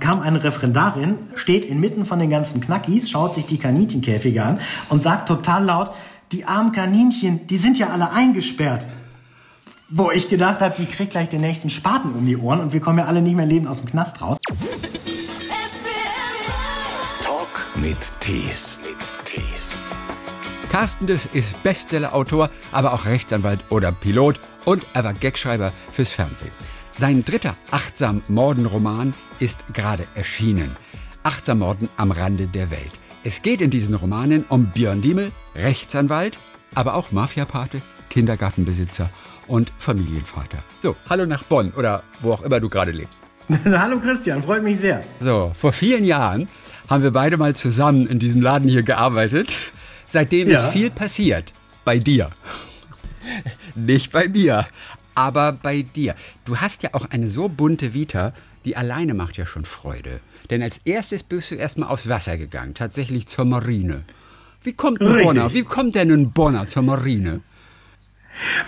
kam 0.00 0.20
eine 0.20 0.42
Referendarin, 0.42 1.16
steht 1.34 1.64
inmitten 1.64 2.04
von 2.04 2.18
den 2.18 2.30
ganzen 2.30 2.60
Knackis, 2.60 3.10
schaut 3.10 3.34
sich 3.34 3.46
die 3.46 3.58
Kaninchenkäfige 3.58 4.42
an 4.42 4.60
und 4.88 5.02
sagt 5.02 5.28
total 5.28 5.64
laut, 5.64 5.90
die 6.32 6.44
armen 6.44 6.72
Kaninchen, 6.72 7.46
die 7.46 7.56
sind 7.56 7.78
ja 7.78 7.88
alle 7.88 8.10
eingesperrt. 8.10 8.86
Wo 9.90 10.10
ich 10.10 10.30
gedacht 10.30 10.60
habe, 10.60 10.74
die 10.74 10.86
kriegt 10.86 11.10
gleich 11.10 11.28
den 11.28 11.42
nächsten 11.42 11.68
Spaten 11.68 12.12
um 12.12 12.24
die 12.24 12.36
Ohren 12.36 12.60
und 12.60 12.72
wir 12.72 12.80
kommen 12.80 12.98
ja 12.98 13.04
alle 13.04 13.20
nicht 13.20 13.36
mehr 13.36 13.46
lebend 13.46 13.68
aus 13.68 13.78
dem 13.78 13.86
Knast 13.86 14.22
raus. 14.22 14.38
Talk 17.22 17.68
mit 17.76 17.98
Tees. 18.20 18.78
Carsten 20.70 21.06
Düss 21.06 21.28
ist 21.34 21.62
Bestsellerautor, 21.62 22.48
aber 22.72 22.94
auch 22.94 23.04
Rechtsanwalt 23.04 23.60
oder 23.68 23.92
Pilot 23.92 24.40
und 24.64 24.86
er 24.94 25.04
war 25.04 25.12
Gagschreiber 25.12 25.70
fürs 25.92 26.08
Fernsehen. 26.08 26.50
Sein 26.96 27.24
dritter 27.24 27.56
Achtsam 27.70 28.22
Morden 28.28 28.66
Roman 28.66 29.14
ist 29.40 29.74
gerade 29.74 30.04
erschienen. 30.14 30.76
Achtsam 31.22 31.60
Morden 31.60 31.88
am 31.96 32.10
Rande 32.10 32.46
der 32.46 32.70
Welt. 32.70 32.92
Es 33.24 33.42
geht 33.42 33.60
in 33.60 33.70
diesen 33.70 33.94
Romanen 33.94 34.44
um 34.48 34.66
Björn 34.66 35.00
Diemel, 35.02 35.30
Rechtsanwalt, 35.54 36.38
aber 36.74 36.94
auch 36.94 37.12
Mafiapate, 37.12 37.80
Kindergartenbesitzer 38.10 39.08
und 39.46 39.72
Familienvater. 39.78 40.58
So, 40.82 40.96
hallo 41.08 41.26
nach 41.26 41.44
Bonn 41.44 41.72
oder 41.72 42.02
wo 42.20 42.32
auch 42.32 42.42
immer 42.42 42.60
du 42.60 42.68
gerade 42.68 42.90
lebst. 42.92 43.22
Hallo 43.66 43.98
Christian, 43.98 44.40
freut 44.42 44.62
mich 44.62 44.78
sehr. 44.78 45.02
So, 45.18 45.52
vor 45.58 45.72
vielen 45.72 46.04
Jahren 46.04 46.48
haben 46.88 47.02
wir 47.02 47.10
beide 47.10 47.36
mal 47.36 47.54
zusammen 47.56 48.06
in 48.06 48.20
diesem 48.20 48.40
Laden 48.40 48.68
hier 48.68 48.84
gearbeitet. 48.84 49.56
Seitdem 50.06 50.48
Ja. 50.48 50.60
ist 50.64 50.72
viel 50.72 50.90
passiert. 50.90 51.52
Bei 51.84 51.98
dir. 51.98 52.30
Nicht 53.74 54.12
bei 54.12 54.28
mir, 54.28 54.66
aber 55.14 55.52
bei 55.52 55.82
dir. 55.82 56.14
Du 56.44 56.56
hast 56.56 56.82
ja 56.82 56.90
auch 56.92 57.06
eine 57.10 57.28
so 57.28 57.48
bunte 57.48 57.94
Vita, 57.94 58.32
die 58.64 58.76
alleine 58.76 59.14
macht 59.14 59.36
ja 59.36 59.46
schon 59.46 59.64
Freude. 59.64 60.20
Denn 60.50 60.62
als 60.62 60.78
erstes 60.84 61.22
bist 61.22 61.50
du 61.50 61.54
erstmal 61.56 61.88
aufs 61.88 62.08
Wasser 62.08 62.38
gegangen, 62.38 62.74
tatsächlich 62.74 63.26
zur 63.26 63.44
Marine. 63.44 64.02
Wie 64.62 64.72
kommt 64.72 65.00
ein 65.00 65.08
Richtig. 65.08 65.26
Bonner? 65.26 65.54
Wie 65.54 65.62
kommt 65.62 65.94
denn 65.94 66.10
ein 66.10 66.30
Bonner 66.30 66.66
zur 66.66 66.82
Marine? 66.82 67.40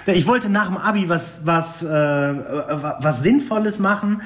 Ich 0.06 0.26
wollte 0.26 0.50
nach 0.50 0.66
dem 0.66 0.76
Abi 0.76 1.08
was, 1.08 1.46
was, 1.46 1.82
äh, 1.82 1.88
was 1.88 3.22
Sinnvolles 3.22 3.78
machen, 3.78 4.22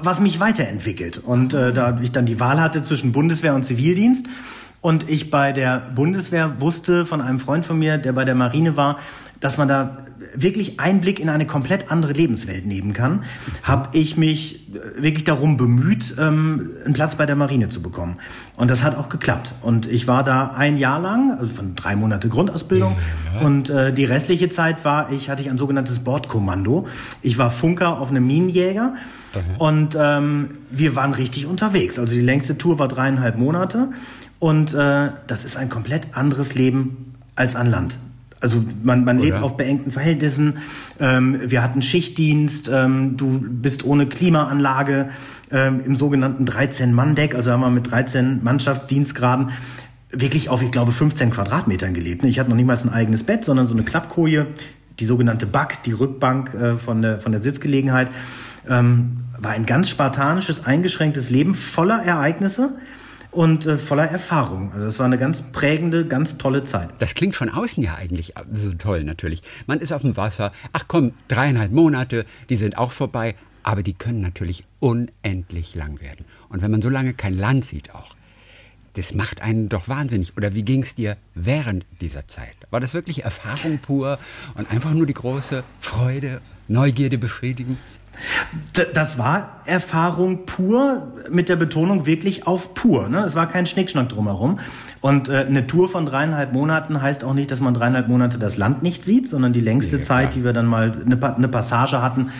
was 0.00 0.20
mich 0.20 0.40
weiterentwickelt. 0.40 1.18
Und 1.18 1.54
äh, 1.54 1.72
da 1.72 1.98
ich 2.00 2.12
dann 2.12 2.26
die 2.26 2.38
Wahl 2.38 2.60
hatte 2.60 2.82
zwischen 2.82 3.12
Bundeswehr 3.12 3.54
und 3.54 3.64
Zivildienst 3.64 4.26
und 4.82 5.08
ich 5.08 5.30
bei 5.30 5.52
der 5.52 5.78
Bundeswehr 5.94 6.60
wusste 6.60 7.06
von 7.06 7.20
einem 7.20 7.38
Freund 7.38 7.64
von 7.64 7.78
mir, 7.78 7.98
der 7.98 8.12
bei 8.12 8.24
der 8.24 8.34
Marine 8.34 8.76
war, 8.76 8.98
dass 9.38 9.56
man 9.56 9.68
da 9.68 9.96
wirklich 10.34 10.78
Einblick 10.80 11.18
in 11.18 11.28
eine 11.28 11.46
komplett 11.46 11.90
andere 11.90 12.12
Lebenswelt 12.12 12.66
nehmen 12.66 12.92
kann, 12.92 13.24
habe 13.62 13.88
ich 13.92 14.16
mich 14.16 14.68
äh, 14.74 15.02
wirklich 15.02 15.24
darum 15.24 15.56
bemüht, 15.56 16.14
ähm, 16.18 16.70
einen 16.84 16.94
Platz 16.94 17.16
bei 17.16 17.26
der 17.26 17.36
Marine 17.36 17.68
zu 17.68 17.82
bekommen. 17.82 18.18
Und 18.56 18.70
das 18.70 18.82
hat 18.82 18.96
auch 18.96 19.08
geklappt. 19.08 19.54
Und 19.62 19.86
ich 19.86 20.06
war 20.06 20.24
da 20.24 20.52
ein 20.52 20.78
Jahr 20.78 21.00
lang, 21.00 21.32
also 21.38 21.52
von 21.52 21.74
drei 21.74 21.96
Monate 21.96 22.28
Grundausbildung. 22.28 22.96
Und 23.42 23.70
äh, 23.70 23.92
die 23.92 24.04
restliche 24.04 24.48
Zeit 24.48 24.84
war 24.84 25.10
ich, 25.10 25.28
hatte 25.28 25.42
ich 25.42 25.50
ein 25.50 25.58
sogenanntes 25.58 26.00
Bordkommando. 26.00 26.86
Ich 27.20 27.38
war 27.38 27.50
Funker 27.50 28.00
auf 28.00 28.10
einem 28.10 28.26
Minenjäger. 28.26 28.94
Und 29.58 29.96
ähm, 29.98 30.50
wir 30.70 30.94
waren 30.94 31.14
richtig 31.14 31.46
unterwegs. 31.46 31.98
Also 31.98 32.14
die 32.14 32.20
längste 32.20 32.58
Tour 32.58 32.78
war 32.78 32.88
dreieinhalb 32.88 33.38
Monate. 33.38 33.88
Und 34.42 34.74
äh, 34.74 35.10
das 35.28 35.44
ist 35.44 35.56
ein 35.56 35.68
komplett 35.68 36.16
anderes 36.16 36.56
Leben 36.56 37.14
als 37.36 37.54
an 37.54 37.70
Land. 37.70 37.96
Also 38.40 38.60
man, 38.82 39.04
man 39.04 39.20
lebt 39.20 39.36
Oder? 39.36 39.44
auf 39.44 39.56
beengten 39.56 39.92
Verhältnissen. 39.92 40.56
Ähm, 40.98 41.38
wir 41.44 41.62
hatten 41.62 41.80
Schichtdienst. 41.80 42.68
Ähm, 42.68 43.16
du 43.16 43.38
bist 43.40 43.84
ohne 43.84 44.06
Klimaanlage 44.06 45.10
ähm, 45.52 45.80
im 45.86 45.94
sogenannten 45.94 46.44
13-Mann-Deck. 46.44 47.36
Also 47.36 47.52
haben 47.52 47.60
wir 47.60 47.70
mit 47.70 47.88
13 47.88 48.42
Mannschaftsdienstgraden 48.42 49.50
wirklich 50.10 50.48
auf, 50.48 50.60
ich 50.60 50.72
glaube, 50.72 50.90
15 50.90 51.30
Quadratmetern 51.30 51.94
gelebt. 51.94 52.24
Ich 52.24 52.40
hatte 52.40 52.50
noch 52.50 52.56
niemals 52.56 52.82
ein 52.84 52.92
eigenes 52.92 53.22
Bett, 53.22 53.44
sondern 53.44 53.68
so 53.68 53.74
eine 53.74 53.84
Klappkoje, 53.84 54.48
die 54.98 55.04
sogenannte 55.04 55.46
Back, 55.46 55.84
die 55.84 55.92
Rückbank 55.92 56.52
äh, 56.52 56.74
von, 56.74 57.00
der, 57.00 57.20
von 57.20 57.30
der 57.30 57.42
Sitzgelegenheit. 57.42 58.10
Ähm, 58.68 59.18
war 59.38 59.52
ein 59.52 59.66
ganz 59.66 59.88
spartanisches, 59.88 60.66
eingeschränktes 60.66 61.30
Leben 61.30 61.54
voller 61.54 62.02
Ereignisse 62.02 62.74
und 63.32 63.66
äh, 63.66 63.78
voller 63.78 64.04
Erfahrung. 64.04 64.72
Also 64.72 64.86
es 64.86 64.98
war 64.98 65.06
eine 65.06 65.18
ganz 65.18 65.42
prägende, 65.52 66.06
ganz 66.06 66.38
tolle 66.38 66.64
Zeit. 66.64 66.90
Das 66.98 67.14
klingt 67.14 67.34
von 67.34 67.48
außen 67.48 67.82
ja 67.82 67.94
eigentlich 67.94 68.34
so 68.52 68.72
toll 68.74 69.04
natürlich. 69.04 69.42
Man 69.66 69.80
ist 69.80 69.92
auf 69.92 70.02
dem 70.02 70.16
Wasser. 70.16 70.52
Ach 70.72 70.84
komm, 70.86 71.12
dreieinhalb 71.28 71.72
Monate, 71.72 72.26
die 72.48 72.56
sind 72.56 72.78
auch 72.78 72.92
vorbei. 72.92 73.34
Aber 73.64 73.82
die 73.82 73.94
können 73.94 74.20
natürlich 74.20 74.64
unendlich 74.80 75.74
lang 75.74 76.00
werden. 76.00 76.26
Und 76.48 76.62
wenn 76.62 76.70
man 76.70 76.82
so 76.82 76.88
lange 76.88 77.14
kein 77.14 77.36
Land 77.36 77.64
sieht 77.64 77.94
auch, 77.94 78.16
das 78.94 79.14
macht 79.14 79.40
einen 79.40 79.68
doch 79.68 79.88
wahnsinnig. 79.88 80.36
Oder 80.36 80.54
wie 80.54 80.64
ging 80.64 80.82
es 80.82 80.94
dir 80.94 81.16
während 81.34 81.86
dieser 82.00 82.28
Zeit? 82.28 82.54
War 82.70 82.80
das 82.80 82.92
wirklich 82.92 83.24
Erfahrung 83.24 83.78
pur 83.78 84.18
und 84.54 84.70
einfach 84.70 84.92
nur 84.92 85.06
die 85.06 85.14
große 85.14 85.64
Freude, 85.80 86.40
Neugierde 86.68 87.18
befriedigen? 87.18 87.78
Das 88.94 89.18
war 89.18 89.60
Erfahrung 89.64 90.46
pur, 90.46 91.12
mit 91.30 91.48
der 91.48 91.56
Betonung 91.56 92.06
wirklich 92.06 92.46
auf 92.46 92.74
pur. 92.74 93.08
Ne? 93.08 93.18
Es 93.24 93.34
war 93.34 93.48
kein 93.48 93.66
Schnickschnack 93.66 94.08
drumherum. 94.08 94.58
Und 95.00 95.28
äh, 95.28 95.44
eine 95.48 95.66
Tour 95.66 95.88
von 95.88 96.06
dreieinhalb 96.06 96.52
Monaten 96.52 97.02
heißt 97.02 97.24
auch 97.24 97.34
nicht, 97.34 97.50
dass 97.50 97.60
man 97.60 97.74
dreieinhalb 97.74 98.08
Monate 98.08 98.38
das 98.38 98.56
Land 98.56 98.82
nicht 98.82 99.04
sieht, 99.04 99.28
sondern 99.28 99.52
die 99.52 99.60
längste 99.60 99.96
Ja, 99.96 100.02
Zeit, 100.02 100.34
die 100.34 100.44
wir 100.44 100.52
dann 100.52 100.66
mal 100.66 100.92
eine, 101.04 101.16
Pa- 101.16 101.34
eine 101.34 101.48
Passage 101.48 102.00
hatten, 102.02 102.30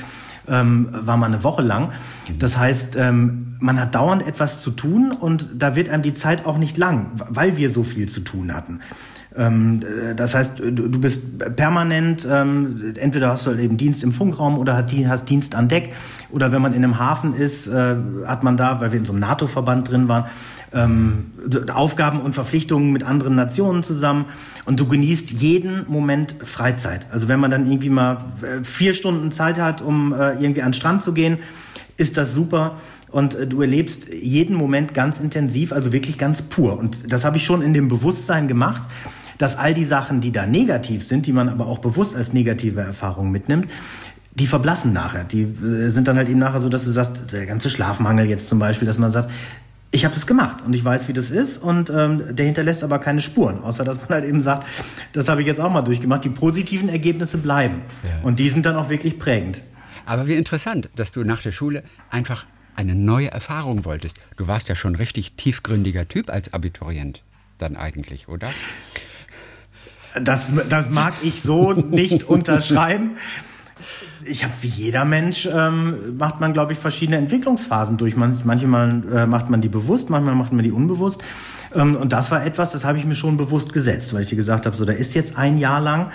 ähm, 0.49 0.89
war 0.93 1.17
mal 1.17 1.27
eine 1.27 1.45
Woche 1.45 1.63
lang. 1.63 1.91
Das 2.39 2.57
heißt, 2.57 2.97
ähm, 2.97 3.57
man 3.61 3.81
hat 3.81 3.95
dauernd 3.95 4.27
etwas 4.27 4.61
zu 4.61 4.71
tun 4.73 5.13
und 5.13 5.49
da 5.57 5.75
wird 5.77 5.89
einem 5.89 6.03
die 6.03 6.15
Zeit 6.15 6.47
auch 6.47 6.59
nicht 6.59 6.77
lang, 6.77 7.11
weil 7.29 7.57
wir 7.57 7.71
so 7.71 7.83
viel 7.85 8.09
zu 8.09 8.21
tun 8.21 8.55
hatten. 8.55 8.81
Ähm, 9.37 9.81
äh, 9.83 10.15
das 10.15 10.35
heißt, 10.35 10.59
du, 10.59 10.71
du 10.71 11.01
bist 11.01 11.57
permanent, 11.57 12.27
ähm, 12.31 12.95
entweder 12.99 13.31
hast 13.31 13.47
du 13.47 13.51
halt 13.51 13.61
eben 13.61 13.77
Dienst 13.77 14.03
im 14.05 14.13
Funkraum 14.13 14.59
oder 14.59 14.85
hast 15.09 15.29
Dienst 15.31 15.55
an 15.55 15.69
Deck 15.69 15.93
oder 16.31 16.53
wenn 16.53 16.63
man 16.63 16.73
in 16.73 16.85
einem 16.85 16.99
Hafen 16.99 17.35
ist, 17.35 17.67
äh, 17.67 17.97
hat 18.27 18.43
man 18.43 18.57
da, 18.57 18.81
weil 18.81 18.93
wir 18.93 18.99
in 18.99 19.05
so 19.05 19.13
einem 19.13 19.21
NATO-Verband 19.21 19.91
drin 19.91 20.09
waren, 20.09 20.27
ähm, 20.75 21.33
Aufgaben 21.73 22.21
und 22.21 22.35
Verpflichtungen 22.35 22.93
mit 22.93 23.05
anderen 23.05 23.35
Nationen 23.35 23.83
zusammen 23.83 24.27
und 24.65 24.81
du 24.81 24.87
genießt 24.87 25.31
jeden 25.31 25.85
Moment 25.89 26.37
Freizeit. 26.45 27.07
Also 27.11 27.29
wenn 27.29 27.41
man 27.41 27.51
dann 27.51 27.67
irgendwie 27.67 27.91
mal 27.91 28.19
äh, 28.43 28.65
vier 28.65 28.95
Stunden 28.95 29.33
Zeit 29.33 29.59
hat, 29.59 29.83
um 29.83 30.13
äh, 30.13 30.33
irgendwie 30.35 30.63
an 30.63 30.69
den 30.69 30.75
Strand 30.75 31.03
zu 31.03 31.13
gehen, 31.13 31.39
ist 31.97 32.17
das 32.17 32.35
super. 32.35 32.77
Und 33.11 33.35
äh, 33.35 33.47
du 33.47 33.61
erlebst 33.61 34.09
jeden 34.13 34.57
Moment 34.57 34.95
ganz 34.95 35.21
intensiv, 35.21 35.73
also 35.73 35.93
wirklich 35.93 36.19
ganz 36.19 36.43
pur. 36.43 36.79
Und 36.79 37.13
das 37.13 37.25
habe 37.25 37.37
ich 37.37 37.45
schon 37.45 37.63
in 37.63 37.75
dem 37.75 37.89
Bewusstsein 37.89 38.49
gemacht, 38.49 38.83
dass 39.43 39.59
all 39.59 39.75
die 39.75 39.85
Sachen, 39.85 40.21
die 40.21 40.31
da 40.31 40.47
negativ 40.47 41.03
sind, 41.05 41.27
die 41.27 41.33
man 41.33 41.49
aber 41.49 41.67
auch 41.67 41.79
bewusst 41.79 42.15
als 42.15 42.33
negative 42.33 42.81
Erfahrung 42.81 43.33
mitnimmt, 43.33 43.67
die 44.35 44.47
verblassen 44.47 44.93
nachher. 44.93 45.25
Die 45.25 45.43
äh, 45.43 45.89
sind 45.89 46.07
dann 46.07 46.17
halt 46.17 46.29
eben 46.29 46.39
nachher 46.39 46.61
so, 46.61 46.69
dass 46.69 46.85
du 46.85 46.91
sagst, 46.93 47.33
der 47.33 47.47
ganze 47.47 47.69
Schlafmangel 47.69 48.27
jetzt 48.27 48.49
zum 48.49 48.61
Beispiel, 48.61 48.87
dass 48.87 48.99
man 48.99 49.11
sagt, 49.11 49.31
ich 49.91 50.05
habe 50.05 50.15
das 50.15 50.27
gemacht 50.27 50.59
und 50.65 50.73
ich 50.75 50.85
weiß, 50.85 51.09
wie 51.09 51.13
das 51.13 51.31
ist 51.31 51.59
und 51.59 51.91
ähm, 51.91 52.35
der 52.35 52.47
hinterlässt 52.47 52.85
aber 52.85 52.99
keine 53.01 53.21
Spuren, 53.21 53.63
außer 53.63 53.85
dass 53.85 53.97
man 53.97 54.09
halt 54.11 54.25
eben 54.25 54.41
sagt, 54.41 54.67
das 55.13 55.29
habe 55.29 55.43
ich 55.43 55.47
jetzt 55.47 55.61
auch 55.61 55.71
mal 55.71 55.83
durchgemacht. 55.83 56.25
Die 56.25 56.31
positiven 56.31 56.89
Ergebnisse 56.89 57.37
bleiben 57.37 57.83
und 58.23 58.39
die 58.39 58.49
sind 58.49 58.65
dann 58.65 58.77
auch 58.77 58.89
wirklich 58.89 59.19
prägend. 59.19 59.61
Aber 60.07 60.29
wie 60.29 60.35
interessant, 60.35 60.89
dass 60.97 61.13
du 61.13 61.25
nach 61.25 61.43
der 61.43 61.53
Schule 61.53 61.83
einfach 62.11 62.47
eine 62.75 62.95
neue 62.95 63.31
Erfahrung 63.31 63.85
wolltest. 63.85 64.19
Du 64.37 64.47
warst 64.47 64.69
ja 64.71 64.75
schon 64.75 64.95
richtig 64.95 65.33
tiefgründiger 65.33 66.09
Typ 66.09 66.31
als 66.31 66.55
Abiturient 66.55 67.23
dann 67.59 67.77
eigentlich, 67.77 68.29
oder? 68.29 68.49
Das, 70.21 70.53
das 70.69 70.91
mag 70.91 71.15
ich 71.23 71.43
so 71.43 71.73
nicht 71.73 72.25
unterschreiben. 72.29 73.13
Ich 74.25 74.45
habe 74.45 74.53
wie 74.61 74.69
jeder 74.69 75.05
Mensch 75.05 75.49
ähm, 75.53 76.17
macht 76.17 76.41
man 76.41 76.53
glaube 76.53 76.73
ich 76.75 76.79
verschiedene 76.79 77.19
Entwicklungsphasen 77.19 77.97
durch. 77.97 78.17
Man, 78.17 78.41
manchmal 78.45 79.03
äh, 79.13 79.27
macht 79.27 79.51
man 79.51 79.61
die 79.61 79.69
bewusst, 79.69 80.11
manchmal 80.11 80.35
macht 80.35 80.53
man 80.53 80.63
die 80.63 80.71
unbewusst. 80.71 81.23
Ähm, 81.75 81.97
und 81.97 82.13
das 82.13 82.31
war 82.31 82.45
etwas, 82.45 82.73
das 82.73 82.85
habe 82.85 82.99
ich 82.99 83.05
mir 83.05 83.15
schon 83.15 83.37
bewusst 83.37 83.73
gesetzt, 83.73 84.15
weil 84.15 84.23
ich 84.23 84.29
dir 84.29 84.37
gesagt 84.37 84.67
habe, 84.67 84.77
so 84.77 84.85
da 84.85 84.93
ist 84.93 85.15
jetzt 85.15 85.37
ein 85.37 85.59
Jahr 85.59 85.81
lang, 85.81 86.11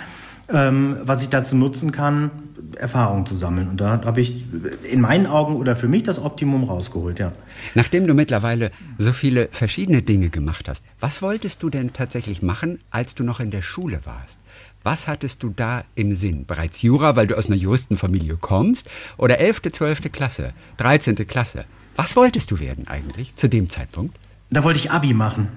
ähm, 0.50 0.98
was 1.02 1.22
ich 1.22 1.28
dazu 1.28 1.56
nutzen 1.56 1.92
kann, 1.92 2.30
Erfahrung 2.76 3.26
zu 3.26 3.34
sammeln. 3.34 3.68
Und 3.68 3.80
da 3.80 4.00
habe 4.04 4.20
ich 4.20 4.46
in 4.90 5.00
meinen 5.00 5.26
Augen 5.26 5.56
oder 5.56 5.76
für 5.76 5.88
mich 5.88 6.02
das 6.02 6.18
Optimum 6.18 6.64
rausgeholt, 6.64 7.18
ja. 7.18 7.32
Nachdem 7.74 8.06
du 8.06 8.14
mittlerweile 8.14 8.70
so 8.98 9.12
viele 9.12 9.48
verschiedene 9.52 10.02
Dinge 10.02 10.30
gemacht 10.30 10.68
hast, 10.68 10.84
was 11.00 11.22
wolltest 11.22 11.62
du 11.62 11.70
denn 11.70 11.92
tatsächlich 11.92 12.42
machen, 12.42 12.80
als 12.90 13.14
du 13.14 13.24
noch 13.24 13.40
in 13.40 13.50
der 13.50 13.62
Schule 13.62 14.00
warst? 14.04 14.38
Was 14.84 15.06
hattest 15.06 15.42
du 15.42 15.50
da 15.54 15.84
im 15.96 16.14
Sinn? 16.14 16.46
Bereits 16.46 16.82
Jura, 16.82 17.16
weil 17.16 17.26
du 17.26 17.36
aus 17.36 17.46
einer 17.48 17.56
Juristenfamilie 17.56 18.36
kommst? 18.36 18.88
Oder 19.16 19.38
11., 19.38 19.62
12. 19.72 20.12
Klasse, 20.12 20.52
13. 20.78 21.16
Klasse? 21.26 21.64
Was 21.96 22.16
wolltest 22.16 22.50
du 22.50 22.60
werden 22.60 22.86
eigentlich 22.86 23.34
zu 23.36 23.48
dem 23.48 23.68
Zeitpunkt? 23.68 24.16
Da 24.50 24.64
wollte 24.64 24.78
ich 24.78 24.90
Abi 24.90 25.14
machen. 25.14 25.48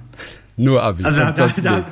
Nur 0.57 0.83
Abi. 0.83 1.03
Also 1.03 1.21
da, 1.21 1.31
da, 1.31 1.85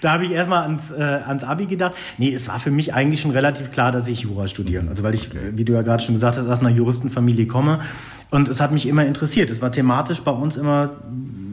da, 0.00 0.12
habe 0.12 0.24
ich 0.24 0.32
erstmal 0.32 0.62
ans, 0.62 0.90
äh, 0.90 1.02
ans 1.02 1.44
Abi 1.44 1.66
gedacht. 1.66 1.94
Nee, 2.18 2.32
es 2.32 2.48
war 2.48 2.58
für 2.58 2.70
mich 2.70 2.94
eigentlich 2.94 3.20
schon 3.20 3.30
relativ 3.30 3.70
klar, 3.70 3.92
dass 3.92 4.08
ich 4.08 4.20
Jura 4.20 4.48
studiere. 4.48 4.88
Also 4.88 5.02
weil 5.02 5.14
ich, 5.14 5.30
wie 5.54 5.64
du 5.64 5.72
ja 5.72 5.82
gerade 5.82 6.02
schon 6.02 6.14
gesagt 6.14 6.38
hast, 6.38 6.46
aus 6.46 6.60
einer 6.60 6.70
Juristenfamilie 6.70 7.46
komme. 7.46 7.80
Und 8.30 8.48
es 8.48 8.60
hat 8.60 8.72
mich 8.72 8.86
immer 8.86 9.04
interessiert. 9.04 9.50
Es 9.50 9.60
war 9.60 9.70
thematisch 9.70 10.22
bei 10.22 10.30
uns 10.30 10.56
immer 10.56 10.90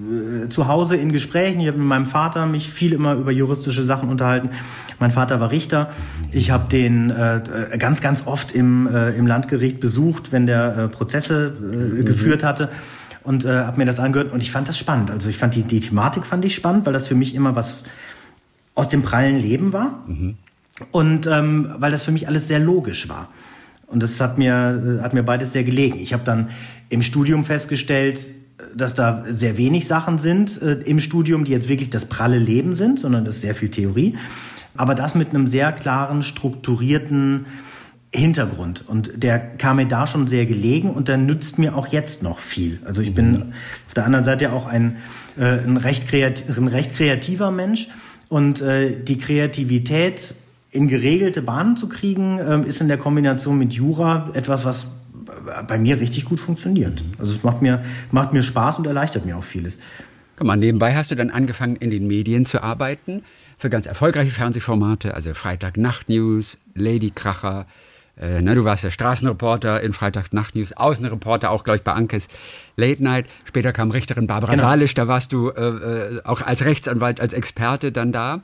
äh, 0.10 0.50
zu 0.50 0.68
Hause 0.68 0.96
in 0.96 1.12
Gesprächen. 1.12 1.60
Ich 1.60 1.68
habe 1.68 1.78
mit 1.78 1.88
meinem 1.88 2.06
Vater 2.06 2.46
mich 2.46 2.70
viel 2.70 2.94
immer 2.94 3.14
über 3.14 3.32
juristische 3.32 3.84
Sachen 3.84 4.10
unterhalten. 4.10 4.50
Mein 4.98 5.12
Vater 5.12 5.40
war 5.40 5.52
Richter. 5.52 5.90
Ich 6.32 6.52
habe 6.52 6.70
den 6.70 7.10
äh, 7.10 7.42
ganz, 7.78 8.02
ganz 8.02 8.26
oft 8.26 8.54
im, 8.54 8.88
äh, 8.88 9.12
im 9.12 9.28
Landgericht 9.28 9.80
besucht, 9.80 10.32
wenn 10.32 10.46
der 10.46 10.78
äh, 10.78 10.88
Prozesse 10.88 11.54
äh, 11.60 11.76
mhm. 11.76 12.06
geführt 12.06 12.44
hatte 12.44 12.70
und 13.24 13.46
äh, 13.46 13.64
habe 13.64 13.78
mir 13.78 13.86
das 13.86 14.00
angehört 14.00 14.32
und 14.32 14.42
ich 14.42 14.52
fand 14.52 14.68
das 14.68 14.78
spannend. 14.78 15.12
Also 15.12 15.30
ich 15.30 15.38
fand 15.38 15.56
die, 15.56 15.64
die 15.64 15.82
Thematik 15.82 16.26
fand 16.26 16.44
ich 16.46 16.56
spannend, 16.56 16.86
weil 16.86 16.94
das 16.94 17.08
für 17.08 17.16
mich 17.16 17.36
immer 17.36 17.56
was 17.56 17.84
aus 18.80 18.88
dem 18.88 19.02
prallen 19.02 19.38
Leben 19.38 19.74
war 19.74 20.06
mhm. 20.08 20.38
und 20.92 21.28
ähm, 21.28 21.70
weil 21.80 21.92
das 21.92 22.04
für 22.04 22.12
mich 22.12 22.30
alles 22.30 22.48
sehr 22.48 22.60
logisch 22.60 23.10
war. 23.10 23.28
Und 23.88 24.02
das 24.02 24.22
hat 24.22 24.38
mir, 24.38 25.02
hat 25.02 25.14
mir 25.14 25.24
beides 25.24 25.52
sehr 25.52 25.66
gelegen. 25.66 26.00
Ich 26.00 26.14
habe 26.14 26.24
dann 26.24 26.50
im 26.88 27.02
Studium 27.02 27.44
festgestellt, 27.44 28.32
dass 28.74 28.94
da 28.94 29.26
sehr 29.28 29.58
wenig 29.58 29.86
Sachen 29.86 30.18
sind 30.18 30.62
äh, 30.62 30.74
im 30.86 31.02
Studium, 31.02 31.44
die 31.44 31.52
jetzt 31.52 31.68
wirklich 31.68 31.90
das 31.90 32.06
pralle 32.06 32.40
Leben 32.40 32.74
sind, 32.74 33.00
sondern 33.00 33.26
das 33.26 33.36
ist 33.36 33.42
sehr 33.42 33.56
viel 33.56 33.70
Theorie. 33.70 34.16
Aber 34.78 34.96
das 34.96 35.14
mit 35.14 35.30
einem 35.30 35.48
sehr 35.48 35.74
klaren, 35.74 36.24
strukturierten 36.24 37.48
Hintergrund. 38.14 38.88
Und 38.88 39.12
der 39.22 39.40
kam 39.40 39.76
mir 39.76 39.88
da 39.88 40.08
schon 40.08 40.28
sehr 40.28 40.46
gelegen 40.46 40.92
und 40.92 41.10
der 41.10 41.18
nützt 41.18 41.60
mir 41.60 41.76
auch 41.76 41.88
jetzt 41.88 42.24
noch 42.24 42.40
viel. 42.40 42.80
Also 42.86 43.02
ich 43.02 43.14
bin 43.14 43.32
mhm. 43.32 43.54
auf 43.88 43.94
der 43.94 44.06
anderen 44.06 44.24
Seite 44.24 44.54
auch 44.54 44.68
ein, 44.68 44.98
äh, 45.38 45.44
ein, 45.44 45.76
recht, 45.76 46.08
kreativ, 46.08 46.58
ein 46.58 46.70
recht 46.70 46.96
kreativer 46.96 47.52
Mensch. 47.52 47.90
Und 48.30 48.62
äh, 48.62 49.04
die 49.04 49.18
Kreativität 49.18 50.36
in 50.72 50.88
geregelte 50.88 51.42
Bahnen 51.42 51.76
zu 51.76 51.90
kriegen, 51.90 52.40
äh, 52.40 52.62
ist 52.62 52.80
in 52.80 52.88
der 52.88 52.98
Kombination 52.98 53.58
mit 53.58 53.74
Jura 53.74 54.30
etwas, 54.34 54.66
was 54.66 54.88
bei 55.68 55.78
mir 55.78 56.00
richtig 56.00 56.26
gut 56.26 56.40
funktioniert. 56.40 57.04
Also 57.18 57.36
es 57.36 57.44
macht 57.44 57.62
mir, 57.62 57.84
macht 58.12 58.34
mir 58.34 58.44
Spaß 58.44 58.78
und 58.78 58.88
erleichtert 58.88 59.26
mir 59.26 59.38
auch 59.38 59.44
vieles. 59.44 59.80
Guck 60.36 60.48
mal, 60.48 60.56
nebenbei 60.56 60.96
hast 60.96 61.12
du 61.12 61.16
dann 61.16 61.30
angefangen, 61.30 61.76
in 61.76 61.90
den 61.90 62.08
Medien 62.08 62.46
zu 62.46 62.64
arbeiten, 62.64 63.24
für 63.58 63.70
ganz 63.70 63.86
erfolgreiche 63.86 64.32
Fernsehformate, 64.32 65.14
also 65.14 65.34
Freitag 65.34 65.76
Nacht 65.76 66.08
News, 66.08 66.58
Lady 66.76 67.12
Kracher, 67.14 67.66
äh, 68.20 68.42
ne, 68.42 68.54
du 68.56 68.66
warst 68.66 68.84
der 68.84 68.92
Straßenreporter 68.92 69.82
in 69.82 69.94
Freitag 69.94 70.34
Nacht 70.34 70.56
News, 70.56 70.74
Außenreporter, 70.74 71.52
auch 71.52 71.64
gleich 71.64 71.82
bei 71.82 71.94
Ankes 71.94 72.28
Late 72.76 73.02
Night. 73.02 73.26
Später 73.46 73.72
kam 73.72 73.92
Richterin 73.92 74.28
Barbara 74.28 74.54
genau. 74.54 74.64
Salisch, 74.64 74.94
da 74.94 75.08
warst 75.08 75.32
du 75.32 75.50
äh, 75.50 75.62
äh, 75.62 76.22
auch 76.26 76.42
als 76.42 76.66
Rechtsanwalt, 76.66 77.22
als 77.22 77.34
Experte 77.34 77.92
dann 77.92 78.12
da. 78.12 78.42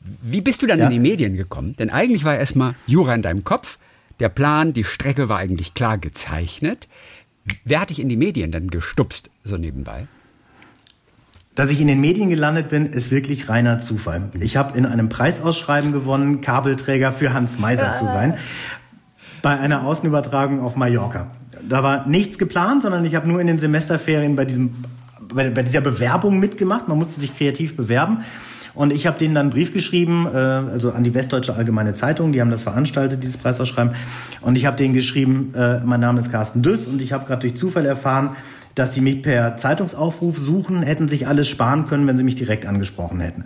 Wie 0.00 0.40
bist 0.40 0.62
du 0.62 0.66
dann 0.66 0.80
ja. 0.80 0.86
in 0.86 0.90
die 0.90 0.98
Medien 0.98 1.36
gekommen? 1.36 1.76
Denn 1.76 1.90
eigentlich 1.90 2.24
war 2.24 2.36
erstmal 2.36 2.74
Jura 2.86 3.14
in 3.14 3.22
deinem 3.22 3.44
Kopf. 3.44 3.78
Der 4.18 4.28
Plan, 4.28 4.72
die 4.72 4.84
Strecke 4.84 5.28
war 5.28 5.38
eigentlich 5.38 5.74
klar 5.74 5.98
gezeichnet. 5.98 6.88
Wer 7.64 7.80
hat 7.80 7.90
dich 7.90 8.00
in 8.00 8.08
die 8.08 8.16
Medien 8.16 8.50
dann 8.52 8.68
gestupst, 8.68 9.30
so 9.44 9.56
nebenbei? 9.56 10.06
Dass 11.54 11.70
ich 11.70 11.80
in 11.80 11.86
den 11.86 12.00
Medien 12.00 12.30
gelandet 12.30 12.70
bin, 12.70 12.86
ist 12.86 13.10
wirklich 13.10 13.48
reiner 13.48 13.78
Zufall. 13.78 14.30
Ich 14.40 14.56
habe 14.56 14.76
in 14.76 14.86
einem 14.86 15.08
Preisausschreiben 15.08 15.92
gewonnen, 15.92 16.40
Kabelträger 16.40 17.12
für 17.12 17.34
Hans 17.34 17.58
Meiser 17.58 17.94
zu 17.94 18.06
sein, 18.06 18.38
bei 19.42 19.58
einer 19.58 19.84
Außenübertragung 19.84 20.60
auf 20.60 20.76
Mallorca. 20.76 21.26
Da 21.68 21.82
war 21.82 22.06
nichts 22.08 22.38
geplant, 22.38 22.82
sondern 22.82 23.04
ich 23.04 23.14
habe 23.14 23.28
nur 23.28 23.40
in 23.40 23.46
den 23.46 23.58
Semesterferien 23.58 24.36
bei, 24.36 24.44
diesem, 24.44 24.74
bei, 25.32 25.50
bei 25.50 25.62
dieser 25.62 25.80
Bewerbung 25.80 26.38
mitgemacht. 26.38 26.88
Man 26.88 26.98
musste 26.98 27.20
sich 27.20 27.36
kreativ 27.36 27.76
bewerben. 27.76 28.24
Und 28.74 28.92
ich 28.92 29.06
habe 29.06 29.18
denen 29.18 29.34
dann 29.34 29.46
einen 29.46 29.50
Brief 29.50 29.74
geschrieben, 29.74 30.26
äh, 30.32 30.36
also 30.36 30.92
an 30.92 31.04
die 31.04 31.12
Westdeutsche 31.12 31.54
Allgemeine 31.54 31.92
Zeitung, 31.92 32.32
die 32.32 32.40
haben 32.40 32.50
das 32.50 32.62
veranstaltet, 32.62 33.22
dieses 33.22 33.36
Preisausschreiben. 33.36 33.94
Und 34.40 34.56
ich 34.56 34.64
habe 34.64 34.76
denen 34.76 34.94
geschrieben, 34.94 35.52
äh, 35.54 35.80
mein 35.80 36.00
Name 36.00 36.20
ist 36.20 36.32
Carsten 36.32 36.62
Düss 36.62 36.86
und 36.86 37.02
ich 37.02 37.12
habe 37.12 37.26
gerade 37.26 37.42
durch 37.42 37.54
Zufall 37.54 37.84
erfahren, 37.84 38.36
dass 38.74 38.94
sie 38.94 39.02
mich 39.02 39.22
per 39.22 39.56
Zeitungsaufruf 39.56 40.38
suchen, 40.38 40.82
hätten 40.82 41.06
sich 41.06 41.28
alles 41.28 41.48
sparen 41.48 41.86
können, 41.86 42.06
wenn 42.06 42.16
sie 42.16 42.22
mich 42.22 42.36
direkt 42.36 42.64
angesprochen 42.64 43.20
hätten. 43.20 43.44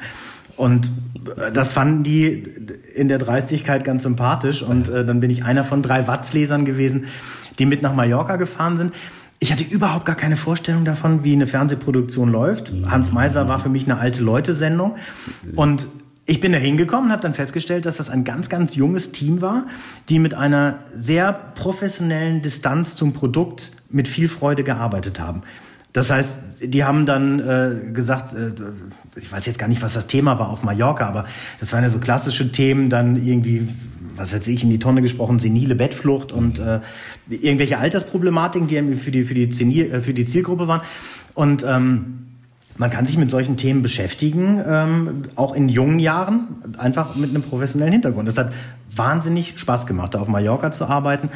Und 0.56 0.90
äh, 1.36 1.52
das 1.52 1.72
fanden 1.72 2.02
die 2.02 2.44
in 2.94 3.08
der 3.08 3.18
Dreistigkeit 3.18 3.84
ganz 3.84 4.02
sympathisch. 4.02 4.62
Und 4.62 4.88
äh, 4.88 5.04
dann 5.04 5.20
bin 5.20 5.30
ich 5.30 5.44
einer 5.44 5.64
von 5.64 5.82
drei 5.82 6.06
Watts-Lesern 6.06 6.64
gewesen, 6.64 7.06
die 7.58 7.66
mit 7.66 7.82
nach 7.82 7.94
Mallorca 7.94 8.36
gefahren 8.36 8.76
sind. 8.76 8.94
Ich 9.38 9.52
hatte 9.52 9.64
überhaupt 9.64 10.06
gar 10.06 10.16
keine 10.16 10.36
Vorstellung 10.36 10.84
davon, 10.84 11.22
wie 11.22 11.34
eine 11.34 11.46
Fernsehproduktion 11.46 12.32
läuft. 12.32 12.72
Hans 12.86 13.12
Meiser 13.12 13.48
war 13.48 13.58
für 13.58 13.68
mich 13.68 13.84
eine 13.84 13.98
alte 13.98 14.22
Leute-Sendung. 14.22 14.96
Und 15.54 15.88
ich 16.24 16.40
bin 16.40 16.52
da 16.52 16.58
hingekommen 16.58 17.06
und 17.06 17.12
habe 17.12 17.22
dann 17.22 17.34
festgestellt, 17.34 17.84
dass 17.84 17.98
das 17.98 18.08
ein 18.08 18.24
ganz, 18.24 18.48
ganz 18.48 18.74
junges 18.74 19.12
Team 19.12 19.42
war, 19.42 19.66
die 20.08 20.18
mit 20.18 20.34
einer 20.34 20.80
sehr 20.94 21.32
professionellen 21.32 22.40
Distanz 22.42 22.96
zum 22.96 23.12
Produkt 23.12 23.72
mit 23.90 24.08
viel 24.08 24.28
Freude 24.28 24.64
gearbeitet 24.64 25.20
haben. 25.20 25.42
Das 25.96 26.10
heißt, 26.10 26.38
die 26.60 26.84
haben 26.84 27.06
dann 27.06 27.40
äh, 27.40 27.90
gesagt, 27.90 28.34
äh, 28.34 28.52
ich 29.18 29.32
weiß 29.32 29.46
jetzt 29.46 29.58
gar 29.58 29.66
nicht, 29.66 29.80
was 29.80 29.94
das 29.94 30.06
Thema 30.06 30.38
war 30.38 30.50
auf 30.50 30.62
Mallorca, 30.62 31.06
aber 31.08 31.24
das 31.58 31.72
waren 31.72 31.82
ja 31.82 31.88
so 31.88 31.98
klassische 31.98 32.52
Themen, 32.52 32.90
dann 32.90 33.16
irgendwie 33.16 33.66
was 34.14 34.34
weiß 34.34 34.46
ich, 34.48 34.62
in 34.62 34.68
die 34.68 34.78
Tonne 34.78 35.00
gesprochen, 35.00 35.38
senile 35.38 35.74
Bettflucht 35.74 36.32
und 36.32 36.58
äh, 36.58 36.80
irgendwelche 37.30 37.78
Altersproblematiken, 37.78 38.68
die 38.68 38.94
für 38.94 39.10
die, 39.10 39.24
für 39.24 39.32
die, 39.32 39.48
Zenil, 39.48 39.90
äh, 39.90 40.00
für 40.02 40.12
die 40.12 40.26
Zielgruppe 40.26 40.68
waren. 40.68 40.82
Und 41.32 41.64
ähm, 41.66 42.26
man 42.76 42.90
kann 42.90 43.06
sich 43.06 43.16
mit 43.16 43.30
solchen 43.30 43.56
Themen 43.56 43.80
beschäftigen, 43.80 44.62
ähm, 44.66 45.22
auch 45.34 45.54
in 45.54 45.70
jungen 45.70 45.98
Jahren, 45.98 46.48
einfach 46.76 47.16
mit 47.16 47.30
einem 47.30 47.42
professionellen 47.42 47.92
Hintergrund. 47.92 48.28
Das 48.28 48.36
hat 48.36 48.52
wahnsinnig 48.94 49.58
Spaß 49.58 49.86
gemacht, 49.86 50.12
da 50.12 50.20
auf 50.20 50.28
Mallorca 50.28 50.72
zu 50.72 50.86
arbeiten. 50.86 51.30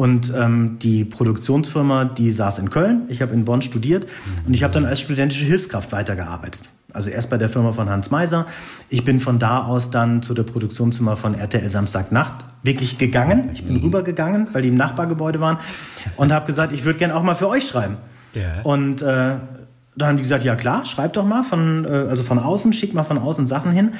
Und 0.00 0.32
ähm, 0.34 0.78
die 0.78 1.04
Produktionsfirma, 1.04 2.06
die 2.06 2.32
saß 2.32 2.58
in 2.58 2.70
Köln. 2.70 3.02
Ich 3.08 3.20
habe 3.20 3.34
in 3.34 3.44
Bonn 3.44 3.60
studiert 3.60 4.06
und 4.46 4.54
ich 4.54 4.62
habe 4.62 4.72
dann 4.72 4.86
als 4.86 5.00
studentische 5.00 5.44
Hilfskraft 5.44 5.92
weitergearbeitet. 5.92 6.62
Also 6.94 7.10
erst 7.10 7.28
bei 7.28 7.36
der 7.36 7.50
Firma 7.50 7.72
von 7.72 7.90
Hans 7.90 8.10
Meiser. 8.10 8.46
Ich 8.88 9.04
bin 9.04 9.20
von 9.20 9.38
da 9.38 9.62
aus 9.62 9.90
dann 9.90 10.22
zu 10.22 10.32
der 10.32 10.44
Produktionsfirma 10.44 11.16
von 11.16 11.34
RTL 11.34 11.68
Samstagnacht 11.68 12.46
wirklich 12.62 12.96
gegangen. 12.96 13.50
Ich 13.52 13.62
bin 13.62 13.76
mhm. 13.76 13.82
rübergegangen, 13.82 14.48
weil 14.54 14.62
die 14.62 14.68
im 14.68 14.76
Nachbargebäude 14.76 15.38
waren 15.38 15.58
und 16.16 16.32
habe 16.32 16.46
gesagt, 16.46 16.72
ich 16.72 16.86
würde 16.86 16.98
gerne 16.98 17.14
auch 17.14 17.22
mal 17.22 17.34
für 17.34 17.50
euch 17.50 17.68
schreiben. 17.68 17.98
Ja. 18.32 18.62
Und 18.62 19.02
äh, 19.02 19.34
dann 20.00 20.08
haben 20.08 20.16
die 20.16 20.22
gesagt, 20.22 20.44
ja 20.44 20.56
klar, 20.56 20.86
schreib 20.86 21.12
doch 21.12 21.24
mal 21.24 21.42
von, 21.42 21.84
äh, 21.84 21.88
also 21.88 22.22
von 22.22 22.38
außen, 22.38 22.72
schick 22.72 22.94
mal 22.94 23.04
von 23.04 23.18
außen 23.18 23.46
Sachen 23.46 23.72
hin. 23.72 23.92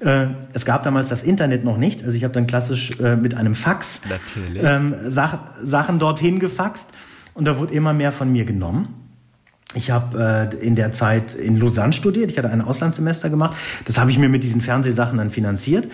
Äh, 0.00 0.28
es 0.52 0.64
gab 0.64 0.82
damals 0.82 1.08
das 1.08 1.22
Internet 1.22 1.64
noch 1.64 1.76
nicht, 1.76 2.04
also 2.04 2.16
ich 2.16 2.24
habe 2.24 2.32
dann 2.32 2.46
klassisch 2.46 2.98
äh, 3.00 3.16
mit 3.16 3.34
einem 3.34 3.54
Fax 3.54 4.02
ähm, 4.54 4.94
Sach 5.06 5.38
Sachen 5.62 5.98
dorthin 5.98 6.38
gefaxt 6.38 6.90
und 7.34 7.46
da 7.46 7.58
wurde 7.58 7.74
immer 7.74 7.92
mehr 7.92 8.12
von 8.12 8.30
mir 8.30 8.44
genommen. 8.44 8.94
Ich 9.74 9.90
habe 9.90 10.50
äh, 10.52 10.66
in 10.66 10.76
der 10.76 10.92
Zeit 10.92 11.34
in 11.34 11.58
Lausanne 11.58 11.92
studiert. 11.92 12.30
Ich 12.30 12.38
hatte 12.38 12.48
ein 12.48 12.62
Auslandssemester 12.62 13.28
gemacht. 13.28 13.54
Das 13.84 13.98
habe 13.98 14.10
ich 14.10 14.18
mir 14.18 14.30
mit 14.30 14.42
diesen 14.42 14.62
Fernsehsachen 14.62 15.18
dann 15.18 15.30
finanziert. 15.30 15.88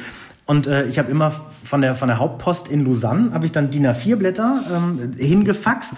Und 0.46 0.66
äh, 0.66 0.86
ich 0.86 0.98
habe 0.98 1.10
immer 1.10 1.30
von 1.30 1.80
der, 1.80 1.94
von 1.94 2.08
der 2.08 2.18
Hauptpost 2.18 2.68
in 2.68 2.84
Lausanne, 2.84 3.32
habe 3.32 3.46
ich 3.46 3.52
dann 3.52 3.70
DIN 3.70 3.86
A4-Blätter 3.86 4.60
ähm, 4.74 5.12
hingefaxt, 5.16 5.94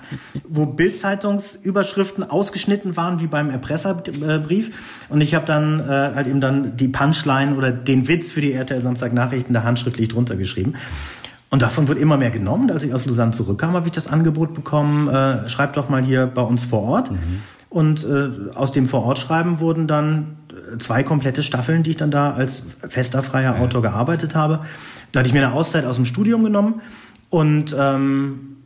wo 0.49 0.67
Bildzeitungsüberschriften 0.67 2.23
ausgeschnitten 2.23 2.97
waren, 2.97 3.21
wie 3.21 3.26
beim 3.26 3.50
Erpresserbrief. 3.50 5.07
Und 5.09 5.21
ich 5.21 5.35
habe 5.35 5.47
dann 5.47 5.81
äh, 5.81 6.12
halt 6.15 6.29
eben 6.29 6.41
dann 6.41 6.76
die 6.76 6.87
Punchline 6.87 7.57
oder 7.57 7.73
den 7.73 8.07
Witz 8.07 8.31
für 8.31 8.41
die 8.41 8.53
RTL 8.53 8.81
Samstag 8.81 9.12
Nachrichten 9.12 9.53
da 9.53 9.65
handschriftlich 9.65 10.09
drunter 10.09 10.37
geschrieben. 10.37 10.75
Und 11.50 11.62
davon 11.62 11.88
wird 11.88 11.99
immer 11.99 12.17
mehr 12.17 12.31
genommen. 12.31 12.71
Als 12.71 12.85
ich 12.85 12.95
aus 12.95 13.05
Lausanne 13.05 13.33
zurückkam, 13.33 13.73
habe 13.75 13.87
ich 13.87 13.93
das 13.93 14.07
Angebot 14.07 14.55
bekommen, 14.55 15.09
äh, 15.09 15.49
schreib 15.49 15.73
doch 15.75 15.88
mal 15.88 16.05
hier 16.05 16.26
bei 16.26 16.43
uns 16.43 16.65
vor 16.65 16.83
Ort. 16.83 17.11
Mhm. 17.11 17.43
Und 17.69 18.05
äh, 18.05 18.31
aus 18.55 18.71
dem 18.71 18.87
Vorortschreiben 18.87 19.59
wurden 19.59 19.87
dann 19.87 20.37
zwei 20.79 21.03
komplette 21.03 21.43
Staffeln, 21.43 21.83
die 21.83 21.91
ich 21.91 21.97
dann 21.97 22.11
da 22.11 22.33
als 22.33 22.63
fester 22.89 23.23
freier 23.23 23.61
Autor 23.61 23.83
gearbeitet 23.83 24.35
habe. 24.35 24.61
Da 25.13 25.21
hatte 25.21 25.29
ich 25.29 25.35
mir 25.35 25.45
eine 25.45 25.55
Auszeit 25.55 25.85
aus 25.85 25.97
dem 25.97 26.05
Studium 26.05 26.45
genommen 26.45 26.81
und 27.31 27.75
ähm, 27.79 28.57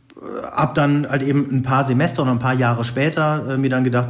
habe 0.51 0.73
dann 0.73 1.09
halt 1.09 1.23
eben 1.23 1.47
ein 1.51 1.63
paar 1.63 1.85
Semester 1.85 2.21
und 2.21 2.29
ein 2.29 2.39
paar 2.39 2.53
Jahre 2.53 2.83
später 2.83 3.53
äh, 3.53 3.57
mir 3.57 3.69
dann 3.69 3.83
gedacht, 3.83 4.09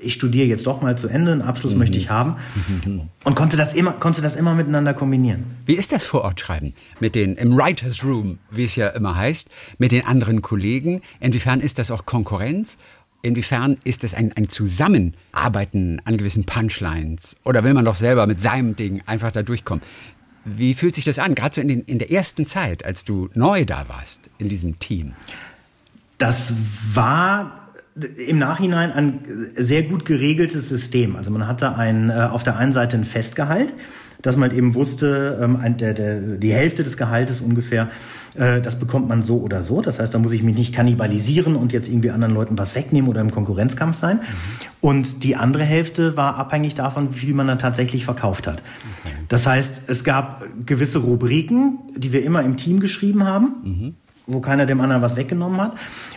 ich 0.00 0.14
studiere 0.14 0.46
jetzt 0.46 0.66
doch 0.66 0.82
mal 0.82 0.98
zu 0.98 1.08
Ende, 1.08 1.32
einen 1.32 1.42
Abschluss 1.42 1.72
mhm. 1.72 1.78
möchte 1.78 1.98
ich 1.98 2.10
haben 2.10 2.36
und 3.24 3.34
konnte 3.34 3.56
das 3.56 3.72
immer 3.74 3.92
konnte 3.92 4.22
das 4.22 4.36
immer 4.36 4.54
miteinander 4.54 4.94
kombinieren. 4.94 5.44
Wie 5.64 5.74
ist 5.74 5.92
das 5.92 6.04
Vorortschreiben 6.04 6.74
mit 7.00 7.14
den 7.14 7.36
im 7.36 7.56
Writers 7.56 8.04
Room, 8.04 8.38
wie 8.50 8.64
es 8.64 8.76
ja 8.76 8.88
immer 8.88 9.16
heißt, 9.16 9.48
mit 9.78 9.92
den 9.92 10.06
anderen 10.06 10.42
Kollegen? 10.42 11.00
Inwiefern 11.20 11.60
ist 11.60 11.78
das 11.78 11.90
auch 11.90 12.04
Konkurrenz 12.04 12.78
Inwiefern 13.24 13.78
ist 13.84 14.04
es 14.04 14.12
ein, 14.12 14.32
ein 14.36 14.50
Zusammenarbeiten 14.50 16.02
an 16.04 16.18
gewissen 16.18 16.44
Punchlines? 16.44 17.36
Oder 17.42 17.64
will 17.64 17.72
man 17.72 17.86
doch 17.86 17.94
selber 17.94 18.26
mit 18.26 18.38
seinem 18.38 18.76
Ding 18.76 19.02
einfach 19.06 19.32
da 19.32 19.42
durchkommen? 19.42 19.82
Wie 20.44 20.74
fühlt 20.74 20.94
sich 20.94 21.04
das 21.04 21.18
an, 21.18 21.34
gerade 21.34 21.54
so 21.54 21.62
in, 21.62 21.68
den, 21.68 21.80
in 21.84 21.98
der 21.98 22.10
ersten 22.12 22.44
Zeit, 22.44 22.84
als 22.84 23.06
du 23.06 23.30
neu 23.32 23.64
da 23.64 23.88
warst 23.88 24.28
in 24.36 24.50
diesem 24.50 24.78
Team? 24.78 25.14
Das 26.18 26.52
war 26.92 27.70
im 28.26 28.38
Nachhinein 28.38 28.92
ein 28.92 29.20
sehr 29.54 29.84
gut 29.84 30.04
geregeltes 30.04 30.68
System. 30.68 31.16
Also 31.16 31.30
man 31.30 31.48
hatte 31.48 31.76
ein, 31.76 32.10
äh, 32.10 32.28
auf 32.30 32.42
der 32.42 32.58
einen 32.58 32.72
Seite 32.72 32.98
ein 32.98 33.04
Festgehalt, 33.04 33.72
dass 34.20 34.36
man 34.36 34.54
eben 34.54 34.74
wusste, 34.74 35.38
ähm, 35.42 36.40
die 36.40 36.52
Hälfte 36.52 36.82
des 36.82 36.98
Gehaltes 36.98 37.40
ungefähr, 37.40 37.84
äh, 37.84 37.88
das 38.34 38.78
bekommt 38.78 39.08
man 39.08 39.22
so 39.22 39.38
oder 39.38 39.62
so. 39.62 39.80
Das 39.80 39.98
heißt, 39.98 40.12
da 40.12 40.18
muss 40.18 40.32
ich 40.32 40.42
mich 40.42 40.56
nicht 40.56 40.74
kannibalisieren 40.74 41.56
und 41.56 41.72
jetzt 41.72 41.88
irgendwie 41.88 42.10
anderen 42.10 42.34
Leuten 42.34 42.58
was 42.58 42.74
wegnehmen 42.74 43.08
oder 43.08 43.20
im 43.20 43.30
Konkurrenzkampf 43.30 43.96
sein. 43.96 44.16
Mhm. 44.16 44.22
Und 44.80 45.22
die 45.22 45.36
andere 45.36 45.64
Hälfte 45.64 46.16
war 46.16 46.36
abhängig 46.36 46.74
davon, 46.74 47.14
wie 47.14 47.18
viel 47.18 47.34
man 47.34 47.46
dann 47.46 47.58
tatsächlich 47.58 48.04
verkauft 48.04 48.46
hat. 48.46 48.62
Das 49.28 49.46
heißt, 49.46 49.82
es 49.88 50.04
gab 50.04 50.44
gewisse 50.66 50.98
Rubriken, 50.98 51.78
die 51.96 52.12
wir 52.12 52.24
immer 52.24 52.42
im 52.42 52.56
Team 52.56 52.80
geschrieben 52.80 53.24
haben. 53.24 53.54
Mhm 53.62 53.94
wo 54.26 54.40
keiner 54.40 54.66
dem 54.66 54.80
anderen 54.80 55.02
was 55.02 55.16
weggenommen 55.16 55.60
hat. 55.60 55.74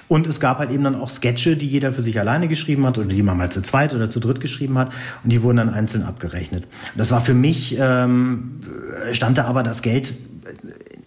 Und 0.07 0.27
es 0.27 0.39
gab 0.39 0.59
halt 0.59 0.71
eben 0.71 0.83
dann 0.83 0.95
auch 0.95 1.09
Sketche, 1.09 1.57
die 1.57 1.67
jeder 1.67 1.91
für 1.91 2.01
sich 2.01 2.19
alleine 2.19 2.47
geschrieben 2.47 2.85
hat 2.85 2.97
oder 2.97 3.07
die 3.07 3.21
man 3.21 3.37
mal 3.37 3.51
zu 3.51 3.61
zweit 3.61 3.93
oder 3.93 4.09
zu 4.09 4.19
dritt 4.19 4.39
geschrieben 4.39 4.77
hat 4.77 4.91
und 5.23 5.31
die 5.31 5.43
wurden 5.43 5.57
dann 5.57 5.69
einzeln 5.69 6.03
abgerechnet. 6.03 6.65
Das 6.95 7.11
war 7.11 7.19
für 7.19 7.33
mich, 7.33 7.77
ähm, 7.79 8.61
stand 9.11 9.37
da 9.37 9.45
aber 9.45 9.63
das 9.63 9.81
Geld 9.81 10.13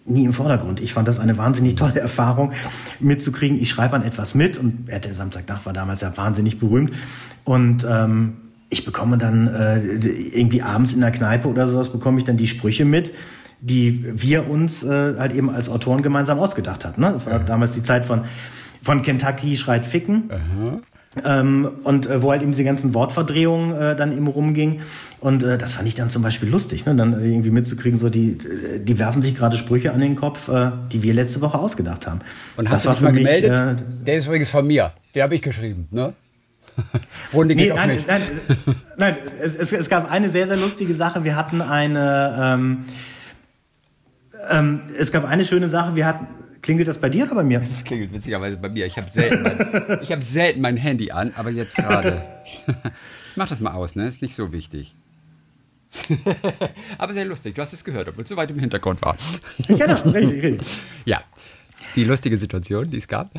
nie 0.05 0.25
im 0.25 0.33
Vordergrund. 0.33 0.79
Ich 0.79 0.93
fand 0.93 1.07
das 1.07 1.19
eine 1.19 1.37
wahnsinnig 1.37 1.75
tolle 1.75 1.99
Erfahrung, 1.99 2.53
mitzukriegen. 2.99 3.61
Ich 3.61 3.69
schreibe 3.69 3.95
an 3.95 4.03
etwas 4.03 4.35
mit 4.35 4.57
und 4.57 4.89
RTL 4.89 5.13
Samstagnacht 5.13 5.65
war 5.65 5.73
damals 5.73 6.01
ja 6.01 6.15
wahnsinnig 6.15 6.59
berühmt 6.59 6.95
und 7.43 7.85
ähm, 7.89 8.33
ich 8.69 8.85
bekomme 8.85 9.17
dann 9.17 9.47
äh, 9.47 9.79
irgendwie 9.79 10.61
abends 10.61 10.93
in 10.93 11.01
der 11.01 11.11
Kneipe 11.11 11.47
oder 11.47 11.67
sowas 11.67 11.89
bekomme 11.89 12.17
ich 12.19 12.23
dann 12.23 12.37
die 12.37 12.47
Sprüche 12.47 12.85
mit 12.85 13.11
die 13.61 14.03
wir 14.21 14.49
uns 14.49 14.83
äh, 14.83 15.15
halt 15.17 15.33
eben 15.33 15.49
als 15.49 15.69
Autoren 15.69 16.01
gemeinsam 16.01 16.39
ausgedacht 16.39 16.83
hatten. 16.83 17.01
Ne? 17.01 17.11
Das 17.11 17.25
war 17.25 17.39
mhm. 17.39 17.45
damals 17.45 17.73
die 17.73 17.83
Zeit 17.83 18.05
von, 18.05 18.25
von 18.81 19.03
Kentucky 19.03 19.55
schreit 19.55 19.85
Ficken. 19.85 20.29
Mhm. 20.29 20.81
Ähm, 21.25 21.69
und 21.83 22.05
äh, 22.05 22.21
wo 22.21 22.31
halt 22.31 22.41
eben 22.41 22.51
diese 22.51 22.63
ganzen 22.63 22.93
Wortverdrehungen 22.93 23.75
äh, 23.75 23.95
dann 23.97 24.13
eben 24.13 24.27
rumging. 24.27 24.79
Und 25.19 25.43
äh, 25.43 25.57
das 25.57 25.73
fand 25.73 25.85
ich 25.89 25.95
dann 25.95 26.09
zum 26.09 26.23
Beispiel 26.23 26.47
lustig, 26.47 26.85
ne? 26.85 26.95
dann 26.95 27.21
irgendwie 27.21 27.51
mitzukriegen, 27.51 27.99
so 27.99 28.09
die, 28.09 28.37
äh, 28.37 28.79
die 28.79 28.97
werfen 28.97 29.21
sich 29.21 29.35
gerade 29.35 29.57
Sprüche 29.57 29.91
an 29.91 29.99
den 29.99 30.15
Kopf, 30.15 30.47
äh, 30.47 30.71
die 30.89 31.03
wir 31.03 31.13
letzte 31.13 31.41
Woche 31.41 31.59
ausgedacht 31.59 32.07
haben. 32.07 32.21
Und 32.55 32.69
hast 32.69 32.85
das 32.85 32.93
du 32.99 32.99
dich 32.99 33.01
mal 33.01 33.11
mich, 33.11 33.25
gemeldet? 33.25 33.59
Äh, 33.59 34.05
Der 34.05 34.17
ist 34.17 34.27
übrigens 34.27 34.49
von 34.49 34.65
mir. 34.65 34.93
Den 35.13 35.23
habe 35.23 35.35
ich 35.35 35.41
geschrieben, 35.41 35.87
ne? 35.91 36.13
Runde 37.33 37.55
geht 37.55 37.69
nee, 37.69 37.75
nein, 37.75 37.89
nicht. 37.89 38.07
nein, 38.07 38.21
nein 38.97 39.15
es, 39.41 39.55
es, 39.55 39.73
es, 39.73 39.89
gab 39.89 40.09
eine 40.09 40.29
sehr, 40.29 40.47
sehr 40.47 40.55
lustige 40.55 40.95
Sache. 40.95 41.25
Wir 41.25 41.35
hatten 41.35 41.61
eine, 41.61 42.37
ähm, 42.39 42.85
ähm, 44.49 44.81
es 44.97 45.11
gab 45.11 45.25
eine 45.25 45.43
schöne 45.43 45.67
Sache, 45.67 45.97
wir 45.97 46.05
hatten, 46.05 46.27
klingelt 46.61 46.87
das 46.87 46.99
bei 46.99 47.09
dir 47.09 47.25
oder 47.25 47.35
bei 47.35 47.43
mir? 47.43 47.59
Das 47.59 47.83
klingelt 47.83 48.13
witzigerweise 48.13 48.57
bei 48.57 48.69
mir. 48.69 48.85
Ich 48.85 48.97
habe 48.97 49.09
selten, 49.09 49.43
mein, 49.43 49.99
ich 50.01 50.11
hab 50.11 50.23
selten 50.23 50.61
mein 50.61 50.77
Handy 50.77 51.11
an, 51.11 51.33
aber 51.35 51.49
jetzt 51.49 51.75
gerade. 51.75 52.21
Mach 53.35 53.49
das 53.49 53.59
mal 53.59 53.73
aus, 53.73 53.95
ne? 53.95 54.05
Ist 54.05 54.21
nicht 54.21 54.35
so 54.35 54.51
wichtig. 54.51 54.95
aber 56.97 57.13
sehr 57.13 57.25
lustig. 57.25 57.55
Du 57.55 57.61
hast 57.61 57.73
es 57.73 57.83
gehört, 57.83 58.07
obwohl 58.07 58.23
es 58.23 58.29
so 58.29 58.37
weit 58.37 58.51
im 58.51 58.59
Hintergrund 58.59 59.01
war. 59.01 59.17
genau, 59.67 59.99
richtig, 60.09 60.43
richtig. 60.43 60.67
Ja, 61.05 61.21
die 61.95 62.03
lustige 62.03 62.37
Situation, 62.37 62.89
die 62.89 62.97
es 62.97 63.07
gab. 63.07 63.31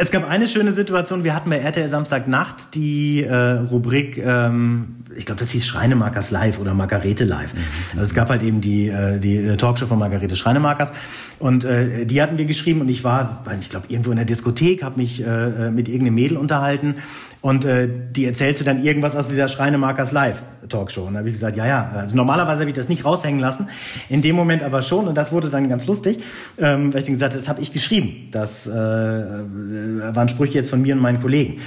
Es 0.00 0.12
gab 0.12 0.28
eine 0.28 0.46
schöne 0.46 0.70
Situation. 0.70 1.24
Wir 1.24 1.34
hatten 1.34 1.50
bei 1.50 1.58
RTL 1.58 1.88
Samstagnacht 1.88 2.76
die 2.76 3.24
äh, 3.24 3.34
Rubrik, 3.34 4.16
ähm, 4.16 4.94
ich 5.16 5.26
glaube, 5.26 5.40
das 5.40 5.50
hieß 5.50 5.66
Schreinemarkers 5.66 6.30
Live 6.30 6.60
oder 6.60 6.72
Margarete 6.72 7.24
Live. 7.24 7.52
Mhm. 7.52 7.58
Also 7.94 8.02
es 8.02 8.14
gab 8.14 8.28
halt 8.28 8.44
eben 8.44 8.60
die, 8.60 8.86
äh, 8.86 9.18
die 9.18 9.38
äh, 9.38 9.56
Talkshow 9.56 9.86
von 9.86 9.98
Margarete 9.98 10.36
Schreinemarkers 10.36 10.92
und 11.40 11.64
äh, 11.64 12.06
die 12.06 12.22
hatten 12.22 12.38
wir 12.38 12.44
geschrieben 12.44 12.80
und 12.80 12.88
ich 12.88 13.02
war, 13.02 13.44
ich 13.58 13.70
glaube, 13.70 13.86
irgendwo 13.88 14.12
in 14.12 14.18
der 14.18 14.24
Diskothek, 14.24 14.84
habe 14.84 15.00
mich 15.00 15.20
äh, 15.20 15.24
äh, 15.24 15.70
mit 15.72 15.88
irgendeinem 15.88 16.14
Mädel 16.14 16.36
unterhalten 16.36 16.94
und 17.40 17.64
äh, 17.64 17.88
die 17.88 18.24
erzählte 18.24 18.64
dann 18.64 18.82
irgendwas 18.82 19.14
aus 19.14 19.28
dieser 19.28 19.48
Schreinemarkers 19.48 20.12
Live 20.12 20.42
Talkshow. 20.68 21.02
Und 21.02 21.14
da 21.14 21.20
habe 21.20 21.28
ich 21.28 21.34
gesagt, 21.34 21.56
ja, 21.56 21.66
ja, 21.66 21.90
also 21.94 22.16
normalerweise 22.16 22.60
habe 22.60 22.70
ich 22.70 22.76
das 22.76 22.88
nicht 22.88 23.04
raushängen 23.04 23.40
lassen, 23.40 23.68
in 24.08 24.22
dem 24.22 24.36
Moment 24.36 24.62
aber 24.62 24.82
schon. 24.82 25.06
Und 25.08 25.14
das 25.14 25.32
wurde 25.32 25.48
dann 25.48 25.68
ganz 25.68 25.86
lustig, 25.86 26.18
ähm, 26.58 26.92
weil 26.92 27.00
ich 27.00 27.06
dann 27.06 27.14
gesagt 27.14 27.32
habe, 27.34 27.40
das 27.40 27.48
habe 27.48 27.60
ich 27.60 27.72
geschrieben. 27.72 28.28
Das 28.32 28.66
äh, 28.66 28.72
waren 28.72 30.28
Sprüche 30.28 30.54
jetzt 30.54 30.70
von 30.70 30.82
mir 30.82 30.94
und 30.94 31.00
meinen 31.00 31.20
Kollegen. 31.20 31.60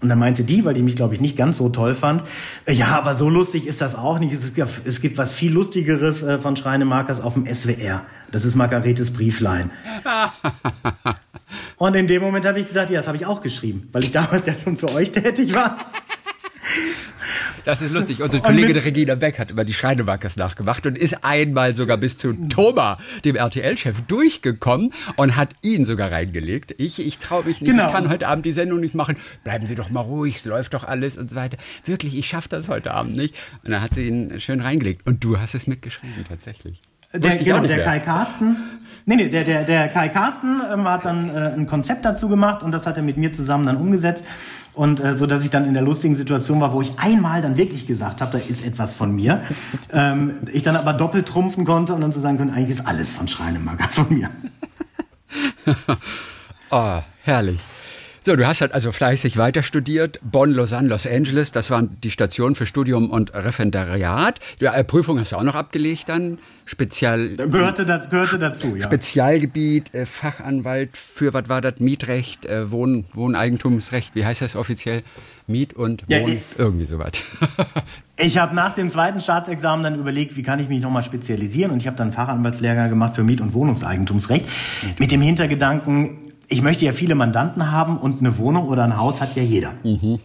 Und 0.00 0.10
dann 0.10 0.18
meinte 0.18 0.44
die, 0.44 0.64
weil 0.64 0.74
die 0.74 0.82
mich, 0.82 0.96
glaube 0.96 1.14
ich, 1.14 1.20
nicht 1.20 1.36
ganz 1.36 1.56
so 1.56 1.68
toll 1.68 1.94
fand, 1.94 2.22
äh, 2.66 2.72
ja, 2.72 2.88
aber 2.88 3.14
so 3.14 3.28
lustig 3.28 3.66
ist 3.66 3.80
das 3.80 3.94
auch 3.94 4.18
nicht. 4.18 4.32
Es 4.32 4.54
gibt, 4.54 4.70
es 4.84 5.00
gibt 5.00 5.18
was 5.18 5.34
viel 5.34 5.52
Lustigeres 5.52 6.22
äh, 6.22 6.38
von 6.38 6.56
Schreinemarkers 6.56 7.20
auf 7.20 7.34
dem 7.34 7.46
SWR. 7.46 8.02
Das 8.30 8.44
ist 8.44 8.54
Margaretes 8.56 9.12
Brieflein. 9.12 9.70
Und 11.76 11.96
in 11.96 12.06
dem 12.06 12.22
Moment 12.22 12.46
habe 12.46 12.58
ich 12.58 12.66
gesagt, 12.66 12.90
ja, 12.90 12.96
das 12.96 13.06
habe 13.06 13.16
ich 13.16 13.26
auch 13.26 13.40
geschrieben, 13.40 13.88
weil 13.92 14.04
ich 14.04 14.12
damals 14.12 14.46
ja 14.46 14.54
schon 14.62 14.76
für 14.76 14.92
euch 14.92 15.12
tätig 15.12 15.54
war. 15.54 15.78
Das 17.66 17.82
ist 17.82 17.92
lustig. 17.92 18.22
Unsere 18.22 18.40
Kollegin 18.44 18.76
Regina 18.76 19.16
Beck 19.16 19.40
hat 19.40 19.50
über 19.50 19.64
die 19.64 19.74
Schreinemarkers 19.74 20.36
nachgemacht 20.36 20.86
und 20.86 20.96
ist 20.96 21.24
einmal 21.24 21.74
sogar 21.74 21.96
bis 21.96 22.16
zu 22.16 22.32
Thomas, 22.32 22.98
dem 23.24 23.34
RTL-Chef, 23.34 24.02
durchgekommen 24.02 24.92
und 25.16 25.34
hat 25.34 25.50
ihn 25.62 25.84
sogar 25.84 26.12
reingelegt. 26.12 26.76
Ich, 26.78 27.04
ich 27.04 27.18
traue 27.18 27.42
mich 27.42 27.60
nicht, 27.60 27.72
genau. 27.72 27.88
ich 27.88 27.92
kann 27.92 28.08
heute 28.08 28.28
Abend 28.28 28.46
die 28.46 28.52
Sendung 28.52 28.78
nicht 28.78 28.94
machen. 28.94 29.16
Bleiben 29.42 29.66
Sie 29.66 29.74
doch 29.74 29.90
mal 29.90 30.02
ruhig, 30.02 30.36
es 30.36 30.44
läuft 30.44 30.74
doch 30.74 30.84
alles 30.84 31.18
und 31.18 31.28
so 31.28 31.34
weiter. 31.34 31.58
Wirklich, 31.84 32.16
ich 32.16 32.28
schaffe 32.28 32.48
das 32.50 32.68
heute 32.68 32.94
Abend 32.94 33.16
nicht. 33.16 33.34
Und 33.64 33.72
dann 33.72 33.82
hat 33.82 33.94
sie 33.94 34.06
ihn 34.06 34.38
schön 34.38 34.60
reingelegt. 34.60 35.04
Und 35.04 35.24
du 35.24 35.40
hast 35.40 35.56
es 35.56 35.66
mitgeschrieben, 35.66 36.24
tatsächlich. 36.28 36.80
Der, 37.18 37.36
genau, 37.36 37.60
der 37.60 37.84
Kai 37.84 38.00
Carsten, 38.00 38.56
nee, 39.04 39.16
nee, 39.16 39.28
der, 39.28 39.44
der, 39.44 39.64
der 39.64 39.88
Kai 39.88 40.08
Carsten 40.08 40.60
ähm, 40.72 40.84
hat 40.88 41.04
dann 41.04 41.28
äh, 41.28 41.52
ein 41.54 41.66
Konzept 41.66 42.04
dazu 42.04 42.28
gemacht 42.28 42.62
und 42.62 42.72
das 42.72 42.86
hat 42.86 42.96
er 42.96 43.02
mit 43.02 43.16
mir 43.16 43.32
zusammen 43.32 43.66
dann 43.66 43.76
umgesetzt. 43.76 44.24
Und 44.74 45.00
äh, 45.00 45.14
so 45.14 45.26
dass 45.26 45.42
ich 45.42 45.48
dann 45.48 45.64
in 45.64 45.72
der 45.72 45.82
lustigen 45.82 46.14
Situation 46.14 46.60
war, 46.60 46.72
wo 46.74 46.82
ich 46.82 46.98
einmal 46.98 47.40
dann 47.40 47.56
wirklich 47.56 47.86
gesagt 47.86 48.20
habe, 48.20 48.38
da 48.38 48.44
ist 48.44 48.64
etwas 48.64 48.94
von 48.94 49.14
mir. 49.14 49.42
ähm, 49.92 50.40
ich 50.52 50.62
dann 50.62 50.76
aber 50.76 50.92
doppelt 50.92 51.26
trumpfen 51.26 51.64
konnte 51.64 51.94
und 51.94 52.02
dann 52.02 52.12
zu 52.12 52.20
sagen 52.20 52.36
konnte, 52.36 52.52
eigentlich 52.52 52.78
ist 52.78 52.86
alles 52.86 53.14
von 53.14 53.26
Schreinemagers 53.26 53.94
von 53.94 54.12
mir. 54.12 54.28
oh, 56.70 56.98
herrlich. 57.24 57.60
So, 58.26 58.34
du 58.34 58.44
hast 58.44 58.60
halt 58.60 58.72
also 58.72 58.90
fleißig 58.90 59.36
weiter 59.36 59.62
studiert. 59.62 60.18
Bonn, 60.20 60.50
Lausanne, 60.50 60.88
Los 60.88 61.06
Angeles, 61.06 61.52
das 61.52 61.70
waren 61.70 61.96
die 62.02 62.10
Stationen 62.10 62.56
für 62.56 62.66
Studium 62.66 63.08
und 63.08 63.32
Referendariat. 63.32 64.40
Die 64.60 64.64
äh, 64.64 64.82
Prüfung 64.82 65.20
hast 65.20 65.30
du 65.30 65.36
auch 65.36 65.44
noch 65.44 65.54
abgelegt 65.54 66.08
dann. 66.08 66.40
Spezial. 66.64 67.28
Gehörte, 67.36 67.86
das, 67.86 68.10
gehörte 68.10 68.40
dazu, 68.40 68.74
ja. 68.74 68.86
Spezialgebiet, 68.86 69.94
äh, 69.94 70.06
Fachanwalt 70.06 70.96
für, 70.96 71.34
was 71.34 71.48
war 71.48 71.60
das? 71.60 71.78
Mietrecht, 71.78 72.46
äh, 72.46 72.68
Wohn, 72.72 73.04
Wohneigentumsrecht, 73.12 74.16
wie 74.16 74.24
heißt 74.24 74.42
das 74.42 74.56
offiziell? 74.56 75.04
Miet 75.46 75.74
und 75.74 76.02
Wohn, 76.02 76.08
ja, 76.08 76.26
ich, 76.26 76.40
irgendwie 76.58 76.86
sowas. 76.86 77.12
ich 78.18 78.38
habe 78.38 78.56
nach 78.56 78.74
dem 78.74 78.90
zweiten 78.90 79.20
Staatsexamen 79.20 79.84
dann 79.84 79.94
überlegt, 79.94 80.36
wie 80.36 80.42
kann 80.42 80.58
ich 80.58 80.68
mich 80.68 80.80
nochmal 80.80 81.04
spezialisieren 81.04 81.70
und 81.70 81.80
ich 81.80 81.86
habe 81.86 81.96
dann 81.96 82.10
Fachanwaltslehrgang 82.10 82.90
gemacht 82.90 83.14
für 83.14 83.22
Miet- 83.22 83.40
und 83.40 83.54
Wohnungseigentumsrecht. 83.54 84.44
Mit 84.98 85.12
dem 85.12 85.20
Hintergedanken, 85.20 86.25
ich 86.48 86.62
möchte 86.62 86.84
ja 86.84 86.92
viele 86.92 87.14
Mandanten 87.14 87.70
haben 87.70 87.98
und 87.98 88.20
eine 88.20 88.38
Wohnung 88.38 88.66
oder 88.66 88.84
ein 88.84 88.96
Haus 88.96 89.20
hat 89.20 89.36
ja 89.36 89.42
jeder. 89.42 89.74
Mhm. 89.82 90.20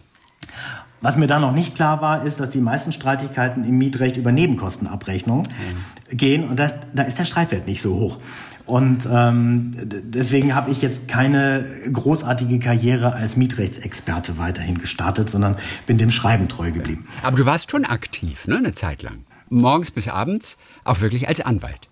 Was 1.00 1.16
mir 1.16 1.26
da 1.26 1.40
noch 1.40 1.52
nicht 1.52 1.74
klar 1.74 2.00
war, 2.00 2.24
ist, 2.24 2.38
dass 2.38 2.50
die 2.50 2.60
meisten 2.60 2.92
Streitigkeiten 2.92 3.64
im 3.64 3.76
Mietrecht 3.76 4.16
über 4.16 4.30
Nebenkostenabrechnung 4.30 5.40
mhm. 5.40 6.16
gehen 6.16 6.48
und 6.48 6.58
das, 6.60 6.76
da 6.94 7.02
ist 7.02 7.18
der 7.18 7.24
Streitwert 7.24 7.66
nicht 7.66 7.82
so 7.82 7.94
hoch. 7.94 8.18
Und 8.64 9.08
ähm, 9.10 9.72
deswegen 9.82 10.54
habe 10.54 10.70
ich 10.70 10.80
jetzt 10.80 11.08
keine 11.08 11.64
großartige 11.92 12.60
Karriere 12.60 13.12
als 13.12 13.36
Mietrechtsexperte 13.36 14.38
weiterhin 14.38 14.78
gestartet, 14.78 15.28
sondern 15.28 15.56
bin 15.86 15.98
dem 15.98 16.12
Schreiben 16.12 16.46
treu 16.46 16.70
geblieben. 16.70 17.06
Aber 17.24 17.36
du 17.36 17.44
warst 17.44 17.72
schon 17.72 17.84
aktiv, 17.84 18.46
ne, 18.46 18.58
eine 18.58 18.72
Zeit 18.72 19.02
lang. 19.02 19.24
Morgens 19.48 19.90
bis 19.90 20.06
abends, 20.06 20.58
auch 20.84 21.00
wirklich 21.00 21.28
als 21.28 21.40
Anwalt. 21.40 21.88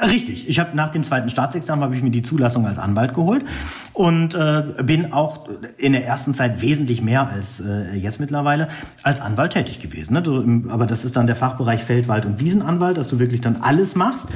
Richtig. 0.00 0.48
Ich 0.48 0.58
habe 0.58 0.76
nach 0.76 0.88
dem 0.88 1.04
zweiten 1.04 1.30
Staatsexamen 1.30 1.84
habe 1.84 1.94
ich 1.96 2.02
mir 2.02 2.10
die 2.10 2.22
Zulassung 2.22 2.66
als 2.66 2.78
Anwalt 2.78 3.14
geholt 3.14 3.44
und 3.92 4.34
äh, 4.34 4.62
bin 4.82 5.12
auch 5.12 5.48
in 5.76 5.92
der 5.92 6.06
ersten 6.06 6.34
Zeit 6.34 6.60
wesentlich 6.60 7.02
mehr 7.02 7.28
als 7.28 7.60
äh, 7.60 7.94
jetzt 7.94 8.18
mittlerweile 8.18 8.68
als 9.02 9.20
Anwalt 9.20 9.52
tätig 9.52 9.80
gewesen. 9.80 10.14
Ne? 10.14 10.22
Im, 10.26 10.70
aber 10.70 10.86
das 10.86 11.04
ist 11.04 11.16
dann 11.16 11.26
der 11.26 11.36
Fachbereich 11.36 11.82
Feld, 11.84 12.08
Wald 12.08 12.26
und 12.26 12.40
Wiesenanwalt, 12.40 12.96
dass 12.96 13.08
du 13.08 13.18
wirklich 13.18 13.40
dann 13.40 13.56
alles 13.60 13.94
machst, 13.94 14.28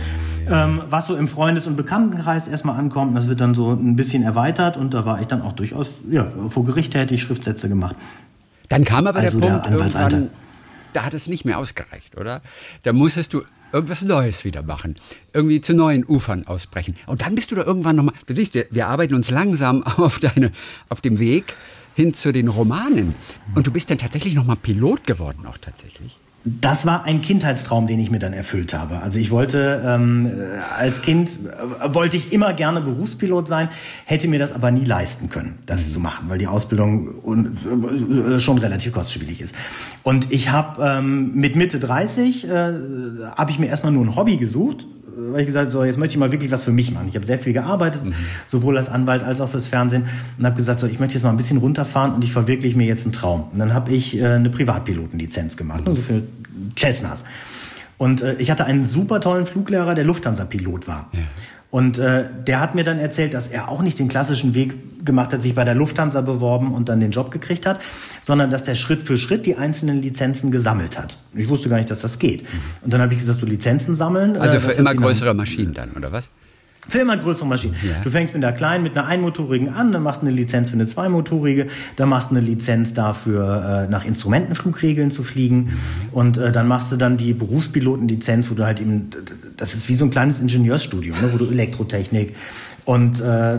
ähm, 0.49 0.83
was 0.89 1.07
so 1.07 1.17
im 1.17 1.29
Freundes- 1.29 1.67
und 1.67 1.77
Bekanntenkreis 1.77 2.49
erstmal 2.49 2.79
ankommt. 2.79 3.17
Das 3.17 3.29
wird 3.29 3.41
dann 3.41 3.55
so 3.55 3.73
ein 3.73 3.97
bisschen 3.97 4.23
erweitert 4.23 4.77
und 4.77 4.95
da 4.95 5.05
war 5.05 5.21
ich 5.21 5.27
dann 5.27 5.43
auch 5.43 5.53
durchaus 5.53 5.91
ja, 6.11 6.27
vor 6.49 6.65
Gericht 6.65 6.93
tätig, 6.93 7.23
Schriftsätze 7.23 7.69
gemacht. 7.69 7.97
Dann 8.69 8.85
kam 8.85 9.07
aber 9.07 9.21
also 9.21 9.41
der 9.41 9.49
Punkt, 9.49 9.67
der 9.67 9.73
irgendwann, 9.73 10.31
da 10.93 11.05
hat 11.05 11.15
es 11.15 11.29
nicht 11.29 11.45
mehr 11.45 11.59
ausgereicht, 11.59 12.17
oder? 12.17 12.41
Da 12.83 12.93
musstest 12.93 13.35
du 13.35 13.43
irgendwas 13.73 14.03
Neues 14.03 14.45
wieder 14.45 14.63
machen, 14.63 14.97
irgendwie 15.33 15.61
zu 15.61 15.75
neuen 15.75 16.05
Ufern 16.05 16.47
ausbrechen. 16.47 16.97
Und 17.07 17.23
dann 17.23 17.35
bist 17.35 17.51
du 17.51 17.55
da 17.55 17.65
irgendwann 17.65 17.97
nochmal, 17.97 18.15
du 18.27 18.35
siehst, 18.35 18.55
wir, 18.55 18.67
wir 18.71 18.89
arbeiten 18.89 19.15
uns 19.15 19.31
langsam 19.31 19.83
auf, 19.83 20.19
deine, 20.19 20.53
auf 20.89 21.01
dem 21.01 21.19
Weg 21.19 21.55
hin 21.95 22.15
zu 22.15 22.33
den 22.33 22.49
Romanen. 22.49 23.15
Und 23.55 23.67
du 23.67 23.71
bist 23.71 23.91
dann 23.91 23.99
tatsächlich 23.99 24.35
nochmal 24.35 24.57
Pilot 24.57 25.07
geworden, 25.07 25.47
auch 25.47 25.59
tatsächlich. 25.59 26.19
Das 26.49 26.87
war 26.87 27.03
ein 27.03 27.23
Kindheitstraum, 27.23 27.89
den 27.89 27.99
ich 27.99 28.13
mir 28.13 28.21
dann 28.21 28.33
erfüllt 28.33 28.73
habe. 28.73 29.03
Also 29.03 29.19
ich 29.19 29.33
wollte 29.33 29.83
ähm, 29.85 30.31
als 30.79 31.03
Kind 31.03 31.31
äh, 31.31 31.93
wollte 31.93 32.17
ich 32.17 32.33
immer 32.33 32.55
gerne 32.55 32.81
Berufspilot 32.81 33.49
sein, 33.49 33.69
hätte 34.05 34.29
mir 34.29 34.39
das 34.39 34.53
aber 34.53 34.71
nie 34.71 34.85
leisten 34.85 35.29
können, 35.29 35.59
das 35.67 35.87
mhm. 35.87 35.91
zu 35.91 36.01
machen, 36.01 36.27
weil 36.29 36.39
die 36.39 36.47
Ausbildung 36.47 37.09
äh, 38.37 38.39
schon 38.39 38.59
relativ 38.59 38.93
kostspielig 38.93 39.41
ist. 39.41 39.57
Und 40.05 40.33
ich 40.33 40.51
habe 40.51 40.81
ähm, 40.85 41.35
mit 41.35 41.57
Mitte 41.57 41.81
30 41.81 42.49
äh, 42.49 42.49
habe 43.37 43.51
ich 43.51 43.59
mir 43.59 43.67
erstmal 43.67 43.91
nur 43.91 44.05
ein 44.05 44.15
Hobby 44.15 44.37
gesucht, 44.37 44.87
weil 45.17 45.41
ich 45.41 45.47
gesagt 45.47 45.73
so 45.73 45.85
jetzt 45.85 45.99
möchte 45.99 46.15
ich 46.15 46.19
mal 46.19 46.33
wirklich 46.33 46.51
was 46.51 46.65
für 46.65 46.73
mich 46.73 46.93
machen. 46.93 47.09
Ich 47.09 47.15
habe 47.15 47.27
sehr 47.27 47.39
viel 47.39 47.53
gearbeitet, 47.53 48.05
mhm. 48.05 48.15
sowohl 48.47 48.77
als 48.77 48.89
Anwalt 48.89 49.23
als 49.23 49.41
auch 49.41 49.49
fürs 49.49 49.67
Fernsehen 49.67 50.07
und 50.39 50.45
habe 50.45 50.57
gesagt 50.57 50.81
so 50.81 50.87
ich 50.87 50.99
möchte 50.99 51.15
jetzt 51.15 51.23
mal 51.23 51.31
ein 51.31 51.37
bisschen 51.37 51.59
runterfahren 51.59 52.15
und 52.15 52.25
ich 52.25 52.33
verwirkliche 52.33 52.77
mir 52.77 52.87
jetzt 52.87 53.05
einen 53.05 53.13
Traum. 53.13 53.49
Und 53.53 53.59
dann 53.59 53.73
habe 53.73 53.93
ich 53.93 54.19
äh, 54.19 54.27
eine 54.27 54.51
Privatpilotenlizenz 54.51 55.57
gemacht, 55.57 55.83
mhm. 55.83 55.89
also 55.89 56.03
für 56.03 56.23
Cessnas. 56.79 57.25
Und 57.99 58.23
äh, 58.23 58.35
ich 58.35 58.51
hatte 58.51 58.65
einen 58.65 58.85
super 58.85 59.21
tollen 59.21 59.47
Fluglehrer, 59.47 59.95
der 59.95 60.05
Lufthansa-Pilot 60.05 60.87
war. 60.87 61.09
Ja. 61.13 61.21
Und 61.71 61.99
äh, 61.99 62.25
der 62.47 62.61
hat 62.61 62.75
mir 62.75 62.85
dann 62.85 62.99
erzählt, 62.99 63.35
dass 63.35 63.49
er 63.49 63.69
auch 63.69 63.83
nicht 63.83 63.99
den 63.99 64.09
klassischen 64.09 64.55
Weg 64.55 65.05
gemacht 65.05 65.33
hat, 65.33 65.43
sich 65.43 65.55
bei 65.55 65.65
der 65.65 65.75
Lufthansa 65.75 66.21
beworben 66.21 66.73
und 66.73 66.89
dann 66.89 67.01
den 67.01 67.11
Job 67.11 67.31
gekriegt 67.31 67.67
hat, 67.67 67.81
sondern 68.21 68.51
dass 68.51 68.63
der 68.63 68.75
Schritt 68.75 69.03
für 69.03 69.19
Schritt 69.19 69.47
die 69.47 69.57
einzelnen 69.57 70.01
Lizenzen 70.01 70.51
gesammelt 70.51 70.99
hat. 70.99 71.17
Ich 71.35 71.49
wusste 71.49 71.69
gar 71.69 71.77
nicht, 71.77 71.91
dass 71.91 72.01
das 72.01 72.19
geht. 72.19 72.45
Und 72.83 72.93
dann 72.93 73.01
habe 73.01 73.13
ich 73.13 73.19
gesagt, 73.19 73.43
du 73.43 73.47
Lizenzen 73.47 73.97
sammeln. 73.97 74.37
Also 74.37 74.57
äh, 74.57 74.61
für 74.61 74.73
immer 74.73 74.95
größere 74.95 75.35
Maschinen 75.35 75.75
dann, 75.75 75.91
oder 75.93 76.13
was? 76.13 76.31
Für 76.89 76.99
immer 76.99 77.17
größere 77.17 77.47
Maschinen. 77.47 77.75
Ja. 77.83 77.97
Du 78.05 78.11
fängst 78.11 78.35
mit 78.35 78.45
einer 78.45 78.55
kleinen, 78.55 78.85
mit 78.85 78.97
einer 78.97 79.07
einmotorigen 79.07 79.71
an, 79.71 79.93
dann 79.93 80.03
machst 80.03 80.23
du 80.23 80.27
eine 80.27 80.35
Lizenz 80.35 80.71
für 80.71 80.75
eine 80.75 80.87
zweimotorige, 80.87 81.67
dann 81.97 82.09
machst 82.09 82.31
du 82.31 82.37
eine 82.37 82.45
Lizenz 82.45 82.95
dafür, 82.95 83.87
äh, 83.87 83.91
nach 83.91 84.05
Instrumentenflugregeln 84.05 85.11
zu 85.11 85.23
fliegen 85.23 85.57
mhm. 85.57 85.73
und 86.13 86.39
äh, 86.39 86.53
dann 86.53 86.69
machst 86.69 86.93
du 86.93 86.97
dann 86.97 87.17
die 87.17 87.33
Berufspilotenlizenz, 87.33 88.51
wo 88.51 88.55
du 88.55 88.65
halt 88.65 88.81
eben, 88.81 89.11
das 89.57 89.75
ist 89.75 89.89
wie 89.89 89.95
so 89.95 90.05
ein 90.05 90.11
kleines 90.11 90.41
Ingenieursstudium, 90.41 91.21
ne, 91.21 91.33
wo 91.33 91.39
du 91.39 91.51
Elektrotechnik 91.51 92.35
und 92.85 93.21
äh, 93.21 93.59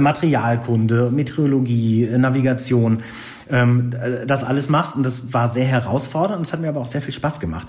Materialkunde, 0.00 1.10
Meteorologie, 1.10 2.08
Navigation, 2.16 3.02
ähm, 3.50 3.92
das 4.26 4.44
alles 4.44 4.68
machst 4.68 4.96
und 4.96 5.02
das 5.02 5.32
war 5.32 5.48
sehr 5.48 5.66
herausfordernd 5.66 6.38
und 6.38 6.46
es 6.46 6.52
hat 6.52 6.60
mir 6.60 6.68
aber 6.68 6.80
auch 6.80 6.86
sehr 6.86 7.02
viel 7.02 7.14
Spaß 7.14 7.40
gemacht 7.40 7.66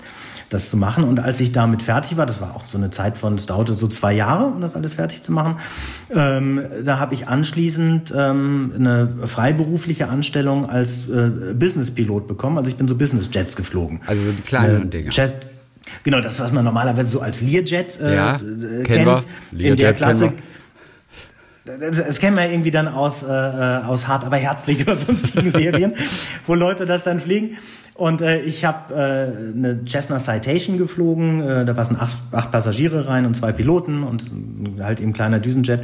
das 0.48 0.70
zu 0.70 0.76
machen. 0.76 1.04
Und 1.04 1.20
als 1.20 1.40
ich 1.40 1.52
damit 1.52 1.82
fertig 1.82 2.16
war, 2.16 2.26
das 2.26 2.40
war 2.40 2.54
auch 2.54 2.66
so 2.66 2.78
eine 2.78 2.90
Zeit 2.90 3.18
von, 3.18 3.34
es 3.34 3.46
dauerte 3.46 3.72
so 3.72 3.88
zwei 3.88 4.12
Jahre, 4.12 4.46
um 4.46 4.60
das 4.60 4.76
alles 4.76 4.94
fertig 4.94 5.22
zu 5.22 5.32
machen, 5.32 5.56
ähm, 6.14 6.60
da 6.84 6.98
habe 6.98 7.14
ich 7.14 7.28
anschließend 7.28 8.12
ähm, 8.16 8.72
eine 8.76 9.08
freiberufliche 9.26 10.08
Anstellung 10.08 10.68
als 10.68 11.08
äh, 11.08 11.54
Business-Pilot 11.54 12.26
bekommen. 12.26 12.58
Also 12.58 12.70
ich 12.70 12.76
bin 12.76 12.86
so 12.86 12.96
Business-Jets 12.96 13.56
geflogen. 13.56 14.00
Also 14.06 14.22
die 14.22 14.42
kleinen 14.42 14.86
äh, 14.86 14.88
Dinger. 14.88 15.10
Chest 15.10 15.36
Genau, 16.02 16.20
das, 16.20 16.40
was 16.40 16.50
man 16.50 16.64
normalerweise 16.64 17.08
so 17.08 17.20
als 17.20 17.42
Learjet 17.42 18.00
äh, 18.00 18.16
ja, 18.16 18.38
kennt. 18.82 19.24
Learjet 19.52 19.70
in 19.70 19.76
der 19.76 19.94
Klasse. 19.94 20.32
Das, 21.66 21.96
das 21.96 22.18
kennen 22.20 22.36
wir 22.36 22.50
irgendwie 22.50 22.70
dann 22.70 22.88
aus, 22.88 23.22
äh, 23.22 23.26
äh 23.26 23.82
aus 23.82 24.08
Hart 24.08 24.24
aber 24.24 24.36
herzlich 24.36 24.82
oder 24.82 24.96
sonstigen 24.96 25.50
Serien, 25.52 25.94
wo 26.46 26.54
Leute 26.54 26.86
das 26.86 27.04
dann 27.04 27.20
fliegen. 27.20 27.58
Und 27.96 28.20
äh, 28.20 28.40
ich 28.40 28.64
habe 28.64 28.94
äh, 28.94 29.56
eine 29.56 29.80
Cessna 29.86 30.18
Citation 30.18 30.76
geflogen. 30.76 31.40
Äh, 31.40 31.64
da 31.64 31.72
passen 31.72 31.96
acht, 31.98 32.16
acht 32.30 32.52
Passagiere 32.52 33.08
rein 33.08 33.24
und 33.24 33.34
zwei 33.34 33.52
Piloten 33.52 34.02
und 34.02 34.30
halt 34.80 35.00
eben 35.00 35.14
kleiner 35.14 35.40
Düsenjet. 35.40 35.82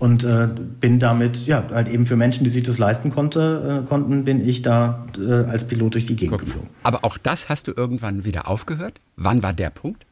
Und 0.00 0.24
äh, 0.24 0.48
bin 0.80 0.98
damit, 0.98 1.46
ja, 1.46 1.62
halt 1.72 1.88
eben 1.88 2.06
für 2.06 2.16
Menschen, 2.16 2.42
die 2.42 2.50
sich 2.50 2.64
das 2.64 2.78
leisten 2.78 3.10
konnte, 3.10 3.82
äh, 3.84 3.88
konnten, 3.88 4.24
bin 4.24 4.46
ich 4.46 4.62
da 4.62 5.06
äh, 5.16 5.44
als 5.44 5.64
Pilot 5.64 5.94
durch 5.94 6.06
die 6.06 6.16
Gegend 6.16 6.32
Guck. 6.38 6.46
geflogen. 6.46 6.68
Aber 6.82 7.04
auch 7.04 7.16
das 7.16 7.48
hast 7.48 7.68
du 7.68 7.72
irgendwann 7.76 8.24
wieder 8.24 8.48
aufgehört? 8.48 9.00
Wann 9.16 9.44
war 9.44 9.52
der 9.52 9.70
Punkt? 9.70 10.04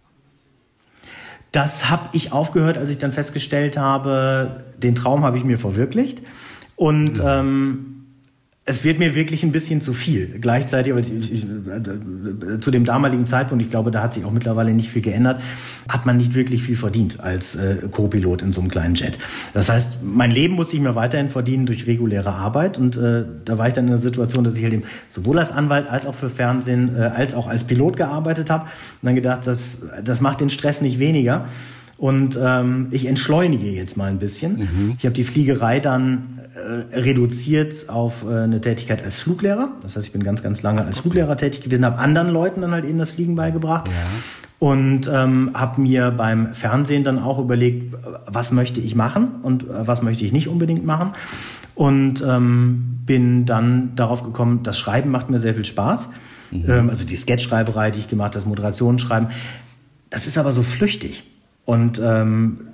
Das 1.53 1.91
habe 1.91 2.11
ich 2.13 2.33
aufgehört, 2.33 2.79
als 2.79 2.91
ich 2.91 2.99
dann 2.99 3.13
festgestellt 3.13 3.77
habe, 3.77 4.65
den 4.79 4.95
Traum 4.95 5.25
habe 5.25 5.37
ich 5.37 5.45
mir 5.45 5.59
verwirklicht. 5.59 6.21
Und 6.77 7.19
mhm. 7.19 7.25
ähm, 7.25 8.00
es 8.71 8.85
wird 8.85 8.99
mir 9.01 9.15
wirklich 9.15 9.43
ein 9.43 9.51
bisschen 9.51 9.83
zu 9.83 9.93
viel. 9.93 10.39
Gleichzeitig, 10.41 10.93
aber 10.93 11.01
äh, 11.01 12.61
zu 12.61 12.71
dem 12.71 12.85
damaligen 12.85 13.27
Zeitpunkt, 13.27 13.65
ich 13.65 13.71
glaube, 13.71 13.91
da 13.91 14.03
hat 14.03 14.15
sich 14.15 14.25
auch 14.25 14.31
mittlerweile 14.31 14.73
nicht 14.73 14.91
viel 14.91 15.03
geändert, 15.03 15.41
hat 15.89 16.07
man 16.07 16.17
nicht 16.17 16.35
wirklich 16.35 16.63
viel 16.63 16.77
verdient 16.77 17.21
als 17.21 17.57
äh, 17.57 17.89
Co-Pilot 17.91 18.43
in 18.43 18.53
so 18.53 18.61
einem 18.61 18.71
kleinen 18.71 18.95
Jet. 18.95 19.19
Das 19.53 19.69
heißt, 19.69 20.03
mein 20.03 20.31
Leben 20.31 20.55
musste 20.55 20.77
ich 20.77 20.83
mir 20.83 20.95
weiterhin 20.95 21.31
verdienen 21.31 21.67
durch 21.67 21.87
reguläre 21.89 22.33
Arbeit 22.33 22.79
und 22.79 22.97
äh, 22.97 23.25
da 23.45 23.59
war 23.59 23.67
ich 23.67 23.75
dann 23.75 23.85
in 23.85 23.91
der 23.91 23.99
Situation, 23.99 24.45
dass 24.45 24.57
ich 24.57 24.63
halt 24.63 24.73
eben 24.73 24.85
sowohl 25.09 25.41
als 25.41 25.51
Anwalt 25.51 25.89
als 25.89 26.07
auch 26.07 26.15
für 26.15 26.31
Fernsehen 26.31 26.95
äh, 26.97 27.01
als 27.01 27.35
auch 27.35 27.49
als 27.49 27.65
Pilot 27.65 27.97
gearbeitet 27.97 28.51
habe 28.51 28.65
und 28.65 29.07
dann 29.07 29.17
gedacht, 29.17 29.47
das, 29.47 29.79
das 30.05 30.21
macht 30.21 30.41
den 30.41 30.51
Stress 30.51 30.81
nicht 30.81 31.01
weniger. 31.01 31.47
Und 31.97 32.39
ähm, 32.43 32.89
ich 32.93 33.05
entschleunige 33.05 33.67
jetzt 33.67 33.99
mal 33.99 34.09
ein 34.09 34.19
bisschen. 34.19 34.61
Mhm. 34.61 34.95
Ich 34.97 35.05
habe 35.05 35.13
die 35.13 35.25
Fliegerei 35.25 35.81
dann 35.81 36.40
reduziert 36.57 37.89
auf 37.89 38.25
äh, 38.25 38.41
eine 38.41 38.61
Tätigkeit 38.61 39.05
als 39.05 39.21
Fluglehrer. 39.21 39.71
Das 39.83 39.97
heißt, 39.97 40.07
ich 40.07 40.13
bin 40.13 40.23
ganz, 40.23 40.43
ganz 40.43 40.63
lange 40.63 40.85
als 40.85 40.99
Fluglehrer 40.99 41.37
tätig 41.37 41.63
gewesen, 41.63 41.85
habe 41.85 41.99
anderen 41.99 42.29
Leuten 42.29 42.61
dann 42.61 42.73
halt 42.73 42.85
eben 42.85 42.99
das 42.99 43.13
Fliegen 43.13 43.37
beigebracht. 43.37 43.89
Ja. 43.89 43.95
Und 44.59 45.09
ähm, 45.11 45.53
habe 45.55 45.81
mir 45.81 46.11
beim 46.11 46.53
Fernsehen 46.53 47.03
dann 47.03 47.19
auch 47.19 47.39
überlegt, 47.39 47.95
was 48.27 48.53
möchte 48.53 48.81
ich 48.81 48.95
machen 48.95 49.29
und 49.43 49.63
äh, 49.63 49.87
was 49.87 50.03
möchte 50.03 50.25
ich 50.25 50.33
nicht 50.33 50.49
unbedingt 50.49 50.85
machen. 50.85 51.13
Und 51.75 52.23
ähm, 52.27 52.99
bin 53.07 53.47
dann 53.47 53.97
darauf 53.97 54.23
gekommen, 54.23 54.63
das 54.63 54.79
Schreiben 54.79 55.11
macht 55.11 55.31
mir 55.31 55.39
sehr 55.39 55.55
viel 55.55 55.65
Spaß. 55.65 56.09
Mhm. 56.51 56.65
Ähm, 56.69 56.91
also 56.91 57.07
die 57.07 57.17
Sketchschreiberei, 57.17 57.91
die 57.91 58.01
ich 58.01 58.09
gemacht 58.09 58.27
habe, 58.27 58.35
das 58.35 58.47
Moderationsschreiben. 58.47 59.29
Das 60.11 60.27
ist 60.27 60.37
aber 60.37 60.53
so 60.53 60.63
flüchtig. 60.63 61.25
Und 61.65 62.01
ähm, 62.05 62.70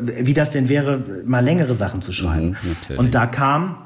wie 0.00 0.34
das 0.34 0.50
denn 0.50 0.68
wäre, 0.68 1.02
mal 1.24 1.44
längere 1.44 1.76
Sachen 1.76 2.02
zu 2.02 2.12
schreiben. 2.12 2.56
Mhm, 2.88 2.98
und 2.98 3.14
da 3.14 3.26
kam 3.26 3.76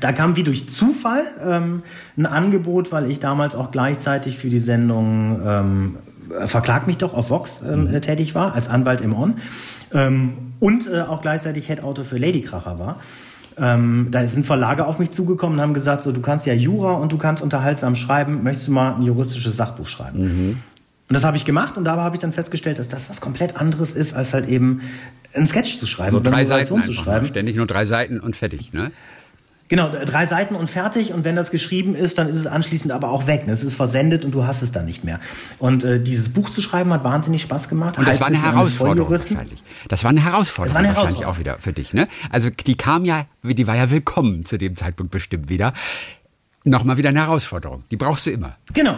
da 0.00 0.12
kam 0.12 0.36
wie 0.36 0.42
durch 0.42 0.68
Zufall 0.68 1.22
ähm, 1.42 1.82
ein 2.18 2.26
Angebot, 2.26 2.92
weil 2.92 3.10
ich 3.10 3.18
damals 3.18 3.54
auch 3.54 3.70
gleichzeitig 3.70 4.36
für 4.36 4.48
die 4.48 4.58
Sendung 4.58 5.40
ähm, 5.44 5.96
Verklag 6.46 6.86
mich 6.86 6.98
doch 6.98 7.14
auf 7.14 7.30
Vox 7.30 7.62
ähm, 7.62 7.84
mhm. 7.84 8.02
tätig 8.02 8.34
war, 8.34 8.54
als 8.54 8.68
Anwalt 8.68 9.00
im 9.00 9.14
On. 9.14 9.34
Ähm, 9.94 10.32
und 10.58 10.90
äh, 10.90 11.02
auch 11.02 11.20
gleichzeitig 11.20 11.66
Head-Autor 11.68 12.04
für 12.04 12.18
Ladykracher 12.18 12.78
war. 12.78 13.00
Ähm, 13.58 14.08
da 14.10 14.26
sind 14.26 14.44
Verlage 14.44 14.86
auf 14.86 14.98
mich 14.98 15.12
zugekommen 15.12 15.58
und 15.58 15.62
haben 15.62 15.74
gesagt, 15.74 16.02
so 16.02 16.12
du 16.12 16.20
kannst 16.20 16.46
ja 16.46 16.52
Jura 16.52 16.94
und 16.94 17.12
du 17.12 17.18
kannst 17.18 17.42
unterhaltsam 17.42 17.96
schreiben, 17.96 18.42
möchtest 18.42 18.68
du 18.68 18.72
mal 18.72 18.96
ein 18.96 19.02
juristisches 19.02 19.56
Sachbuch 19.56 19.86
schreiben? 19.86 20.20
Mhm. 20.20 20.58
Und 21.08 21.14
das 21.14 21.24
habe 21.24 21.36
ich 21.36 21.44
gemacht 21.44 21.76
und 21.76 21.84
dabei 21.84 22.02
habe 22.02 22.16
ich 22.16 22.20
dann 22.20 22.32
festgestellt, 22.32 22.78
dass 22.78 22.88
das 22.88 23.08
was 23.08 23.20
komplett 23.20 23.56
anderes 23.56 23.94
ist, 23.94 24.14
als 24.14 24.34
halt 24.34 24.48
eben 24.48 24.80
ein 25.34 25.46
Sketch 25.46 25.78
zu 25.78 25.86
schreiben 25.86 26.10
so 26.10 26.20
drei 26.20 26.38
eine 26.38 26.46
Seiten 26.46 26.82
zu 26.82 26.92
schreiben. 26.94 27.22
Ne? 27.22 27.28
Ständig 27.28 27.56
nur 27.56 27.66
drei 27.66 27.84
Seiten 27.84 28.18
und 28.18 28.34
fertig, 28.34 28.72
ne? 28.72 28.90
Genau, 29.68 29.90
drei 29.90 30.26
Seiten 30.26 30.54
und 30.54 30.70
fertig. 30.70 31.12
Und 31.12 31.24
wenn 31.24 31.34
das 31.34 31.50
geschrieben 31.50 31.96
ist, 31.96 32.18
dann 32.18 32.28
ist 32.28 32.36
es 32.36 32.46
anschließend 32.46 32.92
aber 32.92 33.10
auch 33.10 33.26
weg. 33.26 33.44
Es 33.48 33.64
ist 33.64 33.74
versendet 33.74 34.24
und 34.24 34.32
du 34.32 34.46
hast 34.46 34.62
es 34.62 34.70
dann 34.70 34.84
nicht 34.84 35.02
mehr. 35.02 35.18
Und 35.58 35.82
äh, 35.82 36.00
dieses 36.00 36.28
Buch 36.28 36.50
zu 36.50 36.62
schreiben 36.62 36.92
hat 36.92 37.02
wahnsinnig 37.02 37.42
Spaß 37.42 37.68
gemacht. 37.68 37.98
Und 37.98 38.06
das 38.06 38.20
war 38.20 38.28
eine 38.28 38.40
Herausforderung 38.40 39.10
wahrscheinlich. 39.10 39.62
Das 39.88 40.04
war 40.04 40.10
eine 40.10 40.22
Herausforderung, 40.22 40.74
war 40.74 40.78
eine 40.78 40.88
Herausforderung 40.88 41.26
wahrscheinlich 41.26 41.26
auch 41.26 41.38
wieder 41.40 41.58
für 41.58 41.72
dich. 41.72 41.92
Ne? 41.92 42.06
Also 42.30 42.48
die 42.50 42.76
kam 42.76 43.04
ja, 43.04 43.26
die 43.42 43.66
war 43.66 43.76
ja 43.76 43.90
willkommen 43.90 44.44
zu 44.44 44.56
dem 44.56 44.76
Zeitpunkt 44.76 45.10
bestimmt 45.10 45.48
wieder. 45.48 45.72
Nochmal 46.62 46.96
wieder 46.96 47.08
eine 47.08 47.20
Herausforderung. 47.20 47.82
Die 47.90 47.96
brauchst 47.96 48.26
du 48.26 48.30
immer. 48.30 48.56
Genau. 48.72 48.96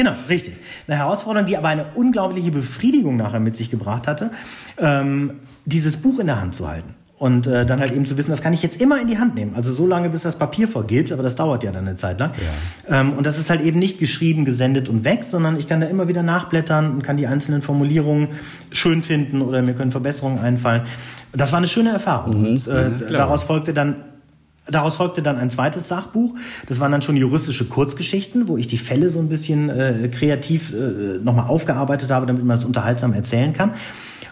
Genau, 0.00 0.14
richtig. 0.30 0.56
Eine 0.88 0.96
Herausforderung, 0.96 1.44
die 1.46 1.58
aber 1.58 1.68
eine 1.68 1.84
unglaubliche 1.94 2.50
Befriedigung 2.50 3.18
nachher 3.18 3.38
mit 3.38 3.54
sich 3.54 3.70
gebracht 3.70 4.08
hatte, 4.08 4.30
ähm, 4.78 5.40
dieses 5.66 5.98
Buch 5.98 6.18
in 6.20 6.26
der 6.26 6.40
Hand 6.40 6.54
zu 6.54 6.66
halten. 6.66 6.94
Und 7.18 7.46
äh, 7.46 7.66
dann 7.66 7.80
halt 7.80 7.92
eben 7.92 8.06
zu 8.06 8.16
wissen, 8.16 8.30
das 8.30 8.40
kann 8.40 8.54
ich 8.54 8.62
jetzt 8.62 8.80
immer 8.80 8.98
in 8.98 9.08
die 9.08 9.18
Hand 9.18 9.34
nehmen. 9.34 9.52
Also 9.54 9.72
so 9.72 9.86
lange, 9.86 10.08
bis 10.08 10.22
das 10.22 10.36
Papier 10.36 10.68
vergibt, 10.68 11.12
aber 11.12 11.22
das 11.22 11.36
dauert 11.36 11.64
ja 11.64 11.70
dann 11.70 11.86
eine 11.86 11.96
Zeit 11.96 12.18
lang. 12.18 12.30
Ja. 12.88 12.98
Ähm, 12.98 13.12
und 13.12 13.26
das 13.26 13.38
ist 13.38 13.50
halt 13.50 13.60
eben 13.60 13.78
nicht 13.78 13.98
geschrieben, 13.98 14.46
gesendet 14.46 14.88
und 14.88 15.04
weg, 15.04 15.24
sondern 15.26 15.58
ich 15.58 15.68
kann 15.68 15.82
da 15.82 15.86
immer 15.86 16.08
wieder 16.08 16.22
nachblättern 16.22 16.92
und 16.92 17.02
kann 17.02 17.18
die 17.18 17.26
einzelnen 17.26 17.60
Formulierungen 17.60 18.28
schön 18.70 19.02
finden 19.02 19.42
oder 19.42 19.60
mir 19.60 19.74
können 19.74 19.90
Verbesserungen 19.90 20.38
einfallen. 20.38 20.84
Das 21.34 21.52
war 21.52 21.58
eine 21.58 21.68
schöne 21.68 21.90
Erfahrung. 21.90 22.40
Mhm. 22.40 22.46
Und 22.46 22.66
äh, 22.68 22.88
ja, 22.88 23.18
daraus 23.18 23.42
folgte 23.42 23.74
dann 23.74 23.96
Daraus 24.70 24.96
folgte 24.96 25.22
dann 25.22 25.36
ein 25.36 25.50
zweites 25.50 25.88
Sachbuch. 25.88 26.34
Das 26.66 26.80
waren 26.80 26.92
dann 26.92 27.02
schon 27.02 27.16
juristische 27.16 27.66
Kurzgeschichten, 27.66 28.48
wo 28.48 28.56
ich 28.56 28.66
die 28.66 28.78
Fälle 28.78 29.10
so 29.10 29.18
ein 29.18 29.28
bisschen 29.28 29.68
äh, 29.68 30.08
kreativ 30.08 30.72
äh, 30.72 31.18
nochmal 31.22 31.46
aufgearbeitet 31.46 32.10
habe, 32.10 32.26
damit 32.26 32.44
man 32.44 32.56
es 32.56 32.64
unterhaltsam 32.64 33.12
erzählen 33.12 33.52
kann. 33.52 33.74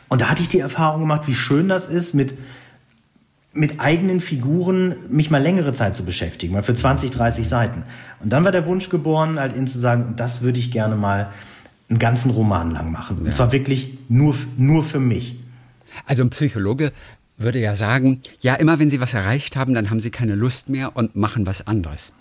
Und 0.08 0.22
da 0.22 0.30
hatte 0.30 0.42
ich 0.42 0.48
die 0.48 0.60
Erfahrung 0.60 1.00
gemacht, 1.00 1.26
wie 1.26 1.34
schön 1.34 1.68
das 1.68 1.86
ist, 1.86 2.14
mit, 2.14 2.34
mit 3.52 3.80
eigenen 3.80 4.20
Figuren 4.20 4.94
mich 5.10 5.30
mal 5.30 5.42
längere 5.42 5.72
Zeit 5.72 5.94
zu 5.94 6.04
beschäftigen, 6.04 6.54
mal 6.54 6.62
für 6.62 6.74
20, 6.74 7.10
30 7.10 7.48
Seiten. 7.48 7.82
Und 8.20 8.32
dann 8.32 8.44
war 8.44 8.52
der 8.52 8.66
Wunsch 8.66 8.88
geboren, 8.88 9.38
halt 9.38 9.54
eben 9.54 9.66
zu 9.66 9.78
sagen, 9.78 10.14
das 10.16 10.40
würde 10.40 10.58
ich 10.58 10.70
gerne 10.70 10.96
mal 10.96 11.30
einen 11.90 11.98
ganzen 11.98 12.30
Roman 12.30 12.70
lang 12.70 12.90
machen. 12.92 13.18
Ja. 13.20 13.26
Und 13.26 13.32
zwar 13.32 13.52
wirklich 13.52 13.98
nur, 14.08 14.34
nur 14.56 14.82
für 14.84 15.00
mich. 15.00 15.36
Also 16.06 16.22
ein 16.22 16.30
Psychologe 16.30 16.92
würde 17.38 17.60
ja 17.60 17.76
sagen, 17.76 18.20
ja, 18.40 18.54
immer 18.54 18.78
wenn 18.78 18.90
sie 18.90 19.00
was 19.00 19.14
erreicht 19.14 19.56
haben, 19.56 19.74
dann 19.74 19.90
haben 19.90 20.00
sie 20.00 20.10
keine 20.10 20.34
Lust 20.34 20.68
mehr 20.68 20.96
und 20.96 21.16
machen 21.16 21.46
was 21.46 21.66
anderes. 21.66 22.12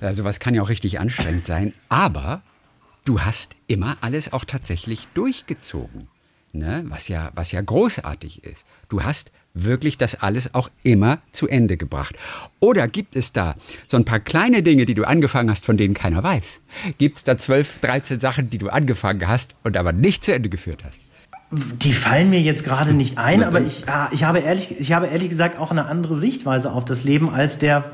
Äh, 0.00 0.14
sowas 0.14 0.38
kann 0.38 0.54
ja 0.54 0.62
auch 0.62 0.68
richtig 0.68 1.00
anstrengend 1.00 1.46
sein. 1.46 1.72
Aber 1.88 2.42
du 3.04 3.20
hast 3.22 3.56
immer 3.66 3.96
alles 4.02 4.32
auch 4.32 4.44
tatsächlich 4.44 5.08
durchgezogen. 5.14 6.08
Ne? 6.52 6.84
Was, 6.88 7.08
ja, 7.08 7.30
was 7.34 7.52
ja 7.52 7.60
großartig 7.60 8.44
ist. 8.44 8.66
Du 8.88 9.02
hast 9.02 9.32
wirklich 9.56 9.98
das 9.98 10.16
alles 10.16 10.54
auch 10.54 10.70
immer 10.82 11.18
zu 11.32 11.48
Ende 11.48 11.76
gebracht? 11.76 12.14
Oder 12.60 12.88
gibt 12.88 13.16
es 13.16 13.32
da 13.32 13.56
so 13.86 13.96
ein 13.96 14.04
paar 14.04 14.20
kleine 14.20 14.62
Dinge, 14.62 14.84
die 14.84 14.94
du 14.94 15.04
angefangen 15.04 15.50
hast, 15.50 15.64
von 15.64 15.76
denen 15.76 15.94
keiner 15.94 16.22
weiß? 16.22 16.60
Gibt 16.98 17.16
es 17.16 17.24
da 17.24 17.38
12, 17.38 17.80
13 17.80 18.20
Sachen, 18.20 18.50
die 18.50 18.58
du 18.58 18.68
angefangen 18.68 19.26
hast 19.26 19.56
und 19.64 19.76
aber 19.76 19.92
nicht 19.92 20.24
zu 20.24 20.32
Ende 20.32 20.48
geführt 20.48 20.84
hast? 20.84 21.02
Die 21.50 21.92
fallen 21.92 22.30
mir 22.30 22.40
jetzt 22.40 22.64
gerade 22.64 22.92
nicht 22.92 23.18
ein, 23.18 23.44
aber 23.44 23.60
ich, 23.60 23.88
ah, 23.88 24.08
ich, 24.12 24.24
habe 24.24 24.40
ehrlich, 24.40 24.74
ich 24.80 24.92
habe 24.92 25.06
ehrlich 25.06 25.30
gesagt 25.30 25.58
auch 25.58 25.70
eine 25.70 25.86
andere 25.86 26.16
Sichtweise 26.16 26.72
auf 26.72 26.84
das 26.84 27.04
Leben 27.04 27.30
als 27.30 27.58
der 27.58 27.84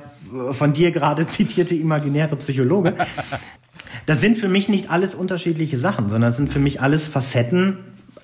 von 0.53 0.73
dir 0.73 0.91
gerade 0.91 1.27
zitierte 1.27 1.75
imaginäre 1.75 2.37
Psychologe. 2.37 2.95
Das 4.07 4.21
sind 4.21 4.38
für 4.38 4.49
mich 4.49 4.69
nicht 4.69 4.91
alles 4.91 5.15
unterschiedliche 5.15 5.77
Sachen, 5.77 6.09
sondern 6.09 6.29
das 6.31 6.37
sind 6.38 6.53
für 6.53 6.59
mich 6.59 6.81
alles 6.81 7.07
Facetten 7.07 7.79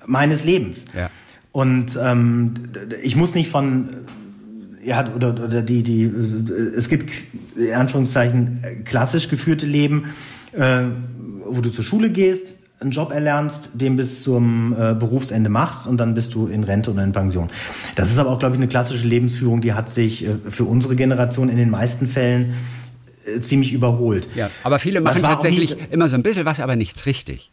meines 0.07 0.43
Lebens. 0.43 0.85
Ja. 0.95 1.09
Und 1.51 1.97
ähm, 2.01 2.53
ich 3.01 3.15
muss 3.15 3.35
nicht 3.35 3.49
von 3.49 3.89
ja, 4.83 5.07
oder, 5.13 5.31
oder 5.31 5.61
die, 5.61 5.83
die, 5.83 6.03
es 6.03 6.89
gibt 6.89 7.11
in 7.55 7.73
Anführungszeichen 7.73 8.83
klassisch 8.85 9.29
geführte 9.29 9.65
Leben, 9.65 10.13
äh, 10.53 10.83
wo 11.45 11.61
du 11.61 11.69
zur 11.69 11.83
Schule 11.83 12.09
gehst, 12.09 12.55
einen 12.79 12.91
Job 12.91 13.11
erlernst, 13.11 13.71
den 13.73 13.95
bis 13.97 14.23
zum 14.23 14.73
äh, 14.73 14.93
Berufsende 14.93 15.49
machst 15.49 15.85
und 15.85 15.97
dann 15.97 16.13
bist 16.13 16.33
du 16.33 16.47
in 16.47 16.63
Rente 16.63 16.91
oder 16.91 17.03
in 17.03 17.11
Pension. 17.11 17.49
Das 17.95 18.09
ist 18.09 18.17
aber 18.17 18.29
auch, 18.29 18.39
glaube 18.39 18.55
ich, 18.55 18.59
eine 18.59 18.69
klassische 18.69 19.05
Lebensführung, 19.05 19.61
die 19.61 19.73
hat 19.73 19.89
sich 19.89 20.25
äh, 20.25 20.35
für 20.49 20.63
unsere 20.63 20.95
Generation 20.95 21.49
in 21.49 21.57
den 21.57 21.69
meisten 21.69 22.07
Fällen 22.07 22.53
äh, 23.25 23.39
ziemlich 23.41 23.73
überholt. 23.73 24.29
Ja, 24.35 24.49
aber 24.63 24.79
viele 24.79 25.01
machen 25.01 25.21
tatsächlich 25.21 25.75
immer 25.91 26.07
so 26.07 26.15
ein 26.15 26.23
bisschen 26.23 26.45
was, 26.45 26.59
aber 26.59 26.75
nichts 26.75 27.05
richtig. 27.05 27.51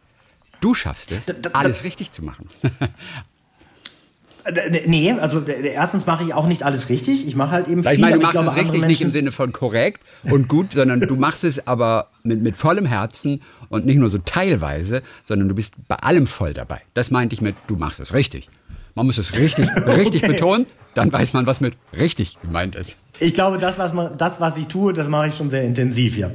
Du 0.60 0.74
schaffst 0.74 1.12
es, 1.12 1.26
alles 1.52 1.84
richtig 1.84 2.12
zu 2.12 2.24
machen. 2.24 2.48
Äh, 4.46 4.82
nee, 4.86 5.12
also 5.12 5.42
erstens 5.42 6.06
mache 6.06 6.24
ich 6.24 6.34
auch 6.34 6.46
nicht 6.46 6.62
alles 6.62 6.88
richtig. 6.88 7.26
Ich 7.26 7.36
mache 7.36 7.50
halt 7.50 7.68
eben 7.68 7.82
viel. 7.82 7.92
Ich 7.92 7.98
meine, 7.98 8.18
du 8.18 8.22
machst 8.22 8.40
es 8.40 8.56
richtig 8.56 8.86
nicht 8.86 9.02
im 9.02 9.10
Sinne 9.10 9.32
von 9.32 9.52
korrekt 9.52 10.00
und 10.24 10.48
gut, 10.48 10.72
sondern 10.72 11.00
du 11.00 11.16
machst 11.16 11.44
es 11.44 11.66
aber 11.66 12.08
mit, 12.22 12.42
mit 12.42 12.56
vollem 12.56 12.86
Herzen 12.86 13.42
und 13.68 13.86
nicht 13.86 13.98
nur 13.98 14.10
so 14.10 14.18
teilweise, 14.18 15.02
sondern 15.24 15.48
du 15.48 15.54
bist 15.54 15.74
bei 15.88 15.96
allem 15.96 16.26
voll 16.26 16.52
dabei. 16.52 16.82
Das 16.94 17.10
meinte 17.10 17.34
ich 17.34 17.40
mit, 17.40 17.56
du 17.66 17.76
machst 17.76 18.00
es 18.00 18.14
richtig. 18.14 18.48
Man 18.94 19.06
muss 19.06 19.18
es 19.18 19.34
richtig, 19.34 19.68
richtig 19.86 20.22
okay. 20.22 20.32
betonen, 20.32 20.66
dann 20.94 21.12
weiß 21.12 21.32
man, 21.32 21.46
was 21.46 21.60
mit 21.60 21.74
richtig 21.92 22.40
gemeint 22.40 22.76
ist. 22.76 22.98
Ich 23.18 23.34
glaube, 23.34 23.58
das 23.58 23.78
was, 23.78 23.92
man, 23.92 24.16
das, 24.16 24.40
was 24.40 24.56
ich 24.56 24.68
tue, 24.68 24.92
das 24.92 25.08
mache 25.08 25.28
ich 25.28 25.36
schon 25.36 25.50
sehr 25.50 25.64
intensiv, 25.64 26.16
ja. 26.16 26.30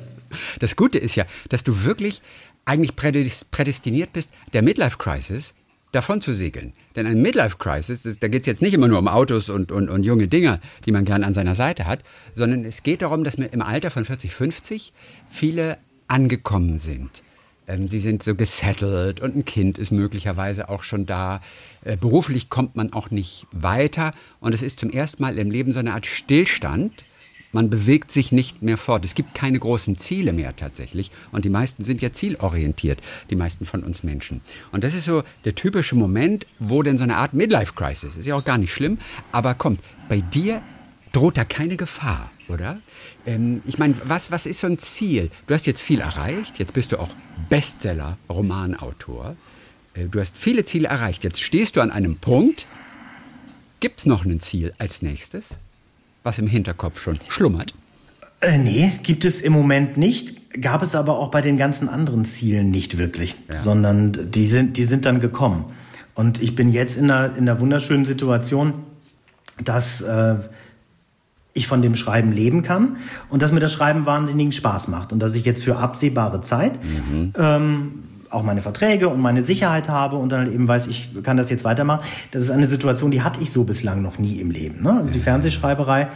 Das 0.60 0.76
Gute 0.76 0.97
ist 0.97 1.15
ja, 1.15 1.26
dass 1.50 1.63
du 1.63 1.84
wirklich 1.84 2.21
eigentlich 2.65 2.95
prädestiniert 2.95 4.13
bist, 4.13 4.32
der 4.54 4.62
Midlife 4.62 4.97
Crisis 4.97 5.56
davon 5.91 6.21
zu 6.21 6.34
segeln. 6.34 6.74
Denn 6.95 7.08
ein 7.08 7.21
Midlife-Crisis, 7.21 8.19
da 8.19 8.27
geht 8.27 8.41
es 8.41 8.47
jetzt 8.47 8.62
nicht 8.62 8.73
immer 8.73 8.88
nur 8.88 8.99
um 8.99 9.08
Autos 9.08 9.49
und, 9.49 9.71
und, 9.71 9.89
und 9.89 10.04
junge 10.04 10.27
Dinger, 10.27 10.60
die 10.86 10.91
man 10.91 11.06
gern 11.06 11.23
an 11.23 11.34
seiner 11.34 11.56
Seite 11.56 11.86
hat, 11.86 11.99
sondern 12.34 12.65
es 12.65 12.84
geht 12.84 13.01
darum, 13.01 13.23
dass 13.23 13.36
im 13.36 13.62
Alter 13.62 13.89
von 13.89 14.06
40, 14.06 14.34
50 14.34 14.93
viele 15.30 15.77
angekommen 16.08 16.80
sind. 16.80 17.23
Ähm, 17.67 17.88
sie 17.88 17.99
sind 17.99 18.23
so 18.23 18.36
gesettelt 18.36 19.21
und 19.21 19.36
ein 19.36 19.45
Kind 19.45 19.77
ist 19.77 19.91
möglicherweise 19.91 20.69
auch 20.69 20.84
schon 20.84 21.06
da. 21.06 21.41
Äh, 21.84 21.97
beruflich 21.97 22.49
kommt 22.49 22.75
man 22.75 22.93
auch 22.93 23.12
nicht 23.12 23.47
weiter 23.51 24.13
und 24.39 24.54
es 24.54 24.62
ist 24.62 24.80
zum 24.80 24.89
ersten 24.89 25.23
Mal 25.23 25.38
im 25.38 25.51
Leben 25.51 25.71
so 25.71 25.80
eine 25.80 25.93
Art 25.93 26.06
Stillstand 26.06 26.91
man 27.51 27.69
bewegt 27.69 28.11
sich 28.11 28.31
nicht 28.31 28.61
mehr 28.61 28.77
fort. 28.77 29.05
Es 29.05 29.15
gibt 29.15 29.35
keine 29.35 29.59
großen 29.59 29.97
Ziele 29.97 30.33
mehr 30.33 30.55
tatsächlich. 30.55 31.11
Und 31.31 31.45
die 31.45 31.49
meisten 31.49 31.83
sind 31.83 32.01
ja 32.01 32.11
zielorientiert, 32.11 32.99
die 33.29 33.35
meisten 33.35 33.65
von 33.65 33.83
uns 33.83 34.03
Menschen. 34.03 34.41
Und 34.71 34.83
das 34.83 34.93
ist 34.93 35.05
so 35.05 35.23
der 35.45 35.55
typische 35.55 35.95
Moment, 35.95 36.45
wo 36.59 36.83
denn 36.83 36.97
so 36.97 37.03
eine 37.03 37.17
Art 37.17 37.33
Midlife-Crisis, 37.33 38.15
ist 38.15 38.25
ja 38.25 38.35
auch 38.35 38.45
gar 38.45 38.57
nicht 38.57 38.73
schlimm, 38.73 38.97
aber 39.31 39.53
kommt, 39.53 39.79
bei 40.09 40.21
dir 40.21 40.61
droht 41.11 41.37
da 41.37 41.43
keine 41.43 41.77
Gefahr, 41.77 42.31
oder? 42.47 42.79
Ähm, 43.25 43.61
ich 43.65 43.77
meine, 43.77 43.95
was, 44.05 44.31
was 44.31 44.45
ist 44.45 44.61
so 44.61 44.67
ein 44.67 44.77
Ziel? 44.77 45.29
Du 45.47 45.53
hast 45.53 45.67
jetzt 45.67 45.81
viel 45.81 45.99
erreicht, 45.99 46.57
jetzt 46.57 46.73
bist 46.73 46.91
du 46.91 46.99
auch 46.99 47.09
Bestseller-Romanautor. 47.49 49.35
Äh, 49.93 50.05
du 50.05 50.19
hast 50.19 50.37
viele 50.37 50.63
Ziele 50.63 50.87
erreicht. 50.87 51.23
Jetzt 51.23 51.41
stehst 51.41 51.75
du 51.75 51.81
an 51.81 51.91
einem 51.91 52.17
Punkt. 52.17 52.67
Gibt 53.79 53.99
es 53.99 54.05
noch 54.05 54.25
ein 54.25 54.39
Ziel 54.39 54.73
als 54.77 55.01
nächstes? 55.01 55.59
Was 56.23 56.39
im 56.39 56.47
Hinterkopf 56.47 56.99
schon 56.99 57.19
schlummert? 57.27 57.73
Äh, 58.41 58.57
nee, 58.57 58.91
gibt 59.03 59.25
es 59.25 59.41
im 59.41 59.53
Moment 59.53 59.97
nicht. 59.97 60.62
Gab 60.62 60.81
es 60.84 60.95
aber 60.95 61.19
auch 61.19 61.31
bei 61.31 61.41
den 61.41 61.57
ganzen 61.57 61.88
anderen 61.88 62.25
Zielen 62.25 62.71
nicht 62.71 62.97
wirklich, 62.97 63.36
ja. 63.47 63.55
sondern 63.55 64.31
die 64.31 64.47
sind, 64.47 64.77
die 64.77 64.84
sind 64.84 65.05
dann 65.05 65.19
gekommen. 65.19 65.65
Und 66.13 66.41
ich 66.41 66.55
bin 66.55 66.71
jetzt 66.71 66.97
in 66.97 67.10
einer, 67.10 67.36
in 67.36 67.47
einer 67.47 67.60
wunderschönen 67.60 68.03
Situation, 68.03 68.73
dass 69.63 70.01
äh, 70.01 70.36
ich 71.53 71.67
von 71.67 71.81
dem 71.81 71.95
Schreiben 71.95 72.31
leben 72.31 72.63
kann 72.63 72.97
und 73.29 73.41
dass 73.41 73.51
mir 73.51 73.60
das 73.60 73.71
Schreiben 73.71 74.05
wahnsinnigen 74.05 74.51
Spaß 74.51 74.88
macht 74.88 75.13
und 75.13 75.19
dass 75.19 75.36
ich 75.36 75.45
jetzt 75.45 75.63
für 75.63 75.77
absehbare 75.77 76.41
Zeit 76.41 76.73
mhm. 76.84 77.34
ähm, 77.38 78.03
auch 78.32 78.44
meine 78.44 78.62
Verträge 78.62 79.10
und 79.10 79.20
meine 79.20 79.44
Sicherheit 79.44 79.89
habe 79.89 80.15
und 80.15 80.32
dann 80.32 80.41
halt 80.41 80.54
eben 80.54 80.67
weiß, 80.67 80.88
ich 80.88 81.10
kann 81.24 81.38
das 81.38 81.50
jetzt 81.50 81.63
weitermachen. 81.63 82.06
Das 82.32 82.41
ist 82.41 82.52
eine 82.52 82.67
Situation, 82.67 83.12
die 83.12 83.22
hatte 83.22 83.41
ich 83.41 83.52
so 83.52 83.63
bislang 83.63 84.02
noch 84.02 84.17
nie 84.17 84.39
im 84.39 84.52
Leben. 84.52 84.84
Ne? 84.84 84.94
Also 84.94 85.12
die 85.12 85.20
Fernsehschreiberei 85.20 86.10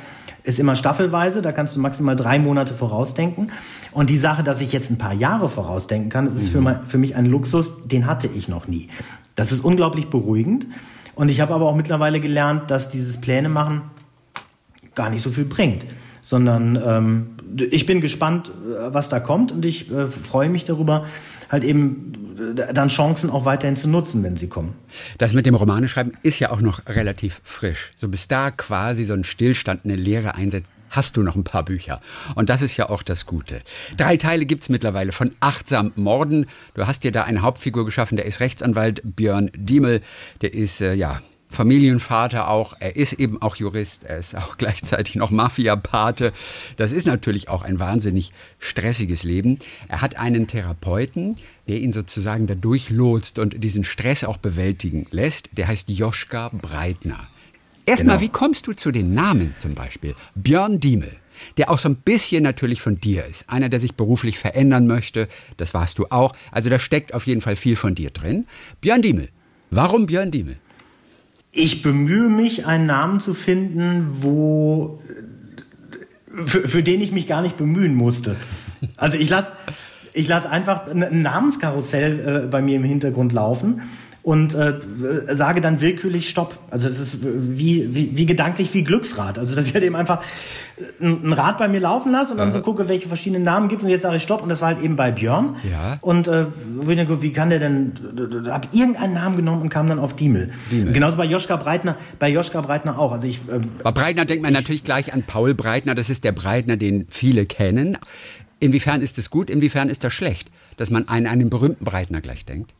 ist 0.43 0.59
immer 0.59 0.75
staffelweise, 0.75 1.41
da 1.41 1.51
kannst 1.51 1.75
du 1.75 1.79
maximal 1.79 2.15
drei 2.15 2.39
Monate 2.39 2.73
vorausdenken. 2.73 3.51
Und 3.91 4.09
die 4.09 4.17
Sache, 4.17 4.43
dass 4.43 4.61
ich 4.61 4.71
jetzt 4.71 4.91
ein 4.91 4.97
paar 4.97 5.13
Jahre 5.13 5.49
vorausdenken 5.49 6.09
kann, 6.09 6.25
das 6.25 6.35
ist 6.35 6.49
für, 6.49 6.61
mein, 6.61 6.85
für 6.85 6.97
mich 6.97 7.15
ein 7.15 7.25
Luxus, 7.25 7.87
den 7.87 8.05
hatte 8.05 8.27
ich 8.27 8.47
noch 8.47 8.67
nie. 8.67 8.89
Das 9.35 9.51
ist 9.51 9.61
unglaublich 9.61 10.07
beruhigend. 10.09 10.67
Und 11.15 11.29
ich 11.29 11.41
habe 11.41 11.53
aber 11.53 11.65
auch 11.65 11.75
mittlerweile 11.75 12.19
gelernt, 12.19 12.69
dass 12.69 12.89
dieses 12.89 13.19
Pläne 13.19 13.49
machen 13.49 13.83
gar 14.93 15.09
nicht 15.09 15.21
so 15.21 15.31
viel 15.31 15.45
bringt 15.45 15.85
sondern 16.25 16.81
ähm, 16.83 17.27
ich 17.69 17.85
bin 17.85 18.01
gespannt, 18.01 18.49
äh, 18.49 18.91
was 18.91 19.09
da 19.09 19.19
kommt 19.19 19.51
und 19.51 19.63
ich 19.63 19.91
äh, 19.91 20.07
freue 20.07 20.49
mich 20.49 20.63
darüber, 20.63 21.05
halt 21.49 21.63
eben 21.63 22.57
äh, 22.57 22.73
dann 22.73 22.89
Chancen 22.89 23.29
auch 23.29 23.45
weiterhin 23.45 23.75
zu 23.75 23.87
nutzen, 23.87 24.23
wenn 24.23 24.35
sie 24.35 24.47
kommen. 24.47 24.75
Das 25.17 25.33
mit 25.33 25.45
dem 25.45 25.55
Romaneschreiben 25.55 26.17
ist 26.23 26.39
ja 26.39 26.51
auch 26.51 26.61
noch 26.61 26.85
relativ 26.87 27.41
frisch. 27.43 27.93
So 27.95 28.07
bis 28.07 28.27
da 28.27 28.51
quasi 28.51 29.03
so 29.03 29.13
ein 29.13 29.23
Stillstand, 29.23 29.85
eine 29.85 29.95
Lehre 29.95 30.35
einsetzt, 30.35 30.71
hast 30.89 31.17
du 31.17 31.23
noch 31.23 31.35
ein 31.35 31.43
paar 31.43 31.63
Bücher. 31.63 32.01
Und 32.35 32.49
das 32.49 32.61
ist 32.61 32.77
ja 32.77 32.89
auch 32.89 33.03
das 33.03 33.25
Gute. 33.25 33.61
Drei 33.97 34.17
Teile 34.17 34.45
gibt 34.45 34.63
es 34.63 34.69
mittlerweile 34.69 35.11
von 35.11 35.31
Achtsam 35.39 35.91
Morden. 35.95 36.47
Du 36.73 36.87
hast 36.87 37.03
dir 37.03 37.11
da 37.11 37.23
eine 37.23 37.41
Hauptfigur 37.41 37.85
geschaffen, 37.85 38.15
der 38.15 38.25
ist 38.25 38.39
Rechtsanwalt 38.39 39.01
Björn 39.03 39.51
Diemel. 39.55 40.01
Der 40.41 40.53
ist, 40.53 40.81
äh, 40.81 40.93
ja, 40.93 41.21
Familienvater 41.47 42.49
auch. 42.49 42.73
Er 42.79 42.95
ist 42.95 43.13
eben 43.13 43.41
auch 43.41 43.55
Jurist. 43.55 44.03
Er 44.03 44.17
ist 44.17 44.35
auch 44.35 44.57
gleichzeitig 44.59 45.15
noch 45.15 45.31
Mafia-Pate. 45.31 46.33
Das 46.77 46.91
ist 46.91 47.07
natürlich 47.07 47.49
auch 47.49 47.61
ein 47.61 47.79
wahnsinnig 47.79 48.31
stressiges 48.59 49.23
Leben. 49.23 49.59
Er 49.87 50.01
hat 50.01 50.17
einen 50.17 50.47
Therapeuten, 50.47 51.35
der 51.67 51.79
ihn 51.79 51.91
sozusagen 51.91 52.47
da 52.47 52.55
durchlotst 52.55 53.39
und 53.39 53.63
diesen 53.63 53.83
Stress 53.83 54.23
auch 54.23 54.37
bewältigen 54.37 55.07
lässt. 55.11 55.49
Der 55.53 55.67
heißt 55.67 55.89
Joschka 55.89 56.49
Breitner. 56.49 57.27
Erstmal, 57.85 58.17
genau. 58.17 58.27
wie 58.27 58.33
kommst 58.33 58.67
du 58.67 58.73
zu 58.73 58.91
den 58.91 59.13
Namen 59.13 59.53
zum 59.57 59.75
Beispiel? 59.75 60.15
Björn 60.35 60.79
Diemel 60.79 61.15
der 61.57 61.69
auch 61.69 61.79
so 61.79 61.89
ein 61.89 61.95
bisschen 61.95 62.43
natürlich 62.43 62.81
von 62.81 62.99
dir 62.99 63.25
ist. 63.25 63.49
Einer, 63.49 63.69
der 63.69 63.79
sich 63.79 63.95
beruflich 63.95 64.39
verändern 64.39 64.87
möchte, 64.87 65.27
das 65.57 65.73
warst 65.73 65.99
du 65.99 66.05
auch. 66.09 66.33
Also 66.51 66.69
da 66.69 66.79
steckt 66.79 67.13
auf 67.13 67.27
jeden 67.27 67.41
Fall 67.41 67.55
viel 67.55 67.75
von 67.75 67.95
dir 67.95 68.09
drin. 68.09 68.47
Björn 68.81 69.01
Diemel. 69.01 69.29
Warum 69.71 70.05
Björn 70.05 70.31
Diemel? 70.31 70.57
Ich 71.57 71.81
bemühe 71.81 72.29
mich, 72.29 72.65
einen 72.65 72.85
Namen 72.85 73.21
zu 73.21 73.33
finden, 73.33 74.07
wo 74.21 75.01
für, 76.45 76.67
für 76.67 76.83
den 76.83 76.99
ich 76.99 77.13
mich 77.13 77.27
gar 77.27 77.41
nicht 77.41 77.55
bemühen 77.55 77.95
musste. 77.95 78.35
Also 78.97 79.17
ich 79.17 79.29
lasse 79.29 79.53
ich 80.11 80.27
lass 80.27 80.45
einfach 80.45 80.87
ein 80.87 81.21
Namenskarussell 81.21 82.43
äh, 82.45 82.47
bei 82.47 82.61
mir 82.61 82.75
im 82.75 82.83
Hintergrund 82.83 83.31
laufen 83.33 83.81
und 84.25 84.55
äh, 84.55 84.73
sage 85.35 85.61
dann 85.61 85.81
willkürlich 85.81 86.29
Stopp. 86.29 86.57
Also 86.71 86.87
das 86.87 86.99
ist 86.99 87.19
wie, 87.21 87.93
wie, 87.93 88.17
wie 88.17 88.25
gedanklich 88.25 88.73
wie 88.73 88.83
Glücksrad. 88.83 89.37
Also 89.37 89.55
dass 89.55 89.67
ich 89.67 89.75
halt 89.75 89.83
eben 89.83 89.95
einfach 89.95 90.23
ein 90.99 91.31
Rad 91.31 91.59
bei 91.59 91.67
mir 91.67 91.79
laufen 91.79 92.11
lasse 92.11 92.31
und 92.31 92.39
dann 92.39 92.51
so 92.51 92.59
gucke, 92.61 92.89
welche 92.89 93.07
verschiedenen 93.07 93.43
Namen 93.43 93.67
gibt 93.67 93.83
es 93.83 93.85
und 93.85 93.91
jetzt 93.91 94.01
sage 94.01 94.15
ich 94.15 94.23
Stopp 94.23 94.41
und 94.41 94.49
das 94.49 94.61
war 94.61 94.69
halt 94.69 94.81
eben 94.81 94.95
bei 94.95 95.11
Björn. 95.11 95.57
Ja. 95.69 95.99
Und 96.01 96.27
äh, 96.27 96.47
wie 96.49 97.31
kann 97.33 97.51
der 97.51 97.59
denn, 97.59 97.93
habe 98.49 98.67
irgendeinen 98.71 99.13
Namen 99.13 99.35
genommen 99.35 99.61
und 99.61 99.69
kam 99.69 99.87
dann 99.87 99.99
auf 99.99 100.15
Diemel. 100.15 100.51
Diemel. 100.71 100.91
Genauso 100.91 101.17
bei 101.17 101.25
Joschka 101.25 101.57
Breitner, 101.57 101.95
bei 102.17 102.29
Joschka 102.29 102.61
Breitner 102.61 102.97
auch. 102.97 103.11
Also 103.11 103.27
ich, 103.27 103.37
äh, 103.47 103.59
bei 103.83 103.91
Breitner 103.91 104.25
denkt 104.25 104.41
man 104.41 104.53
natürlich 104.53 104.83
gleich 104.83 105.13
an 105.13 105.21
Paul 105.21 105.53
Breitner, 105.53 105.93
das 105.93 106.09
ist 106.09 106.23
der 106.23 106.31
Breitner, 106.31 106.77
den 106.77 107.05
viele 107.11 107.45
kennen. 107.45 107.95
Inwiefern 108.59 109.03
ist 109.03 109.19
es 109.19 109.29
gut, 109.29 109.51
inwiefern 109.51 109.87
ist 109.87 110.03
das 110.03 110.13
schlecht, 110.13 110.49
dass 110.77 110.89
man 110.89 111.07
an 111.09 111.27
einen 111.27 111.51
berühmten 111.51 111.85
Breitner 111.85 112.21
gleich 112.21 112.43
denkt? 112.43 112.73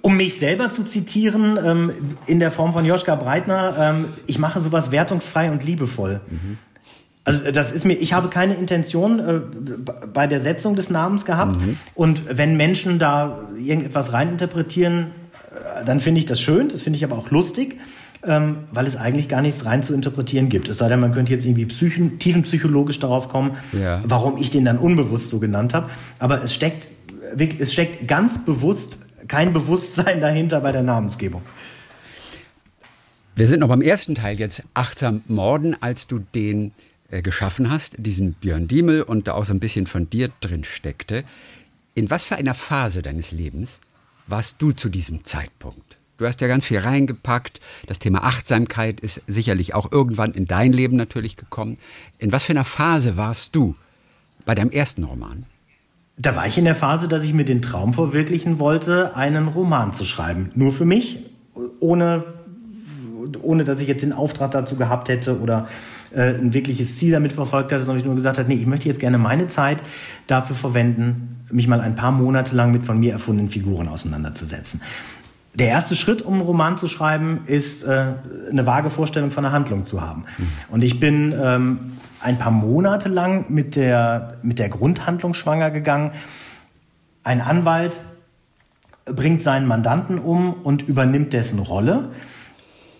Um 0.00 0.16
mich 0.16 0.38
selber 0.38 0.70
zu 0.70 0.84
zitieren, 0.84 1.58
ähm, 1.62 1.92
in 2.26 2.40
der 2.40 2.50
Form 2.50 2.72
von 2.72 2.84
Joschka 2.84 3.14
Breitner, 3.14 3.76
ähm, 3.78 4.04
ich 4.26 4.38
mache 4.38 4.60
sowas 4.60 4.90
wertungsfrei 4.90 5.50
und 5.50 5.64
liebevoll. 5.64 6.20
Mhm. 6.28 6.58
Also 7.24 7.50
das 7.50 7.72
ist 7.72 7.86
mir, 7.86 7.94
ich 7.94 8.12
habe 8.12 8.28
keine 8.28 8.54
Intention 8.54 9.18
äh, 9.18 9.40
bei 10.12 10.26
der 10.26 10.40
Setzung 10.40 10.76
des 10.76 10.90
Namens 10.90 11.24
gehabt. 11.24 11.60
Mhm. 11.60 11.78
Und 11.94 12.22
wenn 12.36 12.56
Menschen 12.56 12.98
da 12.98 13.48
irgendetwas 13.58 14.12
reininterpretieren, 14.12 15.06
äh, 15.50 15.84
dann 15.84 16.00
finde 16.00 16.20
ich 16.20 16.26
das 16.26 16.40
schön, 16.40 16.68
das 16.68 16.82
finde 16.82 16.98
ich 16.98 17.04
aber 17.04 17.16
auch 17.16 17.30
lustig, 17.30 17.78
ähm, 18.26 18.58
weil 18.72 18.86
es 18.86 18.96
eigentlich 18.96 19.28
gar 19.28 19.40
nichts 19.40 19.64
rein 19.64 19.82
zu 19.82 19.94
interpretieren 19.94 20.50
gibt. 20.50 20.68
Es 20.68 20.78
sei 20.78 20.88
denn, 20.88 21.00
man 21.00 21.12
könnte 21.12 21.32
jetzt 21.32 21.44
irgendwie 21.44 21.66
psychen, 21.66 22.18
tiefenpsychologisch 22.18 22.98
darauf 22.98 23.28
kommen, 23.28 23.52
ja. 23.72 24.02
warum 24.04 24.36
ich 24.38 24.50
den 24.50 24.64
dann 24.64 24.78
unbewusst 24.78 25.28
so 25.30 25.38
genannt 25.38 25.72
habe. 25.72 25.90
Aber 26.18 26.42
es 26.42 26.52
steckt, 26.52 26.88
es 27.36 27.72
steckt 27.72 28.06
ganz 28.06 28.44
bewusst 28.44 29.03
kein 29.34 29.52
Bewusstsein 29.52 30.20
dahinter 30.20 30.60
bei 30.60 30.70
der 30.70 30.84
Namensgebung. 30.84 31.42
Wir 33.34 33.48
sind 33.48 33.60
noch 33.60 33.68
beim 33.68 33.82
ersten 33.82 34.14
Teil 34.14 34.38
jetzt 34.38 34.62
achtsam 34.74 35.22
morden, 35.26 35.76
als 35.80 36.06
du 36.06 36.20
den 36.20 36.70
äh, 37.10 37.20
geschaffen 37.20 37.68
hast, 37.68 37.96
diesen 37.98 38.34
Björn 38.34 38.68
Diemel 38.68 39.02
und 39.02 39.26
da 39.26 39.32
auch 39.32 39.44
so 39.44 39.52
ein 39.52 39.58
bisschen 39.58 39.88
von 39.88 40.08
dir 40.08 40.30
drin 40.40 40.62
steckte. 40.62 41.24
In 41.96 42.10
was 42.10 42.22
für 42.22 42.36
einer 42.36 42.54
Phase 42.54 43.02
deines 43.02 43.32
Lebens 43.32 43.80
warst 44.28 44.62
du 44.62 44.70
zu 44.70 44.88
diesem 44.88 45.24
Zeitpunkt? 45.24 45.96
Du 46.16 46.26
hast 46.26 46.40
ja 46.40 46.46
ganz 46.46 46.64
viel 46.64 46.78
reingepackt. 46.78 47.58
Das 47.88 47.98
Thema 47.98 48.22
Achtsamkeit 48.22 49.00
ist 49.00 49.20
sicherlich 49.26 49.74
auch 49.74 49.90
irgendwann 49.90 50.32
in 50.32 50.46
dein 50.46 50.72
Leben 50.72 50.96
natürlich 50.96 51.36
gekommen. 51.36 51.76
In 52.18 52.30
was 52.30 52.44
für 52.44 52.52
einer 52.52 52.64
Phase 52.64 53.16
warst 53.16 53.56
du 53.56 53.74
bei 54.44 54.54
deinem 54.54 54.70
ersten 54.70 55.02
Roman? 55.02 55.44
Da 56.16 56.36
war 56.36 56.46
ich 56.46 56.56
in 56.56 56.64
der 56.64 56.76
Phase, 56.76 57.08
dass 57.08 57.24
ich 57.24 57.34
mir 57.34 57.44
den 57.44 57.60
Traum 57.60 57.92
verwirklichen 57.92 58.60
wollte, 58.60 59.16
einen 59.16 59.48
Roman 59.48 59.92
zu 59.92 60.04
schreiben. 60.04 60.50
Nur 60.54 60.70
für 60.70 60.84
mich, 60.84 61.18
ohne, 61.80 62.24
ohne 63.42 63.64
dass 63.64 63.80
ich 63.80 63.88
jetzt 63.88 64.02
den 64.02 64.12
Auftrag 64.12 64.52
dazu 64.52 64.76
gehabt 64.76 65.08
hätte 65.08 65.40
oder 65.40 65.66
äh, 66.14 66.34
ein 66.34 66.54
wirkliches 66.54 66.96
Ziel 66.98 67.10
damit 67.10 67.32
verfolgt 67.32 67.72
hatte, 67.72 67.82
sondern 67.82 68.00
ich 68.00 68.06
nur 68.06 68.14
gesagt 68.14 68.38
habe, 68.38 68.48
nee, 68.48 68.54
ich 68.54 68.66
möchte 68.66 68.88
jetzt 68.88 69.00
gerne 69.00 69.18
meine 69.18 69.48
Zeit 69.48 69.82
dafür 70.28 70.54
verwenden, 70.54 71.40
mich 71.50 71.66
mal 71.66 71.80
ein 71.80 71.96
paar 71.96 72.12
Monate 72.12 72.54
lang 72.54 72.70
mit 72.70 72.84
von 72.84 72.98
mir 72.98 73.12
erfundenen 73.12 73.50
Figuren 73.50 73.88
auseinanderzusetzen. 73.88 74.80
Der 75.54 75.68
erste 75.68 75.94
Schritt, 75.94 76.22
um 76.22 76.34
einen 76.34 76.42
Roman 76.42 76.76
zu 76.76 76.88
schreiben, 76.88 77.40
ist 77.46 77.84
äh, 77.84 78.12
eine 78.50 78.66
vage 78.66 78.90
Vorstellung 78.90 79.30
von 79.30 79.44
einer 79.44 79.54
Handlung 79.54 79.84
zu 79.84 80.00
haben. 80.00 80.24
Mhm. 80.36 80.46
Und 80.70 80.84
ich 80.84 80.98
bin 80.98 81.34
ähm, 81.36 81.78
ein 82.24 82.38
paar 82.38 82.52
Monate 82.52 83.08
lang 83.08 83.46
mit 83.50 83.76
der, 83.76 84.38
mit 84.42 84.58
der 84.58 84.70
Grundhandlung 84.70 85.34
schwanger 85.34 85.70
gegangen. 85.70 86.12
Ein 87.22 87.40
Anwalt 87.40 88.00
bringt 89.04 89.42
seinen 89.42 89.66
Mandanten 89.66 90.18
um 90.18 90.54
und 90.54 90.82
übernimmt 90.82 91.32
dessen 91.34 91.58
Rolle. 91.58 92.10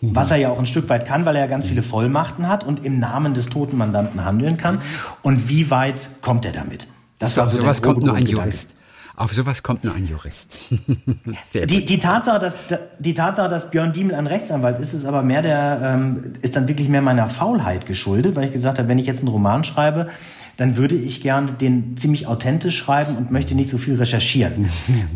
Mhm. 0.02 0.14
Was 0.14 0.30
er 0.30 0.36
ja 0.36 0.50
auch 0.50 0.58
ein 0.58 0.66
Stück 0.66 0.90
weit 0.90 1.06
kann, 1.06 1.24
weil 1.24 1.36
er 1.36 1.42
ja 1.42 1.46
ganz 1.48 1.66
viele 1.66 1.82
Vollmachten 1.82 2.48
hat 2.48 2.64
und 2.64 2.84
im 2.84 2.98
Namen 2.98 3.32
des 3.32 3.48
toten 3.48 3.78
Mandanten 3.78 4.24
handeln 4.24 4.58
kann. 4.58 4.82
Und 5.22 5.48
wie 5.48 5.70
weit 5.70 6.10
kommt 6.20 6.44
er 6.44 6.52
damit? 6.52 6.86
Das 7.18 7.36
war 7.38 7.46
so 7.46 7.56
sowas 7.56 7.80
kommt 7.80 8.02
nur 8.02 8.14
ein 8.14 8.26
Jurist. 8.26 8.74
Auf 9.16 9.32
sowas 9.32 9.62
kommt 9.62 9.84
nur 9.84 9.94
ein 9.94 10.04
Jurist. 10.04 10.58
die, 10.70 11.84
die, 11.84 11.98
Tatsache, 12.00 12.40
dass, 12.40 12.56
die 12.98 13.14
Tatsache, 13.14 13.48
dass 13.48 13.70
Björn 13.70 13.92
Diemel 13.92 14.16
ein 14.16 14.26
Rechtsanwalt 14.26 14.80
ist, 14.80 14.92
ist 14.92 15.04
aber 15.04 15.22
mehr 15.22 15.40
der, 15.40 15.80
ähm, 15.84 16.32
ist 16.42 16.56
dann 16.56 16.66
wirklich 16.66 16.88
mehr 16.88 17.02
meiner 17.02 17.28
Faulheit 17.28 17.86
geschuldet, 17.86 18.34
weil 18.34 18.46
ich 18.46 18.52
gesagt 18.52 18.78
habe, 18.78 18.88
wenn 18.88 18.98
ich 18.98 19.06
jetzt 19.06 19.20
einen 19.20 19.28
Roman 19.28 19.62
schreibe, 19.62 20.08
dann 20.56 20.76
würde 20.76 20.94
ich 20.94 21.20
gerne 21.20 21.52
den 21.52 21.96
ziemlich 21.96 22.26
authentisch 22.26 22.76
schreiben 22.76 23.16
und 23.16 23.30
möchte 23.30 23.54
nicht 23.54 23.70
so 23.70 23.78
viel 23.78 23.94
recherchieren. 23.94 24.68